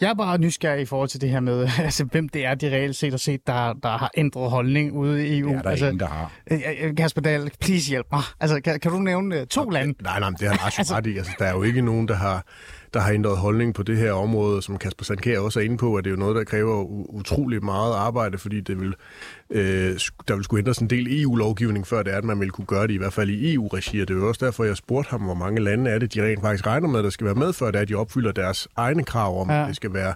Jeg 0.00 0.10
er 0.10 0.14
bare 0.14 0.38
nysgerrig 0.38 0.82
i 0.82 0.84
forhold 0.84 1.08
til 1.08 1.20
det 1.20 1.30
her 1.30 1.40
med, 1.40 1.68
altså, 1.78 2.04
hvem 2.04 2.28
det 2.28 2.44
er, 2.44 2.54
de 2.54 2.70
reelt 2.70 2.96
set 2.96 3.14
og 3.14 3.20
set, 3.20 3.46
der, 3.46 3.72
der 3.72 3.98
har 3.98 4.10
ændret 4.16 4.50
holdning 4.50 4.92
ude 4.92 5.28
i 5.28 5.38
EU. 5.38 5.48
Det 5.48 5.56
er 5.56 5.62
der 5.62 5.70
altså, 5.70 5.86
ingen, 5.86 6.00
der 6.00 6.06
har. 6.06 6.32
Øh, 6.50 6.60
øh, 6.82 6.96
Kasper 6.96 7.20
Dahl, 7.20 7.50
please 7.60 7.90
hjælp 7.90 8.06
mig. 8.12 8.22
Altså, 8.40 8.60
kan, 8.60 8.80
kan 8.80 8.90
du 8.90 8.98
nævne 8.98 9.44
to 9.44 9.70
lande? 9.70 10.02
Nej, 10.02 10.20
nej, 10.20 10.30
det 10.30 10.48
har 10.48 10.56
Lars 10.56 10.78
altså... 10.78 10.94
ret 10.94 11.06
i. 11.06 11.16
Altså, 11.16 11.32
der 11.38 11.44
er 11.44 11.52
jo 11.52 11.62
ikke 11.62 11.82
nogen, 11.82 12.08
der 12.08 12.14
har, 12.14 12.44
der 12.94 13.00
har 13.00 13.12
ændret 13.12 13.36
holdning 13.36 13.74
på 13.74 13.82
det 13.82 13.96
her 13.96 14.12
område, 14.12 14.62
som 14.62 14.78
Kasper 14.78 15.04
Sandkær 15.04 15.38
også 15.38 15.60
er 15.60 15.64
inde 15.64 15.76
på, 15.76 15.96
at 15.96 16.04
det 16.04 16.10
er 16.10 16.14
jo 16.14 16.18
noget, 16.18 16.36
der 16.36 16.44
kræver 16.44 16.84
utrolig 17.08 17.64
meget 17.64 17.94
arbejde, 17.94 18.38
fordi 18.38 18.60
det 18.60 18.80
vil, 18.80 18.94
øh, 19.50 19.98
der 20.28 20.34
vil 20.34 20.44
skulle 20.44 20.58
ændres 20.58 20.78
en 20.78 20.90
del 20.90 21.22
EU-lovgivning, 21.22 21.86
før 21.86 22.02
det 22.02 22.12
er, 22.12 22.18
at 22.18 22.24
man 22.24 22.40
vil 22.40 22.50
kunne 22.50 22.66
gøre 22.66 22.86
det, 22.86 22.94
i 22.94 22.96
hvert 22.96 23.12
fald 23.12 23.30
i 23.30 23.54
EU-regi. 23.54 24.00
Og 24.00 24.08
det 24.08 24.14
er 24.14 24.18
jo 24.18 24.28
også 24.28 24.44
derfor, 24.46 24.64
jeg 24.64 24.76
spurgte 24.76 25.10
ham, 25.10 25.20
hvor 25.20 25.34
mange 25.34 25.60
lande 25.60 25.90
er 25.90 25.98
det, 25.98 26.14
de 26.14 26.26
rent 26.26 26.40
faktisk 26.40 26.66
regner 26.66 26.88
med, 26.88 27.02
der 27.02 27.10
skal 27.10 27.24
være 27.24 27.34
med, 27.34 27.52
før 27.52 27.66
det 27.66 27.76
er, 27.76 27.82
at 27.82 27.88
de 27.88 27.94
opfylder 27.94 28.32
deres 28.32 28.68
egne 28.76 29.04
krav 29.04 29.40
om, 29.40 29.50
ja. 29.50 29.62
at 29.62 29.68
det 29.68 29.76
skal 29.76 29.94
være 29.94 30.14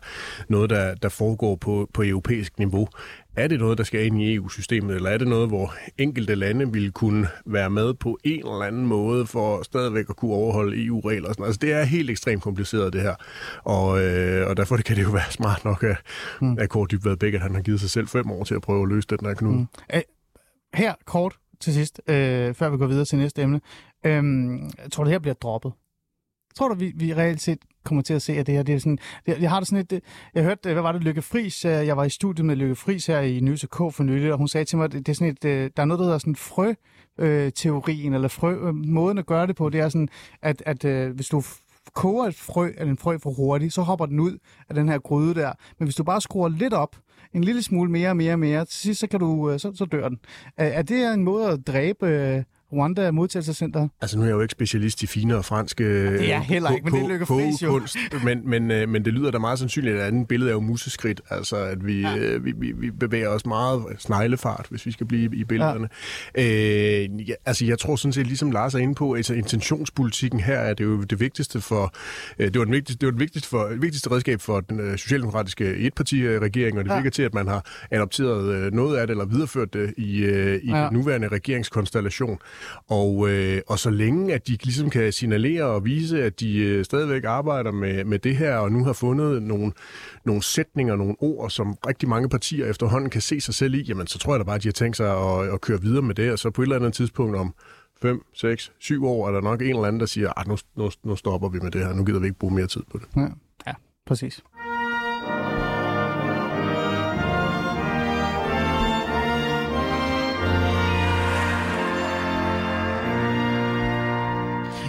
noget, 0.49 0.70
der, 0.70 0.95
der 0.95 1.09
foregår 1.09 1.57
på, 1.57 1.89
på 1.95 2.03
europæisk 2.03 2.59
niveau. 2.59 2.89
Er 3.39 3.49
det 3.49 3.61
noget, 3.61 3.78
der 3.78 3.84
skal 3.84 4.07
ind 4.07 4.22
i 4.22 4.34
EU-systemet, 4.34 4.97
eller 4.97 5.11
er 5.11 5.18
det 5.18 5.28
noget, 5.28 5.49
hvor 5.49 5.74
enkelte 5.99 6.34
lande 6.34 6.72
vil 6.72 6.93
kunne 6.93 7.28
være 7.47 7.70
med 7.70 7.95
på 7.95 8.18
en 8.24 8.39
eller 8.39 8.62
anden 8.62 8.86
måde 8.86 9.26
for 9.26 9.62
stadigvæk 9.62 10.07
at 10.11 10.16
kunne 10.16 10.32
overholde 10.32 10.86
EU-regler? 10.86 11.28
Altså, 11.28 11.59
det 11.62 11.72
er 11.72 11.82
helt 11.82 12.11
ekstremt 12.11 12.43
kompliceret, 12.43 12.93
det 12.93 13.03
her. 13.03 13.14
Og, 13.64 14.03
øh, 14.05 14.49
og 14.49 14.57
derfor 14.57 14.76
kan 14.76 14.97
det 14.97 15.03
jo 15.03 15.11
være 15.11 15.30
smart 15.30 15.64
nok, 15.64 15.82
at, 15.82 15.97
mm. 16.41 16.59
at 16.59 16.68
Kåre 16.68 16.86
Dybvad 16.91 17.16
Bæk, 17.16 17.34
at 17.34 17.41
han 17.41 17.55
har 17.55 17.62
givet 17.62 17.80
sig 17.80 17.91
selv 17.91 18.09
fem 18.09 18.30
år 18.30 18.45
til 18.45 18.55
at 18.55 18.62
prøve 18.62 18.82
at 18.82 18.89
løse 18.89 19.09
den 19.09 19.26
her 19.26 19.34
knude. 19.34 19.57
Mm. 19.57 19.66
Her 20.74 20.95
kort 21.05 21.36
til 21.61 21.74
sidst, 21.74 22.01
øh, 22.09 22.55
før 22.55 22.70
vi 22.70 22.76
går 22.76 22.86
videre 22.86 23.05
til 23.05 23.18
næste 23.18 23.43
emne. 23.43 23.61
Øh, 24.07 24.12
jeg 24.82 24.93
tror, 24.93 25.05
det 25.05 25.12
her 25.12 25.18
bliver 25.18 25.34
droppet. 25.34 25.72
Tror 26.59 26.68
du, 26.68 26.74
vi, 26.74 26.92
vi 26.96 27.14
reelt 27.14 27.40
set 27.40 27.59
kommer 27.84 28.02
til 28.02 28.14
at 28.14 28.22
se, 28.22 28.32
at 28.32 28.46
det 28.46 28.54
her, 28.54 28.62
det 28.62 28.74
er 28.74 28.78
sådan, 28.78 28.98
det, 29.26 29.40
jeg 29.40 29.50
har 29.50 29.61
det 29.61 29.68
sådan 29.68 29.84
et, 29.84 29.92
øh, 29.92 30.00
jeg 30.34 30.42
hørte, 30.42 30.68
øh, 30.68 30.72
hvad 30.72 30.82
var 30.82 30.92
det, 30.92 31.04
Lykke 31.04 31.22
Friis, 31.22 31.64
øh, 31.64 31.70
jeg 31.72 31.96
var 31.96 32.04
i 32.04 32.11
studiet 32.11 32.46
med 32.46 32.56
Lykke 32.56 32.74
Friis 32.74 33.06
her 33.06 33.20
i 33.20 33.40
Nyse 33.40 33.66
K 33.66 33.76
for 33.76 34.02
nylig, 34.02 34.32
og 34.32 34.38
hun 34.38 34.48
sagde 34.48 34.64
til 34.64 34.78
mig, 34.78 34.84
at 34.84 34.92
det 34.92 35.09
er 35.09 35.12
sådan 35.12 35.28
et, 35.28 35.42
der 35.76 35.82
er 35.82 35.84
noget, 35.84 35.98
der 35.98 36.04
hedder 36.04 36.18
sådan 36.18 36.36
frø 36.36 36.74
øh, 37.18 37.52
teorien, 37.52 38.14
eller 38.14 38.28
frø, 38.28 38.72
måden 38.72 39.18
at 39.18 39.26
gøre 39.26 39.46
det 39.46 39.56
på, 39.56 39.68
det 39.68 39.80
er 39.80 39.88
sådan, 39.88 40.09
at, 40.42 40.62
at 40.66 40.84
hvis 41.11 41.28
du 41.28 41.42
koger 41.94 42.26
et 42.26 42.34
frø, 42.34 42.70
eller 42.78 42.90
en 42.90 42.98
frø 42.98 43.18
for 43.18 43.30
hurtigt, 43.30 43.74
så 43.74 43.82
hopper 43.82 44.06
den 44.06 44.20
ud 44.20 44.38
af 44.68 44.74
den 44.74 44.88
her 44.88 44.98
gryde 44.98 45.34
der. 45.34 45.52
Men 45.78 45.86
hvis 45.86 45.94
du 45.94 46.04
bare 46.04 46.20
skruer 46.20 46.48
lidt 46.48 46.72
op, 46.72 46.96
en 47.32 47.44
lille 47.44 47.62
smule 47.62 47.90
mere 47.90 48.11
og 48.11 48.16
mere 48.16 48.32
og 48.32 48.38
mere, 48.38 48.64
til 48.64 48.78
sidst 48.78 49.00
så, 49.00 49.06
kan 49.06 49.20
du, 49.20 49.54
så, 49.59 49.72
så 49.74 49.84
dør 49.84 50.09
den. 50.09 50.18
Er, 50.56 50.66
er 50.66 50.82
det 50.82 51.14
en 51.14 51.24
måde 51.24 51.48
at 51.48 51.66
dræbe 51.66 52.44
Rwanda 52.73 53.11
modtagelsescenter? 53.11 53.89
Altså 54.01 54.19
nu 54.19 54.23
er 54.23 54.27
jeg 54.27 54.35
jo 54.35 54.41
ikke 54.41 54.53
specialist 54.53 55.03
i 55.03 55.07
fine 55.07 55.37
og 55.37 55.45
franske 55.45 56.19
Det 56.19 56.33
er 56.33 56.41
heller 56.41 56.71
ikke, 56.71 56.91
men 56.91 57.01
det 57.01 57.09
lykker 57.09 57.27
flest 57.27 57.62
jo. 57.62 57.71
Kunst, 57.71 57.97
men, 58.25 58.51
men, 58.51 58.71
øh, 58.71 58.89
men 58.89 59.05
det 59.05 59.12
lyder 59.12 59.31
da 59.31 59.39
meget 59.39 59.59
sandsynligt, 59.59 59.97
at 59.97 60.07
andet 60.07 60.29
billede 60.29 60.51
er 60.51 60.55
jo 60.55 60.61
museskridt, 60.61 61.21
altså 61.31 61.57
at 61.57 61.87
vi, 61.87 62.01
ja. 62.01 62.16
øh, 62.16 62.45
vi, 62.45 62.53
vi, 62.57 62.73
vi 62.73 62.91
bevæger 62.91 63.29
os 63.29 63.47
meget 63.47 63.83
sneglefart, 63.99 64.66
hvis 64.71 64.87
vi 64.87 64.93
skal 64.93 65.07
blive 65.07 65.37
i 65.37 65.45
billederne. 65.45 65.89
Ja. 66.37 67.03
Øh, 67.05 67.29
ja, 67.29 67.35
altså 67.47 67.64
jeg 67.64 67.79
tror 67.79 67.97
sådan 67.97 68.12
set, 68.12 68.27
ligesom 68.27 68.51
Lars 68.51 68.75
er 68.75 68.79
inde 68.79 68.95
på, 68.95 69.14
altså 69.14 69.35
intentionspolitikken 69.35 70.41
her 70.41 70.59
er 70.59 70.75
det 70.75 70.85
jo 70.85 71.03
det 71.03 71.21
vigtigste 71.21 71.61
for, 71.61 71.95
øh, 72.39 72.47
det 72.47 72.59
var 72.59 72.64
den 72.64 72.75
vigtigste, 72.75 73.01
det 73.01 73.07
var 73.07 73.11
den 73.11 73.21
vigtigste, 73.21 73.49
for, 73.49 73.69
vigtigste 73.81 74.11
redskab 74.11 74.41
for 74.41 74.61
den 74.61 74.81
øh, 74.81 74.99
socialdemokratiske 74.99 75.64
etparti-regering, 75.64 76.79
og 76.79 76.85
det 76.85 76.91
ja. 76.91 76.97
virker 76.97 77.11
til, 77.11 77.23
at 77.23 77.35
man 77.35 77.49
har 77.49 77.64
adopteret 77.91 78.55
øh, 78.55 78.73
noget 78.73 78.97
af 78.97 79.07
det, 79.07 79.14
eller 79.14 79.25
videreført 79.25 79.73
det 79.73 79.95
i, 79.97 80.19
øh, 80.19 80.61
i 80.62 80.71
ja. 80.71 80.85
den 80.85 80.93
nuværende 80.93 81.29
regeringskonstellation. 81.29 82.39
Og, 82.88 83.28
øh, 83.30 83.62
og 83.66 83.78
så 83.78 83.90
længe, 83.90 84.34
at 84.34 84.48
de 84.48 84.56
ligesom 84.62 84.90
kan 84.90 85.12
signalere 85.12 85.64
og 85.64 85.84
vise, 85.84 86.22
at 86.24 86.40
de 86.40 86.59
øh, 86.59 86.84
stadigvæk 86.84 87.24
arbejder 87.24 87.72
med, 87.72 88.04
med 88.04 88.18
det 88.18 88.36
her, 88.36 88.56
og 88.56 88.72
nu 88.72 88.84
har 88.84 88.92
fundet 88.92 89.42
nogle, 89.42 89.72
nogle 90.24 90.42
sætninger, 90.42 90.96
nogle 90.96 91.16
ord, 91.18 91.50
som 91.50 91.76
rigtig 91.86 92.09
mange 92.09 92.28
partier 92.28 92.66
efterhånden 92.66 93.11
kan 93.11 93.20
se 93.20 93.40
sig 93.40 93.54
selv 93.54 93.74
i, 93.74 93.82
jamen 93.82 94.06
så 94.06 94.18
tror 94.18 94.32
jeg 94.32 94.38
da 94.38 94.44
bare, 94.44 94.56
at 94.56 94.62
de 94.62 94.68
har 94.68 94.72
tænkt 94.72 94.96
sig 94.96 95.11
at, 95.11 95.48
at 95.54 95.61
køre 95.61 95.80
videre 95.80 96.02
med 96.02 96.14
det, 96.14 96.32
og 96.32 96.38
så 96.38 96.50
på 96.50 96.62
et 96.62 96.66
eller 96.66 96.76
andet 96.76 96.94
tidspunkt 96.94 97.36
om 97.36 97.54
5, 98.02 98.22
6, 98.34 98.72
7 98.78 99.06
år 99.06 99.28
er 99.28 99.32
der 99.32 99.40
nok 99.40 99.62
en 99.62 99.68
eller 99.68 99.84
anden, 99.84 100.00
der 100.00 100.06
siger, 100.06 100.40
at 100.40 100.46
nu, 100.46 100.56
nu, 100.76 100.90
nu 101.04 101.16
stopper 101.16 101.48
vi 101.48 101.59
med 101.59 101.70
det 101.70 101.86
her, 101.86 101.92
nu 101.94 102.04
gider 102.04 102.20
vi 102.20 102.26
ikke 102.26 102.38
bruge 102.38 102.54
mere 102.54 102.66
tid 102.66 102.82
på 102.90 102.98
det. 102.98 103.06
Ja, 103.16 103.28
ja 103.66 103.74
præcis. 104.06 104.42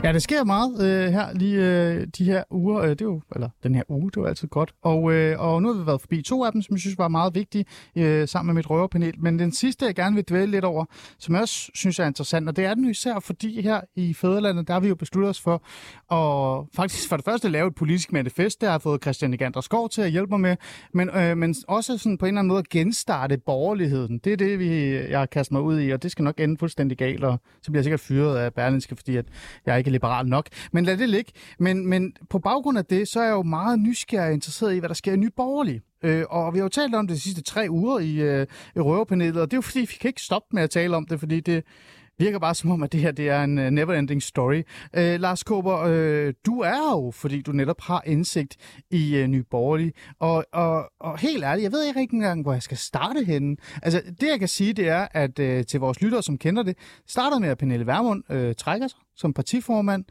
Ja, 0.04 0.14
det 0.14 0.24
sker 0.24 0.44
meget 0.44 0.82
øh, 0.82 1.12
her 1.14 1.34
lige 1.34 1.56
øh, 1.56 2.08
de 2.18 2.24
her 2.24 2.44
uger. 2.52 2.82
Øh, 2.82 2.90
det 2.90 3.02
er 3.02 3.06
jo, 3.06 3.22
eller 3.36 3.50
den 3.64 3.76
her 3.76 3.84
uge, 3.90 4.12
det 4.12 4.22
var 4.22 4.28
altid 4.28 4.48
godt. 4.48 4.74
Og, 4.82 5.14
øh, 5.14 5.40
og 5.40 5.62
nu 5.62 5.74
har 5.74 5.80
vi 5.80 5.86
været 5.86 6.02
forbi 6.02 6.22
to 6.22 6.44
af 6.44 6.52
dem, 6.52 6.62
som 6.62 6.76
jeg 6.76 6.80
synes 6.80 6.98
var 6.98 7.08
meget 7.08 7.36
vigtige, 7.36 7.66
øh, 7.96 8.28
sammen 8.28 8.54
med 8.54 8.60
mit 8.60 8.70
røverpanel. 8.70 9.14
Men 9.20 9.40
den 9.40 9.52
sidste, 9.52 9.86
jeg 9.86 9.96
gerne 9.96 10.16
vil 10.16 10.26
dvæle 10.30 10.52
lidt 10.52 10.66
over, 10.66 10.86
som 11.20 11.34
jeg 11.34 11.42
også 11.42 11.72
synes 11.74 12.00
er 12.00 12.06
interessant, 12.06 12.50
og 12.50 12.56
det 12.56 12.66
er 12.66 12.74
den 12.74 12.90
især, 12.90 13.20
fordi 13.20 13.62
her 13.62 13.82
i 13.96 14.14
Fæderlandet, 14.14 14.68
der 14.68 14.74
har 14.74 14.80
vi 14.80 14.88
jo 14.88 14.96
besluttet 14.96 15.30
os 15.30 15.42
for 15.42 15.64
at 16.14 16.66
faktisk 16.76 17.10
for 17.10 17.16
det 17.16 17.26
første 17.26 17.50
lave 17.50 17.68
et 17.68 17.76
politisk 17.76 18.12
manifest. 18.12 18.62
Der 18.62 18.70
har 18.70 18.80
fået 18.80 19.02
Christian 19.02 19.34
Egander 19.34 19.62
Skov 19.62 19.90
til 19.90 20.02
at 20.02 20.12
hjælpe 20.12 20.30
mig 20.30 20.40
med, 20.40 20.56
men, 20.94 21.10
øh, 21.10 21.38
men 21.38 21.56
også 21.68 21.98
sådan 21.98 22.18
på 22.18 22.26
en 22.26 22.28
eller 22.28 22.40
anden 22.40 22.48
måde 22.48 22.60
at 22.60 22.70
genstarte 22.70 23.38
borgerligheden. 23.38 24.18
Det 24.18 24.34
er 24.34 24.38
det, 24.38 24.60
vi, 24.60 24.96
jeg 24.96 25.20
har 25.20 25.26
kastet 25.26 25.52
mig 25.52 25.62
ud 25.62 25.82
i, 25.82 25.90
og 25.90 26.04
det 26.04 26.12
skal 26.12 26.24
nok 26.24 26.40
ende 26.40 26.58
fuldstændig 26.58 26.98
galt, 26.98 27.24
og 27.24 27.40
så 27.62 27.72
bliver 27.72 27.80
jeg 27.80 27.84
sikkert 27.84 28.00
fyret 28.00 28.38
af 28.38 28.54
Berlinske, 28.54 28.96
fordi 28.96 29.16
at 29.16 29.26
jeg 29.66 29.78
ikke 29.78 29.89
er 29.90 29.92
liberal 29.92 30.28
nok. 30.28 30.48
Men 30.72 30.86
lad 30.86 30.98
det 30.98 31.10
ligge. 31.10 31.32
Men, 31.60 31.88
men 31.88 32.14
på 32.30 32.40
baggrund 32.40 32.78
af 32.78 32.86
det, 32.86 33.08
så 33.08 33.20
er 33.20 33.26
jeg 33.26 33.32
jo 33.32 33.44
meget 33.44 33.80
nysgerrig 33.80 34.28
og 34.28 34.34
interesseret 34.34 34.76
i, 34.76 34.80
hvad 34.80 34.90
der 34.90 34.96
sker 34.96 35.14
i 35.14 35.18
Nye 35.18 35.32
Borgerlige. 35.36 35.82
Øh, 36.04 36.26
og 36.30 36.54
vi 36.54 36.60
har 36.60 36.64
jo 36.64 36.70
talt 36.70 36.96
om 36.96 37.08
det 37.08 37.16
de 37.16 37.22
sidste 37.22 37.42
tre 37.42 37.68
uger 37.70 38.00
i, 38.00 38.16
øh, 38.16 38.48
i 38.76 38.80
Røverpanelet, 38.80 39.42
og 39.42 39.52
det 39.52 39.54
er 39.54 39.58
jo 39.58 39.62
fordi, 39.62 39.80
vi 39.80 39.98
kan 40.02 40.08
ikke 40.08 40.22
stoppe 40.22 40.48
med 40.52 40.64
at 40.64 40.70
tale 40.70 40.98
om 40.98 41.06
det, 41.06 41.20
fordi 41.20 41.40
det, 41.40 41.64
virker 42.20 42.40
bare 42.40 42.56
som 42.56 42.72
om, 42.72 42.84
at 42.84 42.92
det 42.92 43.00
her 43.00 43.12
det 43.12 43.30
er 43.30 43.44
en 43.44 43.58
uh, 43.58 43.66
never-ending 43.66 44.20
story. 44.20 44.62
Uh, 44.98 45.22
Lars 45.22 45.44
Kåber, 45.44 45.84
uh, 45.84 45.92
øh, 45.92 46.34
du 46.46 46.60
er 46.60 46.92
jo, 46.92 47.12
fordi 47.12 47.42
du 47.42 47.52
netop 47.52 47.82
har 47.82 48.04
indsigt 48.06 48.58
i 48.92 49.22
uh, 49.22 49.28
Nye 49.28 49.44
Borgerlige, 49.44 49.94
og, 50.20 50.46
og, 50.54 50.92
og 51.00 51.20
helt 51.20 51.44
ærligt, 51.44 51.64
jeg 51.64 51.72
ved 51.72 51.88
ikke 51.88 52.00
rigtig 52.00 52.16
engang, 52.16 52.42
hvor 52.42 52.54
jeg 52.54 52.64
skal 52.64 52.78
starte 52.78 53.24
henne. 53.24 53.58
Altså, 53.82 54.02
det 54.22 54.28
jeg 54.28 54.40
kan 54.40 54.48
sige, 54.48 54.74
det 54.74 54.88
er, 54.88 55.08
at 55.12 55.40
uh, 55.40 55.66
til 55.66 55.80
vores 55.80 56.02
lyttere, 56.02 56.24
som 56.24 56.38
kender 56.38 56.64
det, 56.64 56.78
starter 57.08 57.40
med, 57.40 57.50
at 57.50 57.58
Pernille 57.58 57.88
Vermund 57.88 58.24
uh, 58.30 58.54
trækker 58.58 58.88
sig 58.88 59.00
som 59.16 59.34
partiformand, 59.34 60.06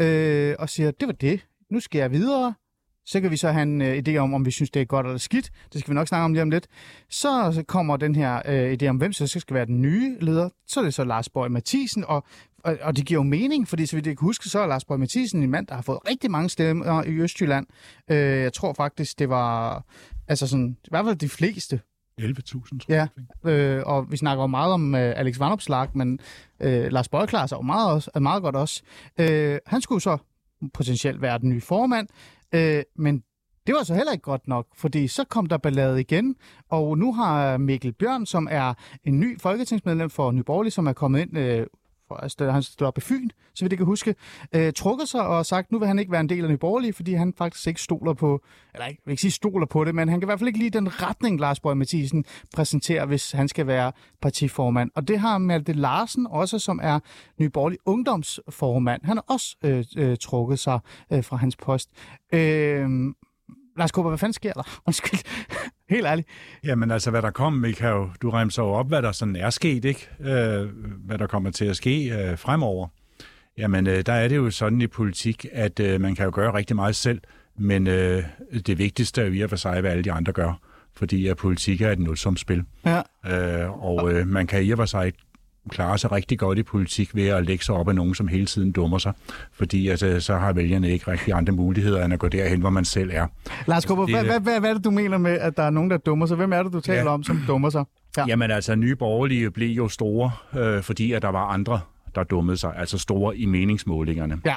uh, 0.00 0.62
og 0.62 0.68
siger, 0.68 0.90
det 0.90 1.06
var 1.08 1.14
det, 1.14 1.46
nu 1.70 1.80
skal 1.80 1.98
jeg 1.98 2.12
videre, 2.12 2.54
så 3.10 3.20
kan 3.20 3.30
vi 3.30 3.36
så 3.36 3.50
have 3.50 3.62
en 3.62 3.82
øh, 3.82 4.02
idé 4.06 4.16
om, 4.16 4.34
om 4.34 4.46
vi 4.46 4.50
synes, 4.50 4.70
det 4.70 4.82
er 4.82 4.86
godt 4.86 5.06
eller 5.06 5.18
skidt. 5.18 5.50
Det 5.72 5.80
skal 5.80 5.90
vi 5.90 5.94
nok 5.94 6.08
snakke 6.08 6.24
om 6.24 6.32
lige 6.32 6.42
om 6.42 6.50
lidt. 6.50 6.66
Så 7.08 7.64
kommer 7.68 7.96
den 7.96 8.14
her 8.14 8.42
øh, 8.46 8.76
idé 8.82 8.86
om, 8.86 8.96
hvem 8.96 9.12
så 9.12 9.26
skal 9.26 9.54
være 9.54 9.66
den 9.66 9.80
nye 9.80 10.16
leder. 10.20 10.48
Så 10.66 10.80
er 10.80 10.84
det 10.84 10.94
så 10.94 11.04
Lars 11.04 11.28
Borg 11.28 11.52
Mathisen, 11.52 12.04
og, 12.04 12.24
og, 12.64 12.78
og 12.82 12.96
det 12.96 13.06
giver 13.06 13.18
jo 13.18 13.22
mening, 13.22 13.68
fordi 13.68 13.86
så 13.86 13.96
vidt 13.96 14.06
jeg 14.06 14.18
kan 14.18 14.26
huske, 14.26 14.48
så 14.48 14.60
er 14.60 14.66
Lars 14.66 14.84
Borg 14.84 15.00
Mathisen 15.00 15.42
en 15.42 15.50
mand, 15.50 15.66
der 15.66 15.74
har 15.74 15.82
fået 15.82 15.98
rigtig 16.08 16.30
mange 16.30 16.50
stemmer 16.50 17.04
i 17.04 17.18
Østjylland. 17.18 17.66
Øh, 18.10 18.16
jeg 18.16 18.52
tror 18.52 18.72
faktisk, 18.72 19.18
det 19.18 19.28
var 19.28 19.84
altså 20.28 20.46
sådan, 20.46 20.76
i 20.84 20.88
hvert 20.90 21.04
fald 21.04 21.16
de 21.16 21.28
fleste 21.28 21.80
11.000, 22.20 22.78
tror 22.78 22.84
jeg. 22.88 23.08
Ja, 23.44 23.50
øh, 23.50 23.82
og 23.86 24.10
vi 24.10 24.16
snakker 24.16 24.42
jo 24.42 24.46
meget 24.46 24.72
om 24.72 24.94
øh, 24.94 25.12
Alex 25.16 25.40
Vanopslag, 25.40 25.88
men 25.94 26.18
øh, 26.60 26.92
Lars 26.92 27.08
Bøge 27.08 27.26
klarer 27.26 27.46
sig 27.46 27.56
jo 27.56 27.62
meget, 27.62 27.90
også, 27.90 28.10
meget 28.20 28.42
godt 28.42 28.56
også. 28.56 28.82
Øh, 29.18 29.58
han 29.66 29.80
skulle 29.80 30.00
så 30.00 30.18
potentielt 30.74 31.22
være 31.22 31.38
den 31.38 31.48
nye 31.48 31.60
formand. 31.60 32.08
Øh, 32.54 32.82
men 32.96 33.22
det 33.66 33.74
var 33.74 33.82
så 33.82 33.94
heller 33.94 34.12
ikke 34.12 34.22
godt 34.22 34.48
nok, 34.48 34.66
fordi 34.76 35.08
så 35.08 35.24
kom 35.24 35.46
der 35.46 35.56
ballade 35.56 36.00
igen, 36.00 36.36
og 36.68 36.98
nu 36.98 37.12
har 37.12 37.56
Mikkel 37.56 37.92
Bjørn, 37.92 38.26
som 38.26 38.48
er 38.50 38.74
en 39.04 39.20
ny 39.20 39.40
folketingsmedlem 39.40 40.10
for 40.10 40.32
Nyborgerlig, 40.32 40.72
som 40.72 40.86
er 40.86 40.92
kommet 40.92 41.20
ind 41.20 41.38
øh, 41.38 41.66
for 42.10 42.44
at 42.44 42.52
han 42.52 42.62
stod 42.62 42.86
op 42.86 42.98
i 42.98 43.00
Fyn, 43.00 43.28
så 43.54 43.64
vidt 43.64 43.72
jeg 43.72 43.78
kan 43.78 43.86
huske, 43.86 44.14
øh, 44.54 44.72
trukket 44.72 45.08
sig 45.08 45.26
og 45.26 45.46
sagt, 45.46 45.72
nu 45.72 45.78
vil 45.78 45.88
han 45.88 45.98
ikke 45.98 46.12
være 46.12 46.20
en 46.20 46.28
del 46.28 46.44
af 46.44 46.50
Nyborgerlige, 46.50 46.92
fordi 46.92 47.12
han 47.14 47.34
faktisk 47.38 47.66
ikke 47.66 47.80
stoler 47.80 48.14
på, 48.14 48.42
eller 48.74 48.86
ikke, 48.86 49.02
vil 49.04 49.12
ikke 49.12 49.20
sige 49.20 49.30
stoler 49.30 49.66
på 49.66 49.84
det, 49.84 49.94
men 49.94 50.08
han 50.08 50.20
kan 50.20 50.26
i 50.26 50.28
hvert 50.28 50.38
fald 50.38 50.48
ikke 50.48 50.58
lide 50.58 50.78
den 50.78 51.02
retning, 51.02 51.40
Lars 51.40 51.60
Borg 51.60 51.76
Mathisen 51.76 52.24
præsenterer, 52.54 53.06
hvis 53.06 53.32
han 53.32 53.48
skal 53.48 53.66
være 53.66 53.92
partiformand. 54.22 54.90
Og 54.94 55.08
det 55.08 55.18
har 55.18 55.38
Malte 55.38 55.72
Larsen 55.72 56.26
også, 56.30 56.58
som 56.58 56.80
er 56.82 57.00
Nyborgerlig 57.38 57.78
ungdomsformand. 57.86 59.02
Han 59.04 59.16
har 59.16 59.24
også 59.28 59.56
øh, 59.64 59.84
øh, 59.96 60.16
trukket 60.20 60.58
sig 60.58 60.80
øh, 61.12 61.24
fra 61.24 61.36
hans 61.36 61.56
post. 61.56 61.90
Øh, 62.32 62.88
Lars 63.78 63.92
Kåber, 63.92 64.10
hvad 64.10 64.18
fanden 64.18 64.32
sker 64.32 64.52
der? 64.52 64.78
Undskyld. 64.86 65.20
Helt 65.90 66.06
ærligt. 66.06 66.28
Jamen 66.64 66.90
altså, 66.90 67.10
hvad 67.10 67.22
der 67.22 67.30
kom, 67.30 67.52
Michael, 67.52 68.08
du 68.22 68.30
remser 68.30 68.62
jo 68.62 68.68
op, 68.68 68.88
hvad 68.88 69.02
der 69.02 69.12
sådan 69.12 69.36
er 69.36 69.50
sket, 69.50 69.84
ikke? 69.84 70.08
Øh, 70.20 70.68
hvad 71.06 71.18
der 71.18 71.26
kommer 71.26 71.50
til 71.50 71.64
at 71.64 71.76
ske 71.76 72.08
øh, 72.08 72.38
fremover. 72.38 72.88
Jamen, 73.58 73.86
øh, 73.86 74.06
der 74.06 74.12
er 74.12 74.28
det 74.28 74.36
jo 74.36 74.50
sådan 74.50 74.80
i 74.80 74.86
politik, 74.86 75.46
at 75.52 75.80
øh, 75.80 76.00
man 76.00 76.14
kan 76.14 76.24
jo 76.24 76.30
gøre 76.34 76.54
rigtig 76.54 76.76
meget 76.76 76.96
selv, 76.96 77.20
men 77.58 77.86
øh, 77.86 78.22
det 78.66 78.78
vigtigste 78.78 79.22
er 79.22 79.26
jo 79.26 79.32
i 79.32 79.40
og 79.40 79.50
for 79.50 79.56
sig, 79.56 79.80
hvad 79.80 79.90
alle 79.90 80.04
de 80.04 80.12
andre 80.12 80.32
gør. 80.32 80.52
fordi 80.96 81.26
at 81.26 81.36
politik 81.36 81.80
er 81.80 81.92
et 81.92 81.98
nulsumspil. 81.98 82.64
Ja. 82.84 83.02
Øh, 83.26 83.84
og 83.84 84.12
øh, 84.12 84.26
man 84.26 84.46
kan 84.46 84.64
i 84.64 84.70
og 84.70 84.78
for 84.78 84.84
sig 84.84 85.12
klare 85.70 85.98
sig 85.98 86.12
rigtig 86.12 86.38
godt 86.38 86.58
i 86.58 86.62
politik 86.62 87.14
ved 87.14 87.26
at 87.28 87.46
lægge 87.46 87.64
sig 87.64 87.74
op 87.74 87.88
af 87.88 87.94
nogen, 87.94 88.14
som 88.14 88.28
hele 88.28 88.46
tiden 88.46 88.72
dummer 88.72 88.98
sig. 88.98 89.12
Fordi 89.52 89.88
altså, 89.88 90.20
så 90.20 90.36
har 90.36 90.52
vælgerne 90.52 90.90
ikke 90.90 91.10
rigtig 91.10 91.34
andre 91.34 91.52
muligheder, 91.52 92.04
end 92.04 92.12
at 92.12 92.18
gå 92.18 92.28
derhen, 92.28 92.60
hvor 92.60 92.70
man 92.70 92.84
selv 92.84 93.10
er. 93.12 93.26
Lars 93.66 93.84
Kåber, 93.84 94.06
hvad, 94.06 94.24
hvad, 94.24 94.40
hvad, 94.40 94.60
hvad 94.60 94.70
er 94.70 94.74
det, 94.74 94.84
du 94.84 94.90
mener 94.90 95.18
med, 95.18 95.32
at 95.38 95.56
der 95.56 95.62
er 95.62 95.70
nogen, 95.70 95.90
der 95.90 95.96
dummer 95.96 96.26
sig? 96.26 96.36
Hvem 96.36 96.52
er 96.52 96.62
det, 96.62 96.72
du 96.72 96.80
taler 96.80 97.00
Ja. 97.02 97.08
om, 97.08 97.22
som 97.22 97.40
dummer 97.46 97.70
sig? 97.70 97.84
Ja. 98.16 98.24
Jamen 98.28 98.50
altså, 98.50 98.74
nye 98.74 98.96
borgerlige 98.96 99.50
blev 99.50 99.68
jo 99.70 99.88
store, 99.88 100.30
øh, 100.58 100.82
fordi 100.82 101.12
at 101.12 101.22
der 101.22 101.28
var 101.28 101.46
andre, 101.46 101.80
der 102.14 102.24
dummede 102.24 102.56
sig. 102.56 102.72
Altså 102.76 102.98
store 102.98 103.36
i 103.36 103.46
meningsmålingerne. 103.46 104.40
Ja. 104.46 104.56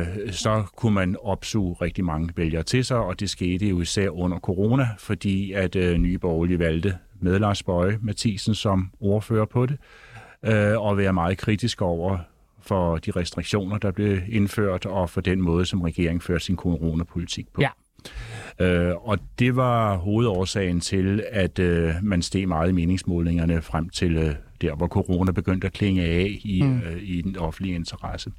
øh, 0.00 0.06
så 0.30 0.62
kunne 0.76 0.94
man 0.94 1.16
opsuge 1.22 1.76
rigtig 1.82 2.04
mange 2.04 2.28
vælgere 2.36 2.62
til 2.62 2.84
sig, 2.84 2.96
og 2.96 3.20
det 3.20 3.30
skete 3.30 3.66
jo 3.68 3.80
især 3.80 4.08
under 4.10 4.38
corona, 4.38 4.88
fordi 4.98 5.52
at 5.52 5.76
øh, 5.76 5.96
Nye 5.98 6.18
Borgerlige 6.18 6.58
valgte 6.58 6.94
med 7.20 7.38
Lars 7.38 7.62
Bøje 7.62 7.98
Mathisen 8.02 8.54
som 8.54 8.90
ordfører 9.00 9.44
på 9.44 9.66
det, 9.66 9.78
øh, 10.42 10.80
og 10.80 10.96
være 10.96 11.12
meget 11.12 11.38
kritisk 11.38 11.82
over 11.82 12.18
for 12.60 12.96
de 12.96 13.10
restriktioner, 13.10 13.78
der 13.78 13.90
blev 13.90 14.18
indført, 14.28 14.86
og 14.86 15.10
for 15.10 15.20
den 15.20 15.40
måde, 15.40 15.66
som 15.66 15.82
regeringen 15.82 16.20
førte 16.20 16.44
sin 16.44 16.56
coronapolitik 16.56 17.46
på. 17.52 17.62
Ja. 17.62 17.70
Øh, 18.60 18.94
og 18.96 19.18
det 19.38 19.56
var 19.56 19.96
hovedårsagen 19.96 20.80
til, 20.80 21.24
at 21.30 21.58
øh, 21.58 21.94
man 22.02 22.22
steg 22.22 22.48
meget 22.48 22.68
i 22.68 22.72
meningsmålingerne 22.72 23.62
frem 23.62 23.88
til 23.88 24.16
øh, 24.16 24.34
der, 24.60 24.74
hvor 24.74 24.86
corona 24.86 25.32
begyndte 25.32 25.66
at 25.66 25.72
klinge 25.72 26.02
af 26.02 26.38
i, 26.44 26.62
mm. 26.62 26.78
øh, 26.78 27.02
i 27.02 27.22
den 27.22 27.36
offentlige 27.36 27.74
interesse. 27.74 28.32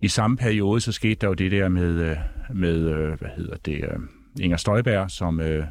I 0.00 0.08
samme 0.08 0.36
periode 0.36 0.80
så 0.80 0.92
skete 0.92 1.14
der 1.14 1.26
jo 1.26 1.34
det 1.34 1.52
der 1.52 1.68
med, 1.68 2.10
øh, 2.10 2.16
med 2.54 2.76
øh, 2.76 3.18
hvad 3.18 3.30
hedder 3.36 3.56
det, 3.64 3.84
øh, 3.84 3.98
Inger 4.40 4.56
Støjberg, 4.56 5.10
som 5.10 5.40
øh, 5.40 5.64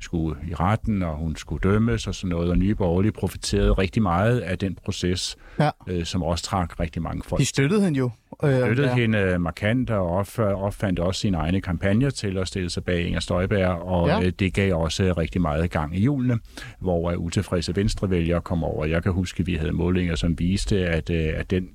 skulle 0.00 0.36
i 0.50 0.54
retten, 0.54 1.02
og 1.02 1.16
hun 1.16 1.36
skulle 1.36 1.60
dømmes 1.70 2.06
og 2.06 2.14
sådan 2.14 2.28
noget, 2.30 2.50
og 2.50 2.58
Nye 2.58 2.74
Borgerlige 2.74 3.12
profiterede 3.12 3.72
rigtig 3.72 4.02
meget 4.02 4.40
af 4.40 4.58
den 4.58 4.74
proces, 4.84 5.36
Ja. 5.60 5.70
øh, 5.88 6.04
som 6.04 6.22
også 6.22 6.44
trak 6.44 6.80
rigtig 6.80 7.02
mange 7.02 7.22
folk 7.22 7.40
De 7.40 7.44
støttede 7.46 7.84
hende 7.84 7.98
jo. 7.98 8.10
Øh, 8.44 8.54
støttede 8.60 8.88
ja. 8.88 8.94
hende 8.94 9.18
øh, 9.18 9.40
markant 9.40 9.90
og 9.90 10.20
opf- 10.20 10.40
opfandt 10.42 10.98
også 10.98 11.20
sine 11.20 11.36
egne 11.36 11.60
kampagner 11.60 12.10
til 12.10 12.38
at 12.38 12.48
stille 12.48 12.70
sig 12.70 12.84
bag 12.84 13.06
Inger 13.06 13.20
Støjberg, 13.20 13.68
og 13.82 14.08
Ja. 14.08 14.20
ja. 14.20 14.30
det 14.30 14.54
gav 14.54 14.74
også 14.80 15.14
rigtig 15.18 15.40
meget 15.40 15.70
gang 15.70 15.96
i 15.96 16.00
julene, 16.04 16.38
hvor 16.80 17.10
øh, 17.10 17.18
utilfredse 17.18 17.76
venstrevælgere 17.76 18.40
kom 18.40 18.64
over. 18.64 18.84
Jeg 18.84 19.02
kan 19.02 19.12
huske, 19.12 19.40
at 19.40 19.46
vi 19.46 19.54
havde 19.54 19.72
målinger, 19.72 20.14
som 20.14 20.38
viste, 20.38 20.76
at, 20.86 21.10
øh, 21.10 21.32
at 21.36 21.50
den 21.50 21.68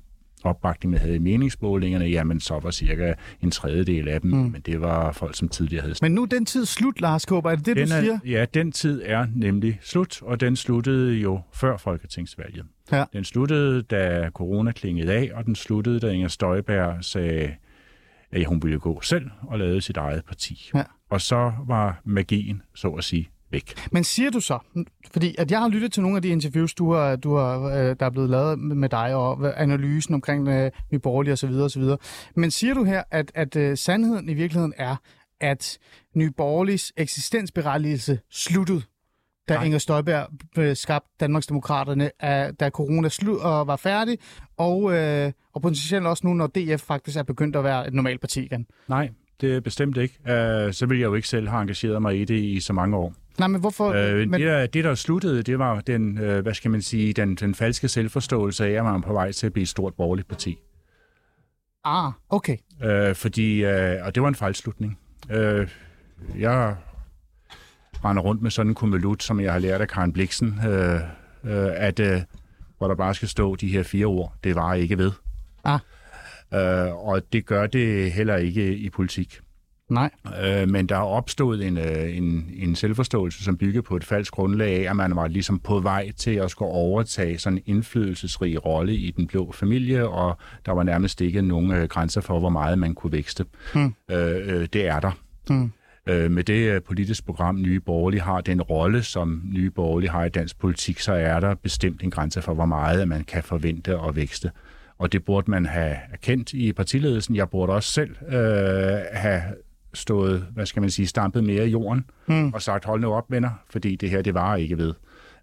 opbakning, 0.46 0.90
man 0.90 1.00
havde 1.00 1.16
i 1.16 1.18
meningsmålingerne, 1.18 2.04
jamen 2.04 2.40
så 2.40 2.60
var 2.62 2.70
cirka 2.70 3.14
en 3.42 3.50
tredjedel 3.50 4.08
af 4.08 4.20
dem, 4.20 4.30
mm. 4.30 4.36
men 4.36 4.60
det 4.66 4.80
var 4.80 5.12
folk, 5.12 5.36
som 5.36 5.48
tidligere 5.48 5.82
havde 5.82 5.94
Men 6.02 6.12
nu 6.12 6.22
er 6.22 6.26
den 6.26 6.44
tid 6.44 6.66
slut, 6.66 7.00
Lars 7.00 7.24
Kåber. 7.24 7.50
Er 7.50 7.56
det 7.56 7.66
det, 7.66 7.76
den 7.76 7.88
du 7.88 7.94
er, 7.94 8.00
siger? 8.00 8.18
Ja, 8.24 8.44
den 8.54 8.72
tid 8.72 9.02
er 9.04 9.26
nemlig 9.34 9.78
slut, 9.82 10.22
og 10.22 10.40
den 10.40 10.56
sluttede 10.56 11.14
jo 11.14 11.40
før 11.52 11.76
Folketingsvalget. 11.76 12.64
Ja. 12.92 13.04
Den 13.12 13.24
sluttede, 13.24 13.82
da 13.82 14.30
corona 14.34 14.72
klingede 14.72 15.12
af, 15.12 15.30
og 15.34 15.44
den 15.44 15.54
sluttede, 15.54 16.00
da 16.00 16.10
Inger 16.10 16.28
Støjberg 16.28 17.04
sagde, 17.04 17.54
at 18.32 18.44
hun 18.46 18.62
ville 18.62 18.78
gå 18.78 19.00
selv 19.00 19.30
og 19.42 19.58
lavede 19.58 19.80
sit 19.80 19.96
eget 19.96 20.24
parti. 20.24 20.70
Ja. 20.74 20.82
Og 21.10 21.20
så 21.20 21.52
var 21.66 22.00
magien, 22.04 22.62
så 22.74 22.88
at 22.88 23.04
sige, 23.04 23.30
væk. 23.56 23.74
Men 23.92 24.04
siger 24.04 24.30
du 24.30 24.40
så, 24.40 24.58
fordi 25.12 25.34
at 25.38 25.50
jeg 25.50 25.60
har 25.60 25.68
lyttet 25.68 25.92
til 25.92 26.02
nogle 26.02 26.16
af 26.16 26.22
de 26.22 26.28
interviews, 26.28 26.74
du 26.74 26.92
har, 26.92 27.16
du 27.16 27.36
har, 27.36 27.60
øh, 27.60 27.96
der 28.00 28.06
er 28.06 28.10
blevet 28.10 28.30
lavet 28.30 28.58
med 28.58 28.88
dig, 28.88 29.14
og 29.14 29.62
analysen 29.62 30.14
omkring 30.14 30.48
øh, 30.48 30.70
Nye 30.92 30.98
Borgerlige 30.98 31.32
osv. 31.32 31.50
osv. 31.50 31.82
Men 32.34 32.50
siger 32.50 32.74
du 32.74 32.84
her, 32.84 33.02
at, 33.10 33.32
at 33.34 33.56
øh, 33.56 33.76
sandheden 33.76 34.28
i 34.28 34.34
virkeligheden 34.34 34.74
er, 34.76 34.96
at 35.40 35.78
Nye 36.14 36.30
Borgerliges 36.30 36.92
eksistensberettigelse 36.96 38.18
sluttede, 38.30 38.82
da 39.48 39.54
Nej. 39.54 39.64
Inger 39.64 39.78
Støjberg 39.78 40.28
øh, 40.58 40.76
skabte 40.76 41.08
Danmarksdemokraterne, 41.20 42.04
øh, 42.04 42.52
da 42.60 42.70
corona 42.70 43.08
slut 43.08 43.40
og 43.40 43.66
var 43.66 43.76
færdig, 43.76 44.18
og, 44.56 44.92
øh, 44.92 45.32
og 45.54 45.62
potentielt 45.62 46.06
også 46.06 46.26
nu, 46.26 46.34
når 46.34 46.46
DF 46.46 46.80
faktisk 46.80 47.18
er 47.18 47.22
begyndt 47.22 47.56
at 47.56 47.64
være 47.64 47.86
et 47.86 47.94
normalt 47.94 48.20
parti 48.20 48.44
igen. 48.44 48.66
Nej, 48.88 49.10
det 49.40 49.56
er 49.56 49.60
bestemt 49.60 49.96
ikke. 49.96 50.14
Uh, 50.20 50.72
så 50.72 50.86
ville 50.88 51.00
jeg 51.00 51.06
jo 51.06 51.14
ikke 51.14 51.28
selv 51.28 51.48
have 51.48 51.62
engageret 51.62 52.02
mig 52.02 52.20
i 52.20 52.24
det 52.24 52.42
i 52.42 52.60
så 52.60 52.72
mange 52.72 52.96
år. 52.96 53.14
Nej, 53.38 53.48
men 53.48 53.60
hvorfor? 53.60 53.92
Øh, 53.92 54.18
men, 54.18 54.32
det, 54.32 54.40
der, 54.40 54.66
det, 54.66 54.84
der 54.84 54.94
sluttede, 54.94 55.42
det 55.42 55.58
var 55.58 55.80
den, 55.80 56.18
øh, 56.18 56.42
hvad 56.42 56.54
skal 56.54 56.70
man 56.70 56.82
sige, 56.82 57.12
den, 57.12 57.34
den 57.34 57.54
falske 57.54 57.88
selvforståelse 57.88 58.66
af, 58.66 58.70
at 58.70 58.84
man 58.84 58.94
var 58.94 59.00
på 59.00 59.12
vej 59.12 59.32
til 59.32 59.46
at 59.46 59.52
blive 59.52 59.62
et 59.62 59.68
stort 59.68 59.94
borgerligt 59.94 60.28
parti. 60.28 60.58
Ah, 61.84 62.12
okay. 62.28 62.56
Øh, 62.84 63.14
fordi, 63.14 63.64
øh, 63.64 64.06
og 64.06 64.14
det 64.14 64.22
var 64.22 64.28
en 64.28 64.34
fejlslutning. 64.34 64.98
Øh, 65.30 65.68
jeg 66.38 66.76
render 68.04 68.22
rundt 68.22 68.42
med 68.42 68.50
sådan 68.50 68.70
en 68.70 68.74
kummelut, 68.74 69.22
som 69.22 69.40
jeg 69.40 69.52
har 69.52 69.58
lært 69.58 69.80
af 69.80 69.88
Karen 69.88 70.12
Bliksen, 70.12 70.60
øh, 70.66 70.94
øh, 71.44 71.70
at 71.74 72.00
øh, 72.00 72.20
hvor 72.78 72.88
der 72.88 72.94
bare 72.94 73.14
skal 73.14 73.28
stå 73.28 73.56
de 73.56 73.68
her 73.68 73.82
fire 73.82 74.06
ord, 74.06 74.32
det 74.44 74.54
var 74.54 74.74
ikke 74.74 74.98
ved. 74.98 75.12
Ah. 75.64 75.80
Øh, 76.54 77.06
og 77.06 77.32
det 77.32 77.46
gør 77.46 77.66
det 77.66 78.12
heller 78.12 78.36
ikke 78.36 78.76
i 78.76 78.90
politik. 78.90 79.40
Nej. 79.88 80.10
Øh, 80.44 80.68
men 80.68 80.86
der 80.86 80.96
er 80.96 81.00
opstået 81.00 81.66
en, 81.66 81.78
øh, 81.78 82.16
en, 82.16 82.50
en 82.56 82.74
selvforståelse, 82.74 83.44
som 83.44 83.56
bygger 83.56 83.82
på 83.82 83.96
et 83.96 84.04
falsk 84.04 84.32
grundlag 84.32 84.86
af, 84.86 84.90
at 84.90 84.96
man 84.96 85.16
var 85.16 85.28
ligesom 85.28 85.58
på 85.58 85.80
vej 85.80 86.10
til 86.16 86.30
at 86.30 86.50
skulle 86.50 86.70
overtage 86.70 87.38
sådan 87.38 87.58
en 87.58 87.62
indflydelsesrig 87.66 88.66
rolle 88.66 88.94
i 88.94 89.10
den 89.10 89.26
blå 89.26 89.52
familie, 89.52 90.08
og 90.08 90.38
der 90.66 90.72
var 90.72 90.82
nærmest 90.82 91.20
ikke 91.20 91.42
nogen 91.42 91.70
øh, 91.70 91.88
grænser 91.88 92.20
for, 92.20 92.38
hvor 92.38 92.48
meget 92.48 92.78
man 92.78 92.94
kunne 92.94 93.12
vækste. 93.12 93.44
Hmm. 93.74 93.94
Øh, 94.10 94.60
øh, 94.60 94.68
det 94.72 94.86
er 94.86 95.00
der. 95.00 95.12
Hmm. 95.48 95.72
Øh, 96.06 96.30
med 96.30 96.44
det 96.44 96.72
øh, 96.72 96.82
politiske 96.82 97.26
program, 97.26 97.62
Nye 97.62 97.80
Borgerlige 97.80 98.20
har, 98.20 98.40
den 98.40 98.62
rolle, 98.62 99.02
som 99.02 99.42
Nye 99.44 99.70
Borgerlige 99.70 100.10
har 100.10 100.24
i 100.24 100.28
dansk 100.28 100.58
politik, 100.58 101.00
så 101.00 101.12
er 101.12 101.40
der 101.40 101.54
bestemt 101.54 102.02
en 102.02 102.10
grænse 102.10 102.42
for, 102.42 102.54
hvor 102.54 102.66
meget 102.66 103.08
man 103.08 103.24
kan 103.24 103.42
forvente 103.42 103.98
at 103.98 104.16
vækste. 104.16 104.50
Og 104.98 105.12
det 105.12 105.24
burde 105.24 105.50
man 105.50 105.66
have 105.66 105.96
erkendt 106.12 106.52
i 106.52 106.72
partiledelsen. 106.72 107.36
Jeg 107.36 107.50
burde 107.50 107.72
også 107.72 107.92
selv 107.92 108.10
øh, 108.28 108.98
have 109.12 109.42
stået, 109.96 110.46
hvad 110.54 110.66
skal 110.66 110.80
man 110.80 110.90
sige, 110.90 111.06
stampet 111.06 111.44
mere 111.44 111.66
i 111.66 111.70
jorden 111.70 112.04
Hmm. 112.26 112.54
og 112.54 112.62
sagt, 112.62 112.84
hold 112.84 113.00
nu 113.00 113.12
op, 113.12 113.30
venner, 113.30 113.50
fordi 113.70 113.96
det 113.96 114.10
her, 114.10 114.22
det 114.22 114.34
var 114.34 114.56
ikke 114.56 114.78
ved. 114.78 114.94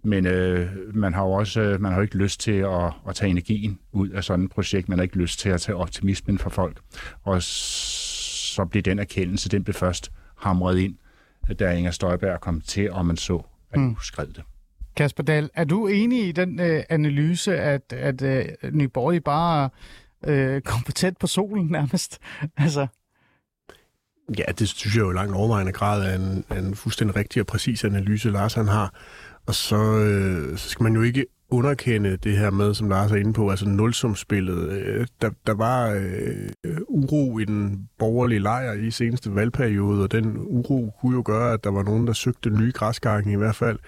Men 0.04 0.28
øh, 0.28 0.70
man 0.96 1.14
har 1.14 1.24
jo 1.24 1.32
også 1.32 1.62
øh, 1.62 1.82
man 1.82 1.94
har 1.94 2.02
ikke 2.02 2.18
lyst 2.18 2.40
til 2.40 2.52
at, 2.52 2.94
at 3.10 3.16
tage 3.16 3.30
energien 3.30 3.80
ud 3.92 4.10
af 4.10 4.24
sådan 4.24 4.46
et 4.46 4.52
projekt. 4.52 4.90
Man 4.90 4.98
har 4.98 5.04
ikke 5.04 5.18
lyst 5.18 5.40
til 5.40 5.50
at 5.50 5.62
tage 5.62 5.76
optimismen 5.76 6.38
fra 6.40 6.50
folk. 6.50 6.80
Og 7.24 7.44
så 7.44 8.66
blev 8.66 8.84
den 8.84 9.00
erkendelse, 9.00 9.50
den 9.50 9.64
blev 9.64 9.74
først 9.74 10.12
hamret 10.38 10.78
ind, 10.80 10.96
da 11.60 11.72
Inger 11.72 11.92
Støjberg 11.92 12.42
kom 12.42 12.62
til, 12.62 12.92
og 12.92 13.06
man 13.06 13.18
så, 13.18 13.42
at 13.72 13.80
Mm. 13.80 13.96
du 13.96 14.02
skrev 14.02 14.28
det. 14.28 14.44
Kasper 14.96 15.24
Dahl, 15.24 15.50
er 15.54 15.64
du 15.64 15.88
enig 15.88 16.28
i 16.28 16.32
den 16.32 16.60
øh, 16.60 16.84
analyse, 16.90 17.58
at, 17.58 17.94
at 17.94 18.22
øh, 18.22 18.46
Nye 18.72 18.88
Borgerlige 18.88 19.22
bare 19.22 19.70
øh, 20.28 20.62
kom 20.62 20.82
for 20.86 20.92
tæt 20.92 21.18
på 21.18 21.28
solen 21.28 21.68
nærmest? 21.68 22.20
altså, 22.58 22.88
Ja, 24.38 24.44
det 24.60 24.70
synes 24.70 24.96
jeg 24.96 25.02
jo 25.02 25.12
i 25.12 25.14
langt 25.14 25.36
overvejende 25.36 25.72
grad 25.72 26.02
er 26.02 26.16
en, 26.16 26.46
en 26.58 26.76
fuldstændig 26.76 27.16
rigtig 27.16 27.42
og 27.42 27.48
præcis 27.48 27.84
analyse, 27.84 28.30
Lars 28.30 28.54
han 28.54 28.68
har. 28.68 28.94
Og 29.46 29.56
så, 29.56 29.76
øh, 29.76 30.58
så 30.58 30.70
skal 30.70 30.84
man 30.84 30.94
jo 30.94 31.02
ikke 31.02 31.26
underkende 31.50 32.18
det 32.18 32.38
her 32.38 32.52
med, 32.52 32.74
som 32.74 32.90
Lars 32.90 33.12
er 33.12 33.16
inde 33.16 33.34
på, 33.34 33.50
altså 33.50 33.70
nulsumspillet. 33.70 34.70
Øh, 34.70 35.08
der, 35.22 35.30
der 35.48 35.54
var 35.54 35.90
øh, 36.64 36.78
uro 36.88 37.40
i 37.40 37.46
den 37.46 37.90
borgerlige 38.00 38.40
lejr 38.40 38.74
i 38.74 38.92
seneste 38.92 39.36
valgperiode, 39.36 40.04
og 40.04 40.12
den 40.12 40.38
uro 40.38 40.94
kunne 41.02 41.16
jo 41.16 41.24
gøre, 41.26 41.54
at 41.54 41.64
der 41.64 41.72
var 41.72 41.84
nogen, 41.84 42.08
der 42.08 42.14
søgte 42.14 42.50
nye 42.50 42.72
græsgange 42.72 43.34
i 43.34 43.36
hvert 43.36 43.56
fald 43.56 43.80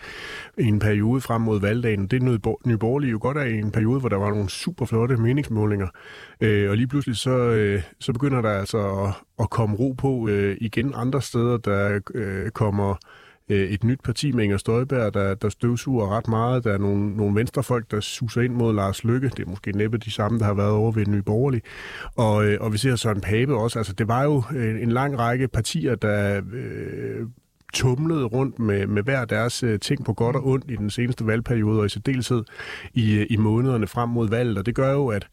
i 0.58 0.64
en 0.64 0.80
periode 0.80 1.22
frem 1.22 1.42
mod 1.42 1.60
valgdagen. 1.60 2.08
Det 2.08 2.22
nød 2.22 2.40
Nye 2.66 2.78
Borgerlige 2.78 3.12
jo 3.12 3.20
godt 3.22 3.38
af 3.38 3.50
i 3.50 3.60
en 3.60 3.72
periode, 3.72 4.00
hvor 4.00 4.10
der 4.10 4.18
var 4.18 4.30
nogle 4.30 4.50
super 4.50 4.86
flotte 4.86 5.18
meningsmålinger. 5.18 5.88
Øh, 6.42 6.70
og 6.70 6.78
lige 6.78 6.88
pludselig 6.88 7.18
så, 7.18 7.38
øh, 7.38 7.84
så 8.00 8.14
begynder 8.14 8.42
der 8.42 8.50
altså 8.50 8.78
at, 8.78 9.14
at 9.40 9.50
komme 9.50 9.76
ro 9.76 9.96
på 9.98 10.28
øh, 10.28 10.58
igen 10.62 10.94
andre 10.96 11.22
steder, 11.22 11.58
der 11.58 12.00
øh, 12.14 12.50
kommer 12.50 12.96
øh, 13.50 13.70
et 13.70 13.84
nyt 13.84 14.00
parti 14.04 14.32
med 14.32 14.44
Inger 14.44 14.58
Støjberg, 14.58 15.14
der, 15.14 15.36
der 15.36 15.50
støvsuger 15.50 16.18
ret 16.18 16.28
meget. 16.28 16.64
Der 16.64 16.74
er 16.74 16.78
nogle, 16.78 17.18
nogle 17.18 17.36
venstrefolk, 17.36 17.92
der 17.92 18.00
suser 18.00 18.42
ind 18.42 18.54
mod 18.54 18.74
Lars 18.74 19.04
Lykke. 19.04 19.30
Det 19.30 19.40
er 19.40 19.50
måske 19.50 19.72
næppe 19.72 19.98
de 19.98 20.12
samme, 20.12 20.40
der 20.40 20.46
har 20.46 20.54
været 20.54 20.72
over 20.72 20.92
ved 20.92 21.06
Nye 21.06 21.22
Borgerlige. 21.22 21.62
Og, 22.16 22.46
øh, 22.46 22.58
og 22.62 22.74
vi 22.74 22.78
ser 22.78 22.96
Søren 22.96 23.22
Pape 23.22 23.56
også. 23.56 23.80
Altså, 23.80 23.94
det 23.94 24.08
var 24.08 24.24
jo 24.24 24.44
øh, 24.56 24.82
en 24.82 24.92
lang 24.92 25.20
række 25.20 25.48
partier, 25.48 25.96
der... 25.96 26.42
Øh, 26.54 27.28
tumlede 27.74 28.24
rundt 28.24 28.60
med, 28.60 28.88
med 28.88 29.04
hver 29.04 29.26
deres 29.26 29.64
øh, 29.64 29.80
ting 29.80 30.06
på 30.06 30.14
godt 30.14 30.36
og 30.36 30.48
ondt 30.48 30.72
i 30.72 30.76
den 30.76 30.90
seneste 30.90 31.28
valgperiode, 31.28 31.80
og 31.80 31.86
i 31.86 31.90
særdeleshed 31.90 32.44
i, 32.94 33.14
øh, 33.14 33.28
i 33.30 33.38
månederne 33.38 33.88
frem 33.88 34.10
mod 34.10 34.30
valget. 34.30 34.58
Og 34.58 34.66
det 34.66 34.76
gør 34.76 34.92
jo, 34.92 35.08
at, 35.08 35.28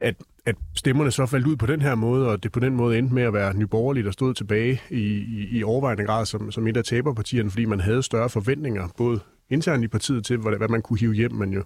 at, 0.00 0.14
at 0.46 0.56
stemmerne 0.74 1.10
så 1.10 1.26
faldt 1.26 1.46
ud 1.46 1.56
på 1.56 1.66
den 1.66 1.82
her 1.82 1.94
måde, 1.94 2.28
og 2.28 2.42
det 2.42 2.52
på 2.52 2.60
den 2.60 2.76
måde 2.76 2.98
endte 2.98 3.14
med 3.14 3.22
at 3.22 3.32
være 3.32 3.56
nyborgerligt, 3.56 4.04
der 4.04 4.10
stod 4.10 4.34
tilbage 4.34 4.82
i, 4.90 4.96
i, 4.96 5.48
i 5.58 5.62
overvejende 5.62 6.04
grad 6.04 6.26
som, 6.26 6.52
som 6.52 6.66
et 6.66 6.76
af 6.76 6.84
taberpartierne, 6.84 7.50
fordi 7.50 7.64
man 7.64 7.80
havde 7.80 8.02
større 8.02 8.28
forventninger, 8.30 8.88
både 8.96 9.20
internt 9.50 9.84
i 9.84 9.88
partiet 9.88 10.24
til, 10.24 10.36
hvad, 10.36 10.56
hvad 10.56 10.68
man 10.68 10.82
kunne 10.82 10.98
hive 10.98 11.14
hjem, 11.14 11.32
men 11.32 11.52
jo 11.52 11.64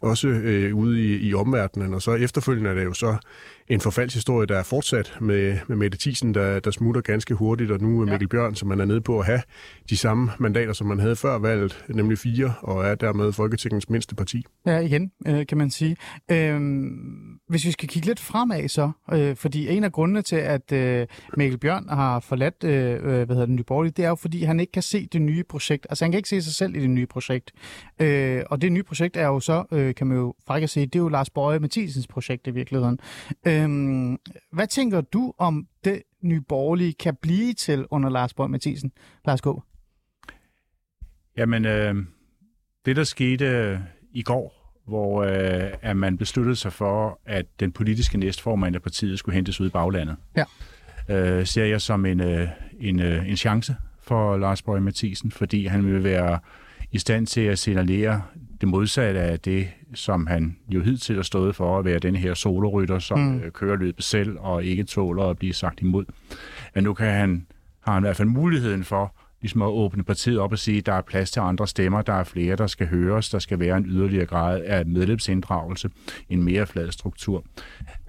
også 0.00 0.28
øh, 0.28 0.76
ude 0.76 1.04
i, 1.04 1.28
i 1.28 1.34
omverdenen. 1.34 1.94
Og 1.94 2.02
så 2.02 2.14
efterfølgende 2.14 2.70
er 2.70 2.74
det 2.74 2.84
jo 2.84 2.92
så 2.92 3.16
en 3.68 3.80
forfaldshistorie, 3.80 4.46
der 4.46 4.58
er 4.58 4.62
fortsat 4.62 5.16
med, 5.20 5.58
med 5.68 5.76
Mette 5.76 5.98
Thiesen, 5.98 6.34
der, 6.34 6.60
der 6.60 6.70
smutter 6.70 7.00
ganske 7.00 7.34
hurtigt, 7.34 7.70
og 7.70 7.80
nu 7.80 8.00
er 8.00 8.06
Mikkel 8.06 8.28
Bjørn, 8.28 8.54
som 8.54 8.68
man 8.68 8.80
er 8.80 8.84
nede 8.84 9.00
på 9.00 9.18
at 9.18 9.26
have 9.26 9.42
de 9.90 9.96
samme 9.96 10.30
mandater, 10.38 10.72
som 10.72 10.86
man 10.86 10.98
havde 10.98 11.16
før 11.16 11.38
valget, 11.38 11.84
nemlig 11.88 12.18
fire, 12.18 12.54
og 12.60 12.84
er 12.84 12.94
dermed 12.94 13.32
Folketingets 13.32 13.90
mindste 13.90 14.14
parti. 14.14 14.44
Ja, 14.66 14.78
igen, 14.78 15.10
øh, 15.26 15.46
kan 15.46 15.58
man 15.58 15.70
sige. 15.70 15.96
Øhm, 16.30 17.38
hvis 17.48 17.64
vi 17.64 17.70
skal 17.70 17.88
kigge 17.88 18.06
lidt 18.06 18.20
fremad 18.20 18.68
så, 18.68 18.90
øh, 19.12 19.36
fordi 19.36 19.68
en 19.68 19.84
af 19.84 19.92
grundene 19.92 20.22
til, 20.22 20.36
at 20.36 20.72
øh, 20.72 21.06
Mikkel 21.36 21.58
Bjørn 21.58 21.88
har 21.88 22.20
forladt 22.20 22.64
øh, 22.64 22.94
øh 22.94 23.00
hvad 23.00 23.26
hedder 23.26 23.46
den 23.46 23.56
nye 23.56 23.64
borgerlige, 23.64 23.92
det 23.96 24.04
er 24.04 24.08
jo, 24.08 24.14
fordi 24.14 24.44
han 24.44 24.60
ikke 24.60 24.72
kan 24.72 24.82
se 24.82 25.08
det 25.12 25.22
nye 25.22 25.44
projekt. 25.48 25.86
Altså, 25.90 26.04
han 26.04 26.12
kan 26.12 26.18
ikke 26.18 26.28
se 26.28 26.42
sig 26.42 26.54
selv 26.54 26.76
i 26.76 26.80
det 26.80 26.90
nye 26.90 27.06
projekt. 27.06 27.52
Øh, 28.00 28.42
og 28.50 28.62
det 28.62 28.72
nye 28.72 28.82
projekt 28.82 29.16
er 29.16 29.26
jo 29.26 29.40
så, 29.40 29.64
øh, 29.72 29.94
kan 29.94 30.06
man 30.06 30.16
jo 30.16 30.34
faktisk 30.46 30.72
sige, 30.72 30.86
det 30.86 30.94
er 30.94 31.00
jo 31.00 31.08
Lars 31.08 31.30
Bøje 31.30 31.58
Mathisens 31.58 32.06
projekt 32.06 32.46
i 32.46 32.50
virkeligheden. 32.50 32.98
Øh, 33.46 33.53
hvad 34.52 34.66
tænker 34.66 35.00
du 35.00 35.32
om 35.38 35.66
det 35.84 36.02
nye 36.20 36.40
borgerlige 36.40 36.92
kan 36.92 37.16
blive 37.22 37.52
til 37.52 37.86
under 37.90 38.10
Lars 38.10 38.34
Bøje 38.34 38.48
Mathisen? 38.48 38.92
Lars 39.26 39.40
K. 39.40 39.46
Jamen, 41.36 41.64
øh, 41.64 41.94
det 42.84 42.96
der 42.96 43.04
skete 43.04 43.80
i 44.12 44.22
går, 44.22 44.64
hvor 44.86 45.22
øh, 45.22 45.72
at 45.82 45.96
man 45.96 46.18
besluttede 46.18 46.56
sig 46.56 46.72
for, 46.72 47.20
at 47.24 47.46
den 47.60 47.72
politiske 47.72 48.18
næstformand 48.18 48.74
af 48.74 48.82
partiet 48.82 49.18
skulle 49.18 49.34
hentes 49.34 49.60
ud 49.60 49.66
i 49.66 49.70
baglandet. 49.70 50.16
Ja. 50.36 50.44
Øh, 51.08 51.46
ser 51.46 51.64
jeg 51.64 51.80
som 51.80 52.06
en, 52.06 52.20
øh, 52.20 52.48
en, 52.80 53.00
øh, 53.00 53.28
en 53.28 53.36
chance 53.36 53.76
for 54.02 54.36
Lars 54.36 54.62
Borg 54.62 54.82
Mathisen, 54.82 55.30
fordi 55.30 55.66
han 55.66 55.86
vil 55.86 56.04
være 56.04 56.38
i 56.92 56.98
stand 56.98 57.26
til 57.26 57.40
at 57.40 57.58
signalere 57.58 58.22
det 58.64 58.70
modsatte 58.70 59.20
af 59.20 59.40
det, 59.40 59.68
som 59.94 60.26
han 60.26 60.56
jo 60.68 60.80
hidtil 60.80 61.16
har 61.16 61.22
stået 61.22 61.56
for 61.56 61.78
at 61.78 61.84
være 61.84 61.98
den 61.98 62.16
her 62.16 62.34
solorytter, 62.34 62.98
som 62.98 63.18
mm. 63.18 63.38
øh, 63.38 63.50
kører 63.50 63.76
løbet 63.76 64.04
selv 64.04 64.36
og 64.38 64.64
ikke 64.64 64.84
tåler 64.84 65.24
at 65.24 65.38
blive 65.38 65.52
sagt 65.52 65.80
imod. 65.80 66.04
Men 66.74 66.84
nu 66.84 66.94
kan 66.94 67.10
han, 67.10 67.46
har 67.80 67.92
han 67.92 68.02
i 68.02 68.06
hvert 68.06 68.16
fald 68.16 68.28
muligheden 68.28 68.84
for 68.84 69.16
ligesom 69.40 69.62
at 69.62 69.66
åbne 69.68 70.04
partiet 70.04 70.38
op 70.38 70.52
og 70.52 70.58
sige, 70.58 70.78
at 70.78 70.86
der 70.86 70.92
er 70.92 71.00
plads 71.00 71.30
til 71.30 71.40
andre 71.40 71.68
stemmer, 71.68 72.02
der 72.02 72.12
er 72.12 72.24
flere, 72.24 72.56
der 72.56 72.66
skal 72.66 72.86
høres, 72.86 73.30
der 73.30 73.38
skal 73.38 73.58
være 73.58 73.76
en 73.76 73.86
yderligere 73.86 74.26
grad 74.26 74.60
af 74.60 74.86
medlemsinddragelse, 74.86 75.90
en 76.28 76.42
mere 76.42 76.66
flad 76.66 76.92
struktur. 76.92 77.44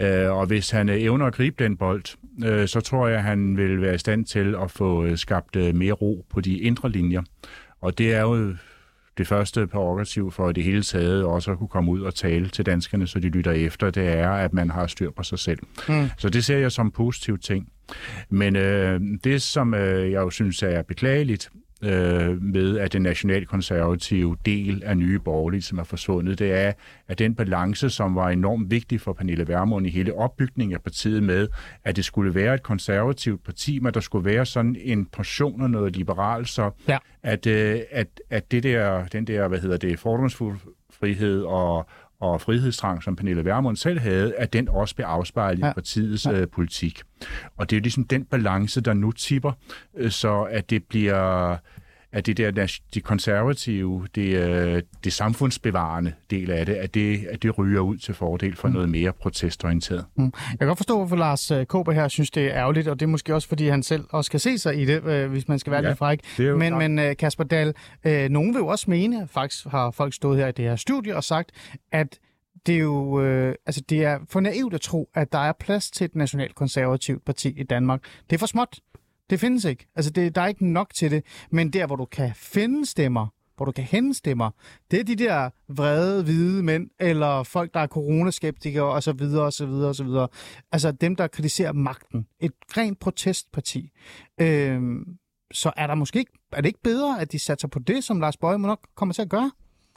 Øh, 0.01 0.31
og 0.31 0.45
hvis 0.45 0.69
han 0.69 0.89
øh, 0.89 1.01
evner 1.01 1.25
at 1.25 1.33
gribe 1.33 1.63
den 1.63 1.77
bold, 1.77 2.67
så 2.67 2.81
tror 2.81 3.07
jeg, 3.07 3.17
at 3.17 3.23
han 3.23 3.57
vil 3.57 3.81
være 3.81 3.95
i 3.95 3.97
stand 3.97 4.25
til 4.25 4.55
at 4.63 4.71
få 4.71 5.15
skabt 5.15 5.55
mere 5.55 5.93
ro 5.93 6.25
på 6.29 6.41
de 6.41 6.59
indre 6.59 6.89
linjer. 6.89 7.21
Og 7.81 7.97
det 7.97 8.13
er 8.13 8.21
jo 8.21 8.55
det 9.17 9.27
første 9.27 9.67
prerogativ 9.67 10.31
for 10.31 10.51
det 10.51 10.63
hele 10.63 10.83
taget 10.83 11.23
også 11.23 11.51
at 11.51 11.57
kunne 11.57 11.67
komme 11.67 11.91
ud 11.91 12.01
og 12.01 12.15
tale 12.15 12.49
til 12.49 12.65
danskerne, 12.65 13.07
så 13.07 13.19
de 13.19 13.29
lytter 13.29 13.51
efter, 13.51 13.89
det 13.89 14.07
er, 14.07 14.29
at 14.29 14.53
man 14.53 14.69
har 14.69 14.87
styr 14.87 15.11
på 15.11 15.23
sig 15.23 15.39
selv. 15.39 15.59
Mm. 15.89 16.09
Så 16.17 16.29
det 16.29 16.45
ser 16.45 16.57
jeg 16.57 16.71
som 16.71 16.85
en 16.85 16.91
positiv 16.91 17.37
ting. 17.37 17.69
Men 18.29 18.55
øh, 18.55 19.01
det, 19.23 19.41
som 19.41 19.73
øh, 19.73 20.11
jeg 20.11 20.19
jo 20.21 20.29
synes 20.29 20.63
er 20.63 20.81
beklageligt, 20.81 21.49
øh, 21.85 22.41
med, 22.43 22.77
at 22.77 22.93
den 22.93 23.01
nationalkonservative 23.01 24.37
del 24.45 24.83
af 24.83 24.97
Nye 24.97 25.19
Borgerlige, 25.19 25.61
som 25.61 25.77
er 25.77 25.83
forsvundet, 25.83 26.39
det 26.39 26.53
er, 26.53 26.73
at 27.07 27.19
den 27.19 27.35
balance, 27.35 27.89
som 27.89 28.15
var 28.15 28.29
enormt 28.29 28.71
vigtig 28.71 29.01
for 29.01 29.13
Pernille 29.13 29.47
Vermund 29.47 29.87
i 29.87 29.89
hele 29.89 30.13
opbygningen 30.13 30.75
af 30.75 30.81
partiet 30.81 31.23
med, 31.23 31.47
at 31.83 31.95
det 31.95 32.05
skulle 32.05 32.35
være 32.35 32.53
et 32.53 32.63
konservativt 32.63 33.43
parti, 33.43 33.79
men 33.79 33.93
der 33.93 33.99
skulle 33.99 34.25
være 34.25 34.45
sådan 34.45 34.75
en 34.79 35.05
portion 35.05 35.61
af 35.61 35.69
noget 35.69 35.95
liberalt, 35.95 36.49
så 36.49 36.71
ja. 36.87 36.97
at, 37.23 37.47
øh, 37.47 37.79
at, 37.91 38.07
at 38.29 38.51
det 38.51 38.63
der, 38.63 39.05
den 39.05 39.27
der, 39.27 39.47
hvad 39.47 39.59
hedder 39.59 39.77
det, 39.77 39.99
fordomsfuld 39.99 40.57
frihed 40.99 41.41
og, 41.41 41.87
og 42.19 42.41
frihedstrang, 42.41 43.03
som 43.03 43.15
Pernille 43.15 43.45
Vermund 43.45 43.77
selv 43.77 43.99
havde, 43.99 44.35
at 44.35 44.53
den 44.53 44.69
også 44.69 44.95
blev 44.95 45.05
afspejlet 45.05 45.59
ja. 45.59 45.69
i 45.69 45.73
partiets 45.73 46.25
ja. 46.25 46.31
øh, 46.31 46.47
politik. 46.47 47.01
Og 47.57 47.69
det 47.69 47.75
er 47.75 47.79
jo 47.79 47.81
ligesom 47.81 48.03
den 48.03 48.25
balance, 48.25 48.81
der 48.81 48.93
nu 48.93 49.11
tipper, 49.11 49.51
øh, 49.97 50.11
så 50.11 50.41
at 50.41 50.69
det 50.69 50.83
bliver 50.83 51.57
at 52.15 52.25
det 52.25 52.37
der 52.37 52.79
de 52.93 53.01
konservative, 53.01 54.07
det, 54.15 54.35
øh, 54.35 54.83
det 55.03 55.13
samfundsbevarende 55.13 56.13
del 56.29 56.51
af 56.51 56.65
det, 56.65 56.73
at 56.73 56.93
det, 56.93 57.25
at 57.31 57.43
det 57.43 57.57
ryger 57.57 57.79
ud 57.79 57.97
til 57.97 58.13
fordel 58.13 58.55
for 58.55 58.67
mm. 58.67 58.73
noget 58.73 58.89
mere 58.89 59.13
protestorienteret. 59.13 60.05
Mm. 60.15 60.23
Jeg 60.23 60.59
kan 60.59 60.67
godt 60.67 60.77
forstå, 60.77 60.97
hvorfor 60.97 61.15
Lars 61.15 61.51
øh, 61.51 61.65
Kåber 61.65 61.91
her 61.91 62.07
synes, 62.07 62.31
det 62.31 62.45
er 62.45 62.51
ærgerligt, 62.51 62.87
og 62.87 62.99
det 62.99 63.05
er 63.05 63.09
måske 63.09 63.35
også, 63.35 63.47
fordi 63.47 63.67
han 63.67 63.83
selv 63.83 64.05
også 64.09 64.31
kan 64.31 64.39
se 64.39 64.57
sig 64.57 64.81
i 64.81 64.85
det, 64.85 65.03
øh, 65.05 65.31
hvis 65.31 65.47
man 65.47 65.59
skal 65.59 65.71
være 65.71 65.81
ja, 65.81 65.87
lidt 65.87 65.97
fræk. 65.97 66.19
Men, 66.39 66.77
men 66.77 67.15
Kasper 67.15 67.43
Dahl, 67.43 67.73
øh, 68.05 68.29
nogen 68.29 68.53
vil 68.53 68.59
jo 68.59 68.67
også 68.67 68.89
mene, 68.89 69.27
faktisk 69.31 69.65
har 69.67 69.91
folk 69.91 70.13
stået 70.13 70.37
her 70.37 70.47
i 70.47 70.51
det 70.51 70.65
her 70.65 70.75
studie 70.75 71.15
og 71.15 71.23
sagt, 71.23 71.51
at 71.91 72.19
det 72.65 72.75
er 72.75 72.79
jo 72.79 73.21
øh, 73.21 73.55
altså 73.65 73.81
det 73.89 74.03
er 74.03 74.19
for 74.29 74.39
naivt 74.39 74.73
at 74.73 74.81
tro, 74.81 75.09
at 75.13 75.31
der 75.31 75.39
er 75.39 75.53
plads 75.59 75.91
til 75.91 76.05
et 76.05 76.15
nationalkonservativt 76.15 77.25
parti 77.25 77.53
i 77.57 77.63
Danmark. 77.63 78.01
Det 78.29 78.35
er 78.35 78.39
for 78.39 78.45
småt. 78.45 78.79
Det 79.29 79.39
findes 79.39 79.65
ikke. 79.65 79.87
Altså, 79.95 80.11
det, 80.11 80.35
der 80.35 80.41
er 80.41 80.47
ikke 80.47 80.67
nok 80.67 80.93
til 80.93 81.11
det. 81.11 81.25
Men 81.51 81.69
der, 81.69 81.87
hvor 81.87 81.95
du 81.95 82.05
kan 82.05 82.31
finde 82.35 82.85
stemmer, 82.85 83.27
hvor 83.55 83.65
du 83.65 83.71
kan 83.71 83.83
hente 83.83 84.13
stemmer, 84.13 84.51
det 84.91 84.99
er 84.99 85.03
de 85.03 85.15
der 85.15 85.49
vrede, 85.67 86.23
hvide 86.23 86.63
mænd, 86.63 86.89
eller 86.99 87.43
folk, 87.43 87.73
der 87.73 87.79
er 87.79 87.87
coronaskeptikere, 87.87 88.85
og 88.85 89.03
så 89.03 89.13
videre, 89.13 89.45
og 89.45 89.53
så 89.53 89.65
videre, 89.65 89.89
og 89.89 89.95
så 89.95 90.03
videre. 90.03 90.27
Altså 90.71 90.91
dem, 90.91 91.15
der 91.15 91.27
kritiserer 91.27 91.73
magten. 91.73 92.27
Et 92.39 92.51
rent 92.77 92.99
protestparti. 92.99 93.91
Øhm, 94.41 95.17
så 95.53 95.71
er 95.77 95.87
der 95.87 95.95
måske 95.95 96.19
ikke, 96.19 96.31
er 96.51 96.61
det 96.61 96.67
ikke 96.67 96.83
bedre, 96.83 97.21
at 97.21 97.31
de 97.31 97.39
satser 97.39 97.67
på 97.67 97.79
det, 97.79 98.03
som 98.03 98.19
Lars 98.19 98.37
Bøge 98.37 98.59
nok 98.59 98.79
kommer 98.95 99.13
til 99.13 99.21
at 99.21 99.29
gøre? 99.29 99.51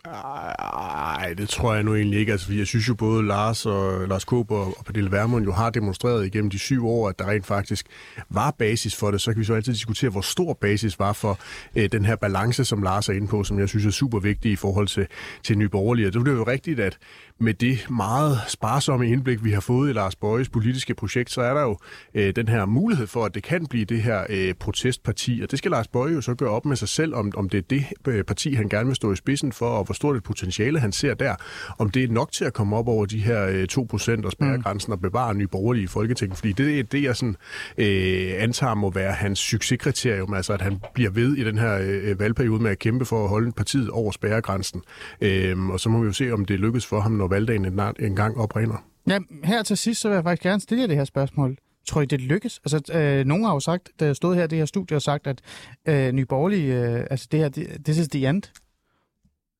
Nej, 0.06 1.34
det 1.38 1.48
tror 1.48 1.74
jeg 1.74 1.82
nu 1.82 1.94
egentlig 1.94 2.20
ikke. 2.20 2.32
Altså, 2.32 2.52
jeg 2.52 2.66
synes 2.66 2.88
jo 2.88 2.94
både 2.94 3.26
Lars 3.26 3.66
og 3.66 4.08
Lars 4.08 4.24
Kåber 4.24 4.56
og 4.56 4.84
Pernille 4.84 5.12
Vermund 5.12 5.44
jo 5.44 5.52
har 5.52 5.70
demonstreret 5.70 6.26
igennem 6.26 6.50
de 6.50 6.58
syv 6.58 6.86
år, 6.88 7.08
at 7.08 7.18
der 7.18 7.26
rent 7.30 7.46
faktisk 7.46 7.86
var 8.30 8.50
basis 8.50 8.96
for 8.96 9.10
det. 9.10 9.20
Så 9.20 9.32
kan 9.32 9.40
vi 9.40 9.44
så 9.44 9.54
altid 9.54 9.72
diskutere, 9.72 10.10
hvor 10.10 10.20
stor 10.20 10.52
basis 10.52 10.98
var 10.98 11.12
for 11.12 11.38
øh, 11.76 11.88
den 11.92 12.04
her 12.04 12.16
balance, 12.16 12.64
som 12.64 12.82
Lars 12.82 13.08
er 13.08 13.12
inde 13.12 13.28
på, 13.28 13.44
som 13.44 13.58
jeg 13.58 13.68
synes 13.68 13.86
er 13.86 13.90
super 13.90 14.18
vigtig 14.18 14.52
i 14.52 14.56
forhold 14.56 14.86
til, 14.86 15.06
til 15.42 15.58
Nye 15.58 15.68
Borgerlige. 15.68 16.06
Og 16.06 16.12
det 16.12 16.28
er 16.28 16.32
jo 16.32 16.44
rigtigt, 16.44 16.80
at 16.80 16.98
med 17.40 17.54
det 17.54 17.90
meget 17.90 18.38
sparsomme 18.48 19.08
indblik, 19.08 19.44
vi 19.44 19.52
har 19.52 19.60
fået 19.60 19.90
i 19.90 19.92
Lars 19.92 20.16
Bøjes 20.16 20.48
politiske 20.48 20.94
projekt, 20.94 21.30
så 21.30 21.40
er 21.40 21.54
der 21.54 21.62
jo 21.62 21.78
øh, 22.14 22.36
den 22.36 22.48
her 22.48 22.66
mulighed 22.66 23.06
for, 23.06 23.24
at 23.24 23.34
det 23.34 23.42
kan 23.42 23.66
blive 23.66 23.84
det 23.84 24.02
her 24.02 24.26
øh, 24.30 24.54
protestparti. 24.54 25.40
Og 25.42 25.50
det 25.50 25.58
skal 25.58 25.70
Lars 25.70 25.88
Bøje 25.88 26.12
jo 26.12 26.20
så 26.20 26.34
gøre 26.34 26.50
op 26.50 26.64
med 26.64 26.76
sig 26.76 26.88
selv, 26.88 27.14
om, 27.14 27.32
om 27.36 27.48
det 27.48 27.58
er 27.58 27.62
det 27.70 27.84
øh, 28.08 28.24
parti, 28.24 28.54
han 28.54 28.68
gerne 28.68 28.86
vil 28.86 28.96
stå 28.96 29.12
i 29.12 29.16
spidsen 29.16 29.52
for, 29.52 29.68
og 29.68 29.87
hvor 29.88 29.94
stort 29.94 30.16
et 30.16 30.22
potentiale 30.22 30.80
han 30.80 30.92
ser 30.92 31.14
der. 31.14 31.34
Om 31.78 31.90
det 31.90 32.04
er 32.04 32.08
nok 32.08 32.32
til 32.32 32.44
at 32.44 32.52
komme 32.52 32.76
op 32.76 32.88
over 32.88 33.06
de 33.06 33.18
her 33.18 33.46
øh, 33.46 33.66
2% 33.72 34.26
og 34.26 34.32
spærregrænsen 34.32 34.90
mm. 34.90 34.92
og 34.92 35.00
bevare 35.00 35.34
nye 35.34 35.46
borgerlige 35.46 35.84
i 35.84 35.86
Folketinget. 35.86 36.38
Fordi 36.38 36.52
det 36.52 36.78
er 36.78 36.82
det, 36.82 37.02
jeg 37.02 37.16
sådan, 37.16 37.36
øh, 37.78 38.32
antager 38.38 38.74
må 38.74 38.90
være 38.90 39.12
hans 39.12 39.38
succeskriterium, 39.38 40.34
altså 40.34 40.52
at 40.52 40.62
han 40.62 40.80
bliver 40.94 41.10
ved 41.10 41.36
i 41.36 41.44
den 41.44 41.58
her 41.58 41.78
øh, 41.82 42.20
valgperiode 42.20 42.62
med 42.62 42.70
at 42.70 42.78
kæmpe 42.78 43.04
for 43.04 43.24
at 43.24 43.28
holde 43.28 43.52
partiet 43.52 43.90
over 43.90 44.12
spærregrænsen. 44.12 44.82
Øh, 45.20 45.68
og 45.68 45.80
så 45.80 45.88
må 45.88 46.00
vi 46.00 46.06
jo 46.06 46.12
se, 46.12 46.30
om 46.30 46.44
det 46.44 46.60
lykkes 46.60 46.86
for 46.86 47.00
ham, 47.00 47.12
når 47.12 47.28
valgdagen 47.28 47.64
en, 47.64 47.80
en 48.00 48.16
gang 48.16 48.38
oprinder. 48.38 48.84
Ja, 49.08 49.18
her 49.44 49.62
til 49.62 49.76
sidst, 49.76 50.00
så 50.00 50.08
vil 50.08 50.14
jeg 50.14 50.24
faktisk 50.24 50.42
gerne 50.42 50.60
stille 50.60 50.80
jer 50.80 50.86
det 50.86 50.96
her 50.96 51.04
spørgsmål. 51.04 51.56
Tror 51.86 52.00
I, 52.00 52.06
det 52.06 52.20
lykkes? 52.20 52.60
Altså, 52.64 52.98
øh, 52.98 53.26
nogen 53.26 53.44
har 53.44 53.52
jo 53.52 53.60
sagt, 53.60 53.90
da 54.00 54.04
jeg 54.06 54.16
stod 54.16 54.34
her 54.34 54.44
i 54.44 54.46
det 54.46 54.58
her 54.58 54.64
studie, 54.64 54.96
og 54.96 55.02
sagt, 55.02 55.26
at 55.26 55.40
øh, 55.88 56.12
Nye 56.12 56.24
Borgerlige, 56.24 56.74
øh, 56.74 57.06
altså 57.10 57.28
det 57.32 57.40
her, 57.40 57.48
det, 57.48 57.84
this 57.84 57.98
is 57.98 58.08
the 58.08 58.28
end. 58.28 58.42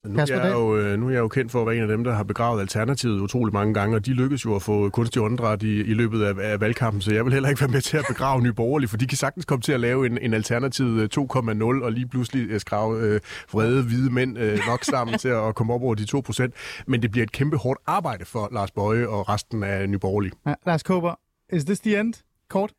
Nu 0.09 0.19
er, 0.19 0.27
jeg 0.29 0.53
jo, 0.53 0.77
øh, 0.77 0.99
nu 0.99 1.07
er 1.07 1.11
jeg 1.11 1.19
jo 1.19 1.29
kendt 1.29 1.53
for 1.53 1.61
at 1.61 1.67
være 1.67 1.77
en 1.77 1.83
af 1.83 1.89
dem, 1.89 2.05
der 2.05 2.13
har 2.13 2.23
begravet 2.23 2.61
Alternativet 2.61 3.21
utrolig 3.21 3.55
mange 3.55 3.75
gange, 3.75 3.97
og 3.97 4.07
de 4.07 4.13
lykkedes 4.13 4.45
jo 4.45 4.55
at 4.55 4.63
få 4.63 4.89
kunstig 4.91 5.23
åndedræt 5.23 5.63
i, 5.63 5.81
i 5.81 5.95
løbet 5.95 6.23
af, 6.23 6.53
af 6.53 6.61
valgkampen, 6.61 7.01
så 7.01 7.15
jeg 7.15 7.25
vil 7.25 7.33
heller 7.33 7.49
ikke 7.49 7.61
være 7.61 7.71
med 7.71 7.81
til 7.81 7.97
at 7.97 8.05
begrave 8.09 8.43
Nye 8.43 8.53
Borgerlige, 8.53 8.89
for 8.89 8.97
de 8.97 9.07
kan 9.07 9.19
sagtens 9.19 9.45
komme 9.45 9.63
til 9.63 9.73
at 9.73 9.81
lave 9.81 10.07
en, 10.07 10.19
en 10.19 10.35
Alternativ 10.35 10.87
2,0 10.87 11.19
øh, 11.63 11.83
og 11.83 11.93
lige 11.93 12.09
pludselig 12.09 12.51
øh, 12.51 12.61
skrave 12.61 13.01
øh, 13.01 13.21
vrede 13.53 13.83
hvide 13.83 14.11
mænd 14.11 14.39
øh, 14.39 14.59
nok 14.67 14.85
sammen 14.85 15.19
til 15.19 15.29
at 15.29 15.55
komme 15.55 15.75
op 15.75 15.83
over 15.83 15.95
de 15.95 16.07
2%. 16.17 16.85
Men 16.87 17.03
det 17.03 17.11
bliver 17.11 17.23
et 17.23 17.33
kæmpe 17.33 17.57
hårdt 17.57 17.81
arbejde 17.87 18.25
for 18.25 18.49
Lars 18.53 18.71
Bøje 18.71 19.09
og 19.09 19.29
resten 19.29 19.63
af 19.63 19.89
Nye 19.89 19.99
Borgerlige. 19.99 20.33
Ja, 20.47 20.55
Lars 20.67 20.83
Kåber, 20.83 21.15
is 21.53 21.65
this 21.65 21.81
the 21.81 22.01
end? 22.01 22.15
Kort? 22.51 22.73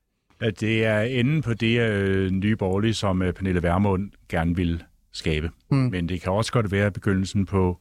Det 0.59 0.85
er 0.85 1.01
enden 1.01 1.41
på 1.41 1.53
det 1.53 1.79
øh, 1.79 2.31
nye 2.31 2.55
borgerlige, 2.55 2.93
som 2.93 3.21
øh, 3.21 3.33
Pernille 3.33 3.63
Vermund 3.63 4.11
gerne 4.29 4.55
vil 4.55 4.83
skabe. 5.11 5.49
Mm. 5.71 5.77
Men 5.77 6.09
det 6.09 6.21
kan 6.21 6.31
også 6.31 6.51
godt 6.51 6.71
være 6.71 6.91
begyndelsen 6.91 7.45
på 7.45 7.77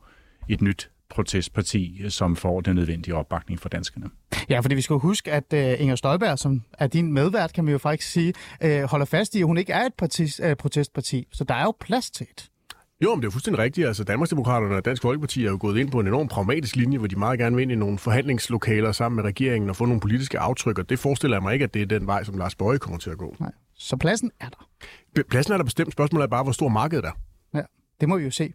et 0.48 0.60
nyt 0.60 0.90
protestparti, 1.10 2.04
som 2.08 2.36
får 2.36 2.60
den 2.60 2.76
nødvendige 2.76 3.14
opbakning 3.14 3.60
for 3.60 3.68
danskerne. 3.68 4.10
Ja, 4.48 4.60
fordi 4.60 4.74
vi 4.74 4.80
skal 4.80 4.96
huske, 4.96 5.32
at 5.32 5.44
uh, 5.52 5.82
Inger 5.82 5.96
Støjberg, 5.96 6.38
som 6.38 6.62
er 6.78 6.86
din 6.86 7.12
medvært, 7.12 7.52
kan 7.52 7.66
vi 7.66 7.72
jo 7.72 7.78
faktisk 7.78 8.12
sige, 8.12 8.34
uh, 8.64 8.82
holder 8.82 9.06
fast 9.06 9.34
i, 9.34 9.38
at 9.38 9.46
hun 9.46 9.58
ikke 9.58 9.72
er 9.72 9.86
et 9.86 9.94
parti, 9.98 10.22
uh, 10.44 10.52
protestparti. 10.58 11.26
Så 11.32 11.44
der 11.44 11.54
er 11.54 11.62
jo 11.62 11.74
plads 11.80 12.10
til 12.10 12.26
et. 12.30 12.48
Jo, 13.04 13.14
men 13.14 13.22
det 13.22 13.26
er 13.26 13.30
fuldstændig 13.30 13.62
rigtigt. 13.62 13.86
Altså, 13.86 14.04
Danmarksdemokraterne 14.04 14.74
og 14.76 14.84
Dansk 14.84 15.02
Folkeparti 15.02 15.44
er 15.44 15.50
jo 15.50 15.58
gået 15.60 15.78
ind 15.78 15.90
på 15.90 16.00
en 16.00 16.06
enorm 16.06 16.28
pragmatisk 16.28 16.76
linje, 16.76 16.98
hvor 16.98 17.06
de 17.06 17.16
meget 17.16 17.38
gerne 17.38 17.56
vil 17.56 17.62
ind 17.62 17.72
i 17.72 17.74
nogle 17.74 17.98
forhandlingslokaler 17.98 18.92
sammen 18.92 19.16
med 19.16 19.24
regeringen 19.24 19.70
og 19.70 19.76
få 19.76 19.84
nogle 19.84 20.00
politiske 20.00 20.38
aftryk, 20.38 20.78
og 20.78 20.90
det 20.90 20.98
forestiller 20.98 21.36
jeg 21.36 21.42
mig 21.42 21.52
ikke, 21.52 21.64
at 21.64 21.74
det 21.74 21.82
er 21.82 21.86
den 21.86 22.06
vej, 22.06 22.24
som 22.24 22.38
Lars 22.38 22.54
Bøje 22.54 22.78
kommer 22.78 22.98
til 22.98 23.10
at 23.10 23.18
gå. 23.18 23.36
Nej. 23.40 23.52
Så 23.78 23.96
pladsen 23.96 24.30
er 24.40 24.48
der. 24.48 25.22
Pladsen 25.30 25.52
er 25.52 25.56
der 25.56 25.64
bestemt. 25.64 25.92
Spørgsmålet 25.92 26.24
er 26.24 26.28
bare, 26.28 26.42
hvor 26.42 26.52
stor 26.52 26.68
markedet 26.68 27.04
er. 27.04 27.12
Ja. 27.54 27.62
Det 28.00 28.08
må 28.08 28.16
vi 28.16 28.24
jo 28.24 28.30
se. 28.30 28.52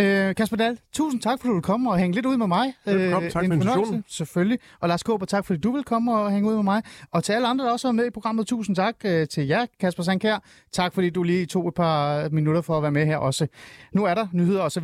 Øh, 0.00 0.34
Kasper 0.34 0.56
Dahl, 0.56 0.78
tusind 0.92 1.22
tak, 1.22 1.40
fordi 1.40 1.48
du 1.48 1.54
vil 1.54 1.62
komme 1.62 1.90
og 1.90 1.98
hænge 1.98 2.14
lidt 2.14 2.26
ud 2.26 2.36
med 2.36 2.46
mig. 2.46 2.74
Velkommen. 2.84 3.30
Tak 3.30 3.44
en 3.44 3.50
for 3.50 3.54
invitationen. 3.54 4.04
Selvfølgelig. 4.08 4.58
Og 4.80 4.88
Lars 4.88 5.02
Kåber, 5.02 5.26
tak 5.26 5.46
fordi 5.46 5.60
du 5.60 5.72
vil 5.72 5.84
komme 5.84 6.14
og 6.14 6.30
hænge 6.30 6.48
ud 6.48 6.54
med 6.54 6.62
mig. 6.62 6.82
Og 7.10 7.24
til 7.24 7.32
alle 7.32 7.48
andre, 7.48 7.64
der 7.64 7.72
også 7.72 7.88
er 7.88 7.92
med 7.92 8.06
i 8.06 8.10
programmet, 8.10 8.46
tusind 8.46 8.76
tak 8.76 8.94
øh, 9.04 9.28
til 9.28 9.46
jer, 9.46 9.66
Kasper 9.80 10.02
Sankær. 10.02 10.38
Tak 10.72 10.94
fordi 10.94 11.10
du 11.10 11.22
lige 11.22 11.46
tog 11.46 11.68
et 11.68 11.74
par 11.74 12.28
minutter 12.28 12.60
for 12.60 12.76
at 12.76 12.82
være 12.82 12.92
med 12.92 13.06
her 13.06 13.16
også. 13.16 13.46
Nu 13.92 14.04
er 14.04 14.14
der 14.14 14.26
nyheder, 14.32 14.60
og 14.62 14.72
så 14.72 14.80